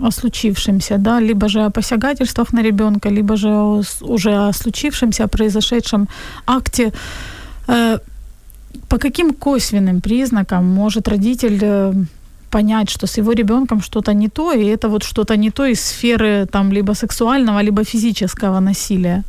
о 0.00 0.10
случившемся, 0.10 0.98
да, 0.98 1.20
либо 1.20 1.48
же 1.48 1.64
о 1.64 1.70
посягательствах 1.70 2.52
на 2.52 2.62
ребенка, 2.62 3.10
либо 3.10 3.36
же 3.36 3.48
о, 3.48 3.82
уже 4.00 4.48
о 4.48 4.52
случившемся, 4.52 5.24
о 5.24 5.28
произошедшем 5.28 6.08
акте. 6.46 6.92
Э, 7.68 7.98
по 8.88 8.98
каким 8.98 9.32
косвенным 9.34 10.00
признакам 10.00 10.64
может 10.64 11.06
родитель 11.06 11.60
э, 11.62 11.92
понять, 12.54 12.90
что 12.90 13.06
с 13.06 13.18
его 13.18 13.34
ребенком 13.34 13.82
что-то 13.82 14.14
не 14.14 14.28
то, 14.28 14.52
и 14.52 14.64
это 14.76 14.88
вот 14.88 15.02
что-то 15.02 15.36
не 15.36 15.50
то 15.50 15.66
из 15.66 15.80
сферы 15.80 16.46
там 16.46 16.72
либо 16.72 16.94
сексуального, 16.94 17.62
либо 17.62 17.82
физического 17.84 18.60
насилия? 18.60 19.22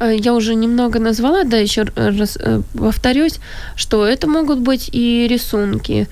Э, 0.00 0.14
я 0.26 0.34
уже 0.34 0.54
немного 0.54 0.98
назвала, 0.98 1.44
да, 1.44 1.56
еще 1.56 1.82
раз 1.96 2.38
э, 2.40 2.62
повторюсь, 2.78 3.40
что 3.76 4.04
это 4.04 4.28
могут 4.28 4.58
быть 4.58 4.90
и 4.94 5.28
рисунки, 5.28 6.06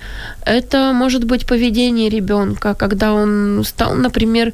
это 0.45 0.93
может 0.93 1.23
быть 1.23 1.45
поведение 1.45 2.09
ребенка, 2.09 2.73
когда 2.73 3.13
он 3.13 3.63
стал, 3.63 3.95
например, 3.95 4.51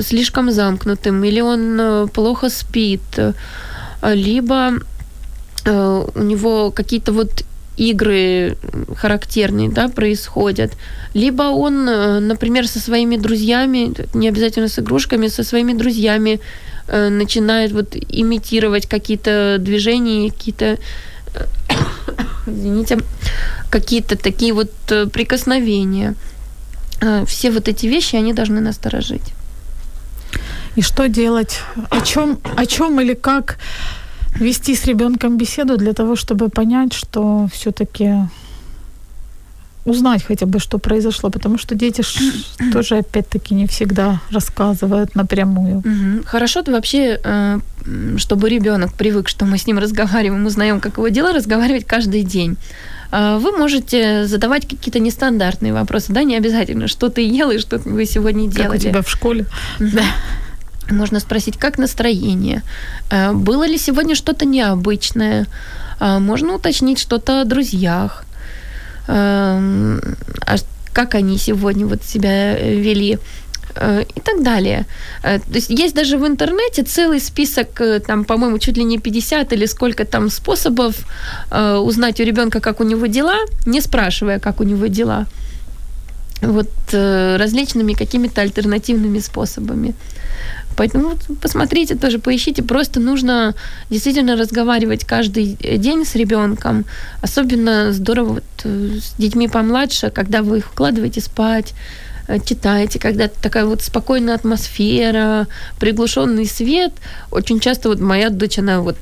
слишком 0.00 0.50
замкнутым, 0.50 1.24
или 1.24 1.42
он 1.42 1.80
э, 1.80 2.06
плохо 2.12 2.50
спит, 2.50 3.18
либо 4.14 4.72
у 5.66 6.22
него 6.22 6.70
какие-то 6.70 7.12
вот 7.12 7.44
игры 7.76 8.56
характерные, 8.96 9.68
да, 9.68 9.88
происходят. 9.88 10.72
Либо 11.14 11.42
он, 11.44 11.84
например, 12.26 12.66
со 12.68 12.78
своими 12.78 13.16
друзьями, 13.16 13.92
не 14.14 14.28
обязательно 14.28 14.68
с 14.68 14.78
игрушками, 14.78 15.28
со 15.28 15.44
своими 15.44 15.72
друзьями 15.72 16.40
э, 16.86 17.08
начинает 17.08 17.72
вот 17.72 17.96
имитировать 17.96 18.86
какие-то 18.86 19.56
движения, 19.58 20.30
какие-то 20.30 20.78
извините, 22.46 22.98
какие-то 23.70 24.16
такие 24.16 24.52
вот 24.52 24.70
э, 24.90 25.06
прикосновения. 25.06 26.14
Э, 27.00 27.24
Все 27.26 27.50
вот 27.50 27.68
эти 27.68 27.86
вещи, 27.86 28.16
они 28.16 28.32
должны 28.32 28.60
насторожить. 28.60 29.34
И 30.76 30.82
что 30.82 31.08
делать? 31.08 31.60
О 31.90 32.00
чем, 32.00 32.38
о 32.56 32.66
чем 32.66 33.00
или 33.00 33.14
как 33.14 33.58
вести 34.40 34.74
с 34.74 34.84
ребенком 34.86 35.36
беседу 35.36 35.76
для 35.76 35.92
того, 35.92 36.16
чтобы 36.16 36.48
понять, 36.48 36.92
что 36.92 37.48
все-таки 37.52 38.12
узнать 39.84 40.24
хотя 40.24 40.46
бы, 40.46 40.58
что 40.60 40.78
произошло, 40.78 41.30
потому 41.30 41.58
что 41.58 41.74
дети 41.74 42.02
ж 42.02 42.32
тоже 42.72 42.98
опять-таки 42.98 43.54
не 43.54 43.66
всегда 43.66 44.20
рассказывают 44.30 45.14
напрямую. 45.14 45.82
Хорошо 46.24 46.62
то 46.62 46.72
вообще, 46.72 47.20
э, 47.22 47.58
чтобы 48.16 48.48
ребенок 48.48 48.94
привык, 48.94 49.28
что 49.28 49.44
мы 49.44 49.58
с 49.58 49.66
ним 49.66 49.78
разговариваем, 49.78 50.46
узнаем, 50.46 50.80
как 50.80 50.96
его 50.96 51.08
дела, 51.08 51.32
разговаривать 51.32 51.84
каждый 51.84 52.22
день. 52.22 52.56
А 53.10 53.38
Вы 53.38 53.52
можете 53.52 54.26
задавать 54.26 54.66
какие-то 54.66 54.98
нестандартные 54.98 55.72
вопросы, 55.72 56.12
да, 56.12 56.24
не 56.24 56.36
обязательно, 56.36 56.88
что 56.88 57.10
ты 57.10 57.20
ел 57.20 57.50
и 57.50 57.58
что 57.58 57.78
вы 57.78 58.06
сегодня 58.06 58.46
Как 58.46 58.56
делали. 58.56 58.76
у 58.76 58.80
тебя 58.80 59.02
в 59.02 59.10
школе. 59.10 59.46
Да. 59.78 60.02
Можно 60.90 61.20
спросить, 61.20 61.56
как 61.58 61.78
настроение? 61.78 62.62
Э, 63.10 63.32
Было 63.32 63.66
ли 63.66 63.78
сегодня 63.78 64.14
что-то 64.14 64.44
необычное? 64.44 65.46
А, 66.00 66.18
Можно 66.18 66.54
уточнить 66.54 66.98
что-то 66.98 67.40
о 67.40 67.44
друзьях. 67.44 68.24
Эм, 69.08 70.00
А 70.46 70.56
как 70.92 71.14
они 71.14 71.38
сегодня 71.38 71.86
вот 71.86 72.02
себя 72.04 72.56
э, 72.58 72.74
вели? 72.80 73.18
Э, 73.76 74.02
И 74.16 74.20
так 74.20 74.42
далее. 74.42 74.84
Э, 75.22 75.38
То 75.38 75.54
есть 75.54 75.70
есть 75.70 75.94
даже 75.94 76.18
в 76.18 76.26
интернете 76.26 76.82
целый 76.82 77.20
список, 77.20 77.80
э, 77.80 78.00
там, 78.00 78.24
по-моему, 78.24 78.58
чуть 78.58 78.76
ли 78.76 78.84
не 78.84 78.98
50 78.98 79.52
или 79.52 79.66
сколько 79.66 80.04
там 80.04 80.30
способов 80.30 80.94
э, 81.50 81.76
узнать 81.76 82.20
у 82.20 82.24
ребенка, 82.24 82.60
как 82.60 82.80
у 82.80 82.84
него 82.84 83.06
дела, 83.06 83.36
не 83.66 83.80
спрашивая, 83.80 84.38
как 84.38 84.60
у 84.60 84.64
него 84.64 84.86
дела. 84.88 85.26
Вот 86.42 86.68
э, 86.92 87.36
различными 87.38 87.94
какими-то 87.94 88.42
альтернативными 88.42 89.20
способами. 89.20 89.94
Поэтому 90.76 91.10
вот 91.10 91.38
посмотрите 91.40 91.94
тоже, 91.94 92.18
поищите. 92.18 92.62
Просто 92.62 93.00
нужно 93.00 93.54
действительно 93.90 94.36
разговаривать 94.36 95.04
каждый 95.04 95.56
э, 95.60 95.76
день 95.76 96.04
с 96.04 96.14
ребенком. 96.14 96.84
Особенно 97.22 97.92
здорово 97.92 98.34
вот, 98.34 98.44
э, 98.64 98.98
с 99.00 99.14
детьми 99.18 99.48
помладше, 99.48 100.10
когда 100.10 100.42
вы 100.42 100.58
их 100.58 100.72
укладываете 100.72 101.20
спать, 101.20 101.74
э, 102.28 102.38
читаете, 102.44 102.98
когда 102.98 103.28
такая 103.28 103.64
вот 103.64 103.82
спокойная 103.82 104.34
атмосфера, 104.34 105.46
приглушенный 105.78 106.46
свет. 106.46 106.92
Очень 107.30 107.60
часто 107.60 107.88
вот 107.88 108.00
моя 108.00 108.30
дочь, 108.30 108.58
она 108.58 108.80
вот 108.80 108.96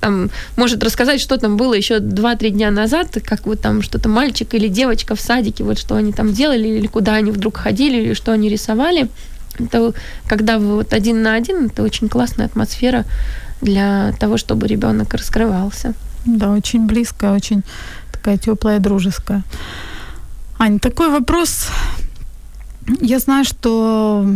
там 0.00 0.30
может 0.56 0.82
рассказать, 0.82 1.20
что 1.20 1.36
там 1.36 1.56
было 1.56 1.74
еще 1.74 1.98
2-3 1.98 2.50
дня 2.50 2.70
назад, 2.72 3.16
как 3.24 3.46
вот 3.46 3.60
там 3.60 3.82
что-то 3.82 4.08
мальчик 4.08 4.52
или 4.54 4.66
девочка 4.66 5.14
в 5.14 5.20
садике, 5.20 5.62
вот 5.62 5.78
что 5.78 5.94
они 5.94 6.12
там 6.12 6.32
делали, 6.32 6.66
или 6.66 6.88
куда 6.88 7.14
они 7.14 7.30
вдруг 7.30 7.58
ходили, 7.58 8.02
или 8.02 8.14
что 8.14 8.32
они 8.32 8.48
рисовали. 8.48 9.08
Это 9.58 9.92
когда 10.26 10.58
вы 10.58 10.74
вот 10.74 10.92
один 10.92 11.22
на 11.22 11.34
один, 11.34 11.66
это 11.66 11.82
очень 11.82 12.08
классная 12.08 12.46
атмосфера 12.46 13.04
для 13.60 14.12
того, 14.18 14.36
чтобы 14.36 14.66
ребенок 14.66 15.14
раскрывался. 15.14 15.94
Да, 16.26 16.52
очень 16.52 16.86
близкая, 16.86 17.32
очень 17.32 17.62
такая 18.12 18.38
теплая, 18.38 18.78
дружеская. 18.78 19.42
Ань, 20.58 20.78
такой 20.78 21.10
вопрос. 21.10 21.68
Я 23.00 23.18
знаю, 23.18 23.44
что 23.44 24.26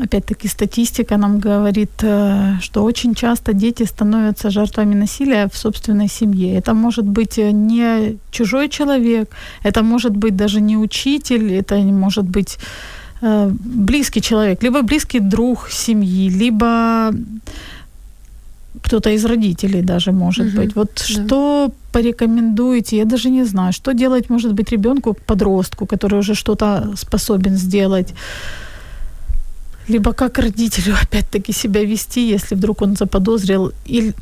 опять-таки 0.00 0.48
статистика 0.48 1.16
нам 1.16 1.38
говорит, 1.38 2.02
э, 2.02 2.58
что 2.60 2.84
очень 2.84 3.14
часто 3.14 3.52
дети 3.52 3.84
становятся 3.84 4.50
жертвами 4.50 4.94
насилия 4.94 5.48
в 5.48 5.56
собственной 5.56 6.08
семье. 6.08 6.58
Это 6.58 6.74
может 6.74 7.04
быть 7.04 7.38
э, 7.38 7.52
не 7.52 8.16
чужой 8.30 8.68
человек, 8.68 9.30
это 9.64 9.82
может 9.82 10.16
быть 10.16 10.36
даже 10.36 10.60
не 10.60 10.76
учитель, 10.76 11.52
это 11.52 11.76
может 11.76 12.24
быть 12.24 12.58
близкий 13.20 14.20
человек, 14.20 14.62
либо 14.62 14.82
близкий 14.82 15.20
друг 15.20 15.70
семьи, 15.70 16.28
либо 16.28 17.12
кто-то 18.82 19.10
из 19.10 19.24
родителей 19.24 19.82
даже 19.82 20.12
может 20.12 20.46
Мгм, 20.46 20.56
быть. 20.56 20.76
Вот 20.76 20.90
да. 20.94 21.04
что 21.04 21.72
порекомендуете? 21.92 22.96
Я 22.96 23.04
даже 23.04 23.30
не 23.30 23.44
знаю, 23.44 23.72
что 23.72 23.92
делать 23.92 24.30
может 24.30 24.52
быть 24.52 24.72
ребенку, 24.72 25.16
подростку, 25.26 25.86
который 25.86 26.18
уже 26.18 26.34
что-то 26.34 26.92
способен 26.96 27.56
сделать. 27.56 28.14
Либо 29.88 30.12
как 30.12 30.38
родителю 30.38 30.94
опять-таки 31.02 31.52
себя 31.52 31.84
вести, 31.84 32.30
если 32.30 32.56
вдруг 32.56 32.82
он 32.82 32.96
заподозрил. 32.96 33.72
Или... 33.86 34.14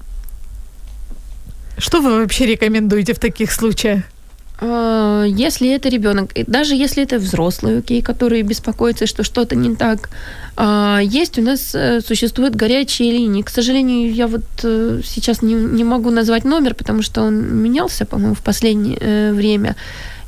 Что 1.78 2.00
вы 2.00 2.20
вообще 2.20 2.46
рекомендуете 2.46 3.12
в 3.12 3.18
таких 3.18 3.52
случаях? 3.52 4.04
А, 4.60 5.24
Если 5.24 5.68
это 5.74 5.88
ребенок, 5.88 6.30
даже 6.46 6.74
если 6.74 7.02
это 7.02 7.18
взрослый, 7.18 7.78
окей, 7.78 8.02
который 8.02 8.42
беспокоится, 8.42 9.06
что 9.06 9.22
что-то 9.24 9.56
не 9.56 9.74
так, 9.74 10.10
а, 10.56 11.00
есть 11.02 11.38
у 11.38 11.42
нас 11.42 11.74
э, 11.74 12.00
существуют 12.00 12.54
горячие 12.54 13.10
линии. 13.12 13.42
К 13.42 13.50
сожалению, 13.50 14.12
я 14.14 14.26
вот 14.26 14.44
э, 14.62 15.00
сейчас 15.04 15.42
не, 15.42 15.54
не 15.54 15.84
могу 15.84 16.10
назвать 16.10 16.44
номер, 16.44 16.74
потому 16.74 17.02
что 17.02 17.22
он 17.22 17.34
менялся, 17.62 18.04
по-моему, 18.06 18.34
в 18.34 18.40
последнее 18.42 18.96
э, 19.00 19.32
время. 19.32 19.74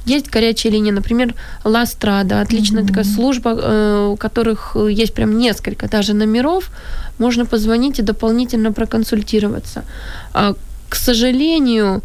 Есть 0.07 0.31
горячая 0.31 0.73
линия, 0.73 0.93
например, 0.93 1.35
Ластрада, 1.65 2.41
отличная 2.41 2.83
Мгм. 2.83 2.89
такая 2.89 3.05
служба, 3.05 3.51
э, 3.51 4.09
у 4.13 4.17
которых 4.17 4.77
э, 4.77 4.89
есть 5.03 5.15
прям 5.15 5.39
несколько 5.39 5.89
даже 5.89 6.15
номеров. 6.15 6.71
Можно 7.19 7.45
позвонить 7.47 7.99
и 8.01 8.03
дополнительно 8.03 8.73
проконсультироваться. 8.73 9.85
А, 10.33 10.55
К 10.89 10.95
сожалению, 10.97 12.03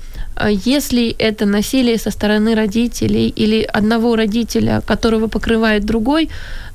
если 0.50 1.10
это 1.10 1.46
насилие 1.46 1.98
со 1.98 2.12
стороны 2.12 2.56
родителей 2.56 3.28
или 3.30 3.62
одного 3.62 4.16
родителя, 4.16 4.82
которого 4.86 5.28
покрывает 5.28 5.86
другой, 5.86 6.30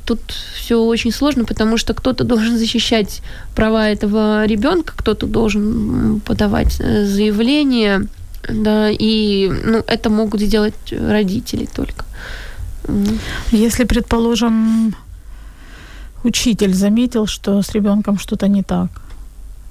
тут 0.04 0.20
все 0.54 0.80
очень 0.80 1.12
сложно, 1.12 1.44
потому 1.44 1.76
что 1.76 1.94
кто-то 1.94 2.24
должен 2.24 2.58
защищать 2.58 3.22
права 3.54 3.88
этого 3.88 4.46
ребенка, 4.46 4.94
кто-то 4.96 5.26
должен 5.26 6.20
подавать 6.20 6.76
э, 6.80 7.04
заявление, 7.04 8.06
да, 8.48 8.90
и 8.90 9.50
ну, 9.64 9.82
это 9.86 10.10
могут 10.10 10.40
сделать 10.40 10.74
родители 10.90 11.66
только. 11.66 12.04
Если, 13.50 13.84
предположим, 13.84 14.94
учитель 16.22 16.72
заметил, 16.72 17.26
что 17.26 17.62
с 17.62 17.72
ребенком 17.72 18.18
что-то 18.18 18.46
не 18.46 18.62
так, 18.62 18.90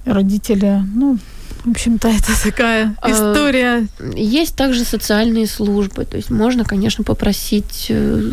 родители, 0.04 0.82
ну, 0.94 1.18
в 1.66 1.70
общем-то, 1.70 2.08
это 2.08 2.42
такая 2.44 2.94
А, 3.02 3.10
история. 3.10 3.88
Есть 4.14 4.54
также 4.54 4.84
социальные 4.84 5.48
службы, 5.48 6.04
то 6.04 6.16
есть 6.16 6.30
можно, 6.30 6.64
конечно, 6.64 7.02
попросить, 7.02 7.86
э, 7.88 8.32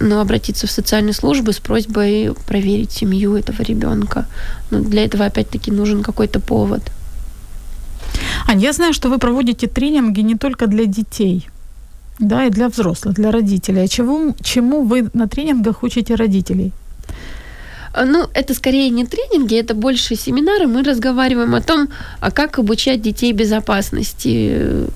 ну, 0.00 0.20
обратиться 0.20 0.68
в 0.68 0.70
социальные 0.70 1.12
службы 1.12 1.52
с 1.52 1.58
просьбой 1.58 2.32
проверить 2.46 2.92
семью 2.92 3.34
этого 3.34 3.62
ребенка. 3.62 4.26
Но 4.70 4.78
для 4.78 5.04
этого 5.04 5.24
опять-таки 5.24 5.72
нужен 5.72 6.04
какой-то 6.04 6.38
повод. 6.38 6.82
Ань, 8.46 8.62
я 8.62 8.72
знаю, 8.72 8.92
что 8.92 9.08
вы 9.08 9.18
проводите 9.18 9.66
тренинги 9.66 10.20
не 10.20 10.36
только 10.36 10.68
для 10.68 10.86
детей, 10.86 11.48
да, 12.20 12.44
и 12.44 12.50
для 12.50 12.68
взрослых, 12.68 13.14
для 13.14 13.32
родителей. 13.32 13.82
А 13.82 13.88
чему, 13.88 14.36
чему 14.40 14.82
вы 14.84 15.10
на 15.14 15.26
тренингах 15.26 15.82
учите 15.82 16.14
родителей? 16.14 16.72
А, 17.92 18.04
Ну, 18.04 18.28
это 18.34 18.54
скорее 18.54 18.90
не 18.90 19.04
тренинги, 19.06 19.56
это 19.56 19.74
больше 19.74 20.16
семинары. 20.16 20.66
Мы 20.66 20.82
разговариваем 20.82 21.54
о 21.54 21.60
том, 21.60 21.88
а 22.20 22.30
как 22.30 22.58
обучать 22.58 23.02
детей 23.02 23.32
безопасности 23.32 24.52
э, 24.54 24.88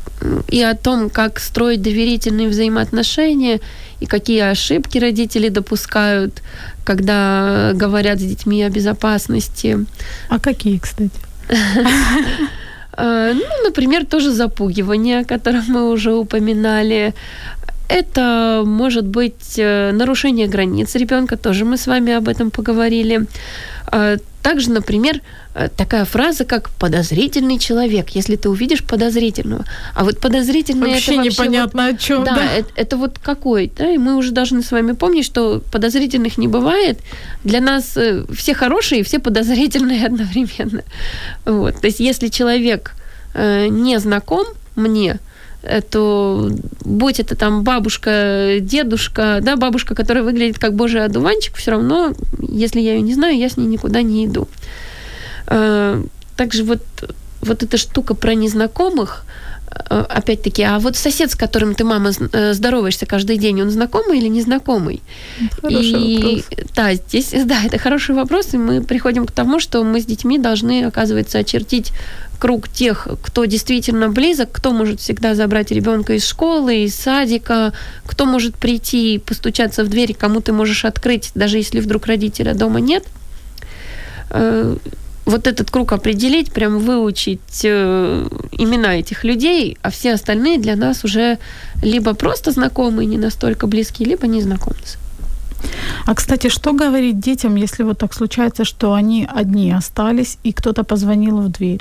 и 0.49 0.62
о 0.62 0.74
том, 0.74 1.11
как 1.11 1.40
строить 1.40 1.82
доверительные 1.82 2.49
взаимоотношения 2.49 3.61
и 4.01 4.07
какие 4.07 4.40
ошибки 4.40 4.99
родители 4.99 5.49
допускают, 5.49 6.42
когда 6.84 7.72
говорят 7.74 8.18
с 8.18 8.22
детьми 8.22 8.62
о 8.62 8.70
безопасности. 8.70 9.86
А 10.28 10.38
какие, 10.38 10.78
кстати? 10.78 11.20
Э, 11.49 13.34
Ну, 13.34 13.64
например, 13.64 14.07
тоже 14.07 14.30
запугивание, 14.30 15.20
о 15.20 15.24
котором 15.24 15.64
мы 15.68 15.90
уже 15.90 16.14
упоминали. 16.14 17.12
Это 17.89 18.62
может 18.66 19.07
быть 19.07 19.59
э, 19.59 19.93
нарушение 19.93 20.49
границ 20.49 20.95
ребенка, 20.97 21.37
тоже 21.37 21.64
мы 21.64 21.76
с 21.76 21.87
вами 21.87 22.12
об 22.12 22.28
этом 22.28 22.51
поговорили. 22.51 23.26
Э, 23.93 24.18
Также, 24.43 24.70
например, 24.70 25.20
э, 25.55 25.68
такая 25.76 26.05
фраза, 26.05 26.45
как 26.45 26.70
подозрительный 26.70 27.59
человек, 27.59 28.11
если 28.11 28.34
ты 28.37 28.49
увидишь 28.49 28.82
подозрительного. 28.82 29.64
А 29.95 30.05
вот 30.05 30.18
подозрительный 30.18 30.91
Вообще, 30.91 31.12
это 31.12 31.22
вообще 31.22 31.30
непонятно 31.30 31.87
о 31.87 31.95
чем. 31.95 32.24
да, 32.24 32.34
Да, 32.34 32.53
Это, 32.53 32.68
это 32.74 32.97
вот 32.97 33.18
какой, 33.18 33.70
да, 33.76 33.89
и 33.89 33.99
мы 33.99 34.16
уже 34.16 34.32
должны 34.32 34.62
с 34.62 34.72
вами 34.72 34.93
помнить, 34.93 35.24
что 35.24 35.62
подозрительных 35.70 36.39
не 36.39 36.49
бывает. 36.49 36.99
Для 37.45 37.61
нас 37.61 37.97
э, 37.97 38.24
все 38.34 38.55
хорошие 38.55 39.01
и 39.01 39.05
все 39.05 39.20
подозрительные 39.20 40.07
одновременно. 40.11 40.82
Вот. 41.45 41.80
То 41.80 41.87
есть, 41.87 42.01
если 42.01 42.28
человек 42.28 42.93
не 43.34 43.99
знаком 44.01 44.47
мне, 44.76 45.18
то 45.91 46.51
будь 46.85 47.21
это 47.21 47.37
там 47.37 47.62
бабушка, 47.62 48.59
дедушка, 48.61 49.41
да, 49.43 49.57
бабушка, 49.57 49.95
которая 49.95 50.25
выглядит 50.25 50.59
как 50.59 50.75
божий 50.75 51.05
одуванчик, 51.05 51.57
все 51.57 51.73
равно, 51.73 52.12
если 52.41 52.81
я 52.81 52.95
ее 52.95 53.03
не 53.03 53.14
знаю, 53.14 53.37
я 53.37 53.49
с 53.49 53.57
ней 53.57 53.67
никуда 53.67 54.03
не 54.03 54.27
иду. 54.27 54.49
Э, 55.47 56.03
Также 56.37 56.64
вот, 56.64 56.83
вот 57.41 57.62
эта 57.62 57.77
штука 57.77 58.14
про 58.14 58.35
незнакомых, 58.35 59.25
э, 59.91 60.05
опять-таки, 60.09 60.62
а 60.62 60.79
вот 60.79 60.97
сосед, 60.97 61.31
с 61.31 61.35
которым 61.35 61.75
ты, 61.75 61.85
мама, 61.85 62.11
э, 62.33 62.55
здороваешься 62.55 63.07
каждый 63.07 63.39
день, 63.39 63.62
он 63.62 63.71
знакомый 63.71 64.19
или 64.19 64.29
незнакомый? 64.29 65.03
Хороший 65.62 66.17
вопрос. 66.17 66.45
да, 66.75 66.95
здесь, 66.95 67.35
да, 67.45 67.64
это 67.64 67.79
хороший 67.79 68.14
вопрос, 68.14 68.55
и 68.55 68.59
мы 68.59 68.83
приходим 68.83 69.27
к 69.27 69.33
тому, 69.33 69.61
что 69.61 69.83
мы 69.85 70.01
с 70.01 70.07
детьми 70.07 70.39
должны, 70.39 70.85
оказывается, 70.85 71.39
очертить 71.39 71.93
круг 72.37 72.68
тех, 72.68 73.09
кто 73.22 73.45
действительно 73.45 74.09
близок, 74.09 74.51
кто 74.53 74.72
может 74.72 75.01
всегда 75.01 75.34
забрать 75.34 75.70
ребенка 75.70 76.14
из 76.14 76.26
школы, 76.26 76.84
из 76.84 76.95
садика, 76.95 77.72
кто 78.05 78.24
может 78.26 78.55
прийти 78.55 79.14
и 79.14 79.18
постучаться 79.18 79.84
в 79.84 79.89
дверь, 79.89 80.14
кому 80.14 80.41
ты 80.41 80.53
можешь 80.53 80.84
открыть, 80.84 81.30
даже 81.34 81.59
если 81.59 81.80
вдруг 81.80 82.07
родителя 82.07 82.55
дома 82.55 82.80
нет. 82.80 83.05
Э, 84.30 84.76
Вот 85.26 85.47
этот 85.49 85.70
круг 85.70 85.93
определить, 85.93 86.53
прям 86.53 86.78
выучить 86.78 87.64
э, 87.64 88.28
имена 88.53 88.95
этих 88.95 89.24
людей, 89.24 89.76
а 89.82 89.91
все 89.91 90.14
остальные 90.14 90.59
для 90.59 90.76
нас 90.76 91.05
уже 91.05 91.39
либо 91.82 92.14
просто 92.14 92.53
знакомые, 92.53 93.07
не 93.07 93.18
настолько 93.18 93.66
близкие, 93.66 94.09
либо 94.09 94.28
незнакомцы. 94.28 94.99
А, 96.07 96.14
кстати, 96.14 96.49
что 96.49 96.72
говорить 96.72 97.18
детям, 97.18 97.57
если 97.57 97.84
вот 97.84 97.99
так 97.99 98.14
случается, 98.14 98.64
что 98.64 98.93
они 98.93 99.26
одни 99.26 99.72
остались, 99.72 100.39
и 100.45 100.53
кто-то 100.53 100.84
позвонил 100.84 101.39
в 101.41 101.49
дверь? 101.49 101.80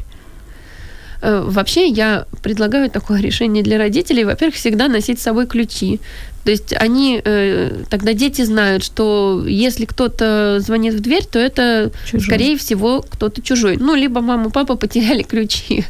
Э, 1.22 1.43
Вообще 1.45 1.88
я 1.88 2.26
предлагаю 2.41 2.89
такое 2.89 3.22
решение 3.22 3.63
для 3.63 3.78
родителей. 3.78 4.24
Во-первых, 4.24 4.55
всегда 4.55 4.88
носить 4.88 5.20
с 5.20 5.24
собой 5.24 5.47
ключи. 5.47 5.99
То 6.43 6.51
есть 6.51 6.74
они, 6.74 7.20
э, 7.26 7.84
тогда 7.89 8.13
дети 8.13 8.43
знают, 8.43 8.84
что 8.84 9.43
если 9.47 9.86
кто-то 9.86 10.59
звонит 10.59 10.93
в 10.93 10.99
дверь, 10.99 11.26
то 11.26 11.39
это, 11.39 11.91
Чужой. 12.05 12.22
скорее 12.22 12.57
всего, 12.57 13.01
кто-то 13.01 13.41
чужой. 13.41 13.78
Ну, 13.78 13.95
либо 13.95 14.22
мама, 14.22 14.51
папа 14.51 14.76
потеряли 14.76 15.24
ключи. 15.30 15.86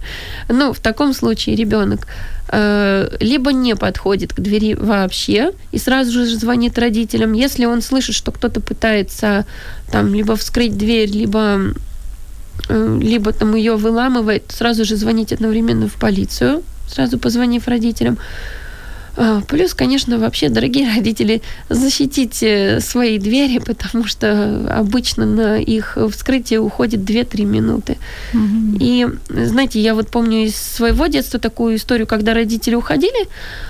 Ну, 0.47 0.71
в 0.71 0.80
таком 0.80 1.13
случае 1.13 1.57
ребенок 1.57 2.07
э, 2.49 3.09
либо 3.19 3.51
не 3.51 3.76
подходит 3.76 4.34
к 4.34 4.39
двери 4.39 4.76
вообще 4.76 5.51
и 5.73 5.78
сразу 5.78 6.11
же 6.11 6.26
звонит 6.38 6.78
родителям. 6.80 7.34
Если 7.34 7.65
он 7.65 7.82
слышит, 7.82 8.15
что 8.15 8.32
кто-то 8.32 8.61
пытается 8.61 9.45
там 9.91 10.13
либо 10.13 10.36
вскрыть 10.38 10.78
дверь, 10.78 11.09
либо 11.09 11.73
либо 12.70 13.32
там 13.32 13.56
ее 13.56 13.76
выламывает, 13.76 14.43
сразу 14.49 14.86
же 14.86 14.95
звонить 14.95 15.34
одновременно 15.34 15.88
в 15.88 15.93
полицию, 15.93 16.64
сразу 16.88 17.18
позвонив 17.18 17.68
родителям. 17.68 18.18
А, 19.18 19.41
Плюс, 19.47 19.74
конечно, 19.74 20.18
вообще, 20.18 20.49
дорогие 20.49 20.93
родители, 20.93 21.41
защитите 21.70 22.80
свои 22.82 23.18
двери, 23.18 23.59
потому 23.66 24.05
что 24.05 24.68
обычно 24.70 25.26
на 25.26 25.57
их 25.57 25.97
вскрытие 26.11 26.59
уходит 26.59 27.01
2-3 27.01 27.45
минуты. 27.45 27.97
Мгм. 28.34 28.78
И, 28.80 29.07
знаете, 29.30 29.80
я 29.80 29.95
вот 29.95 30.09
помню 30.09 30.45
из 30.45 30.55
своего 30.55 31.07
детства 31.07 31.39
такую 31.39 31.78
историю, 31.78 32.07
когда 32.07 32.34
родители 32.34 32.76
уходили, 32.76 33.28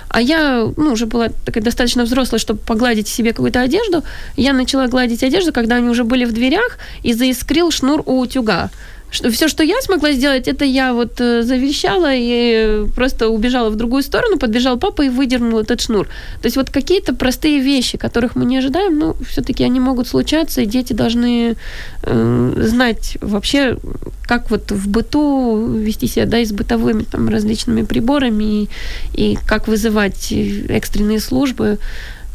а 0.10 0.22
я, 0.22 0.68
ну, 0.78 0.93
уже 0.93 1.06
была 1.06 1.30
такая 1.46 1.64
достаточно 1.64 2.04
взрослая, 2.04 2.39
чтобы 2.39 2.60
погладить 2.60 3.08
себе 3.08 3.32
какую-то 3.32 3.60
одежду. 3.60 4.04
Я 4.38 4.54
начала 4.54 4.88
гладить 4.88 5.24
одежду, 5.24 5.52
когда 5.52 5.76
они 5.76 5.89
уже 5.89 6.04
были 6.04 6.26
в 6.26 6.34
дверях, 6.34 6.78
и 7.04 7.14
заискрил 7.14 7.72
шнур 7.72 8.02
у 8.06 8.20
утюга. 8.20 8.70
Что, 9.12 9.30
все, 9.30 9.47
что 9.47 9.64
я 9.64 9.82
смогла 9.82 10.12
сделать, 10.12 10.47
это 10.47 10.66
я 10.66 10.93
вот 10.93 11.22
э, 11.22 11.41
заверещала 11.43 12.14
и 12.14 12.86
просто 12.95 13.30
убежала 13.30 13.70
в 13.70 13.76
другую 13.76 14.03
сторону, 14.03 14.38
подбежал 14.38 14.78
папа 14.78 15.03
и 15.03 15.10
выдернул 15.10 15.60
этот 15.60 15.82
шнур. 15.82 16.08
То 16.41 16.45
есть 16.45 16.58
вот 16.58 16.70
какие-то 16.70 17.16
простые 17.16 17.60
вещи, 17.60 17.97
которых 17.97 18.36
мы 18.36 18.45
не 18.45 18.58
ожидаем, 18.58 18.99
но 18.99 19.16
все-таки 19.28 19.64
они 19.64 19.80
могут 19.80 20.08
случаться, 20.08 20.62
и 20.62 20.66
дети 20.66 20.93
должны 20.93 21.56
э, 22.03 22.53
знать 22.58 23.18
вообще, 23.22 23.78
как 24.28 24.51
вот 24.51 24.72
в 24.72 24.89
быту 24.89 25.66
вести 25.66 26.08
себя, 26.08 26.26
да, 26.26 26.39
и 26.39 26.45
с 26.45 26.51
бытовыми 26.51 27.03
там 27.03 27.30
различными 27.30 27.84
приборами, 27.84 28.64
и, 28.64 28.70
и 29.14 29.38
как 29.47 29.68
вызывать 29.68 30.32
экстренные 30.32 31.20
службы. 31.20 31.78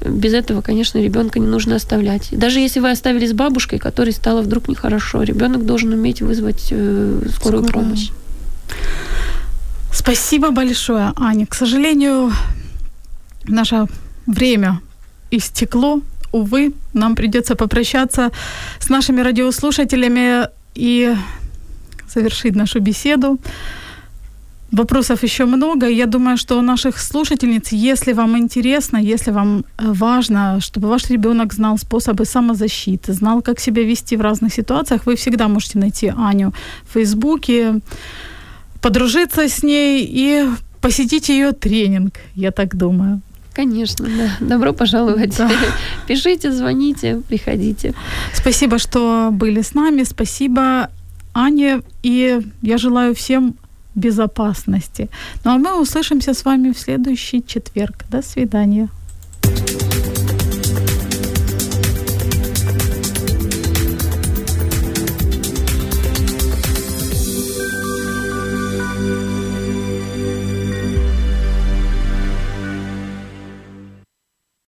Без 0.04 0.32
этого, 0.32 0.62
конечно, 0.62 0.98
ребенка 0.98 1.38
не 1.38 1.46
нужно 1.46 1.76
оставлять. 1.76 2.28
Даже 2.32 2.60
если 2.60 2.80
вы 2.80 2.90
оставили 2.90 3.26
с 3.26 3.32
бабушкой, 3.32 3.78
которой 3.78 4.12
стало 4.12 4.40
вдруг 4.42 4.68
нехорошо, 4.68 5.22
ребенок 5.22 5.66
должен 5.66 5.92
уметь 5.92 6.22
вызвать 6.22 6.68
э, 6.70 7.22
скорую 7.34 7.64
Скорую. 7.64 7.84
помощь. 7.84 8.10
Спасибо 9.92 10.50
большое, 10.50 11.12
Аня. 11.16 11.46
К 11.46 11.54
сожалению, 11.54 12.32
наше 13.46 13.86
время 14.26 14.80
истекло. 15.30 16.00
Увы, 16.32 16.72
нам 16.94 17.16
придется 17.16 17.56
попрощаться 17.56 18.30
с 18.78 18.88
нашими 18.88 19.20
радиослушателями 19.20 20.48
и 20.74 21.14
завершить 22.14 22.54
нашу 22.54 22.80
беседу. 22.80 23.38
Вопросов 24.72 25.24
еще 25.24 25.46
много. 25.46 25.88
Я 25.88 26.06
думаю, 26.06 26.36
что 26.36 26.58
у 26.58 26.62
наших 26.62 26.98
слушательниц, 26.98 27.72
если 27.72 28.12
вам 28.12 28.38
интересно, 28.38 28.98
если 28.98 29.32
вам 29.32 29.64
э, 29.78 29.92
важно, 29.92 30.60
чтобы 30.60 30.88
ваш 30.88 31.10
ребенок 31.10 31.52
знал 31.52 31.76
способы 31.76 32.24
самозащиты, 32.24 33.12
знал, 33.12 33.42
как 33.42 33.58
себя 33.58 33.82
вести 33.82 34.16
в 34.16 34.20
разных 34.20 34.54
ситуациях, 34.54 35.06
вы 35.06 35.16
всегда 35.16 35.48
можете 35.48 35.78
найти 35.78 36.12
Аню 36.16 36.52
в 36.88 36.94
Фейсбуке, 36.94 37.80
подружиться 38.80 39.48
с 39.48 39.62
ней 39.64 40.08
и 40.08 40.46
посетить 40.80 41.28
ее 41.28 41.52
тренинг, 41.52 42.14
я 42.34 42.52
так 42.52 42.76
думаю. 42.76 43.20
Конечно, 43.52 44.06
да. 44.06 44.46
Добро 44.46 44.72
пожаловать. 44.72 45.36
Да. 45.36 45.50
Пишите, 46.06 46.52
звоните, 46.52 47.20
приходите. 47.28 47.94
Спасибо, 48.32 48.78
что 48.78 49.30
были 49.32 49.62
с 49.62 49.74
нами. 49.74 50.04
Спасибо, 50.04 50.88
Ане. 51.34 51.82
И 52.04 52.40
я 52.62 52.78
желаю 52.78 53.14
всем 53.14 53.56
безопасности. 53.94 55.08
Ну 55.44 55.50
а 55.52 55.58
мы 55.58 55.80
услышимся 55.80 56.34
с 56.34 56.44
вами 56.44 56.72
в 56.72 56.78
следующий 56.78 57.42
четверг. 57.46 58.04
До 58.10 58.22
свидания. 58.22 58.88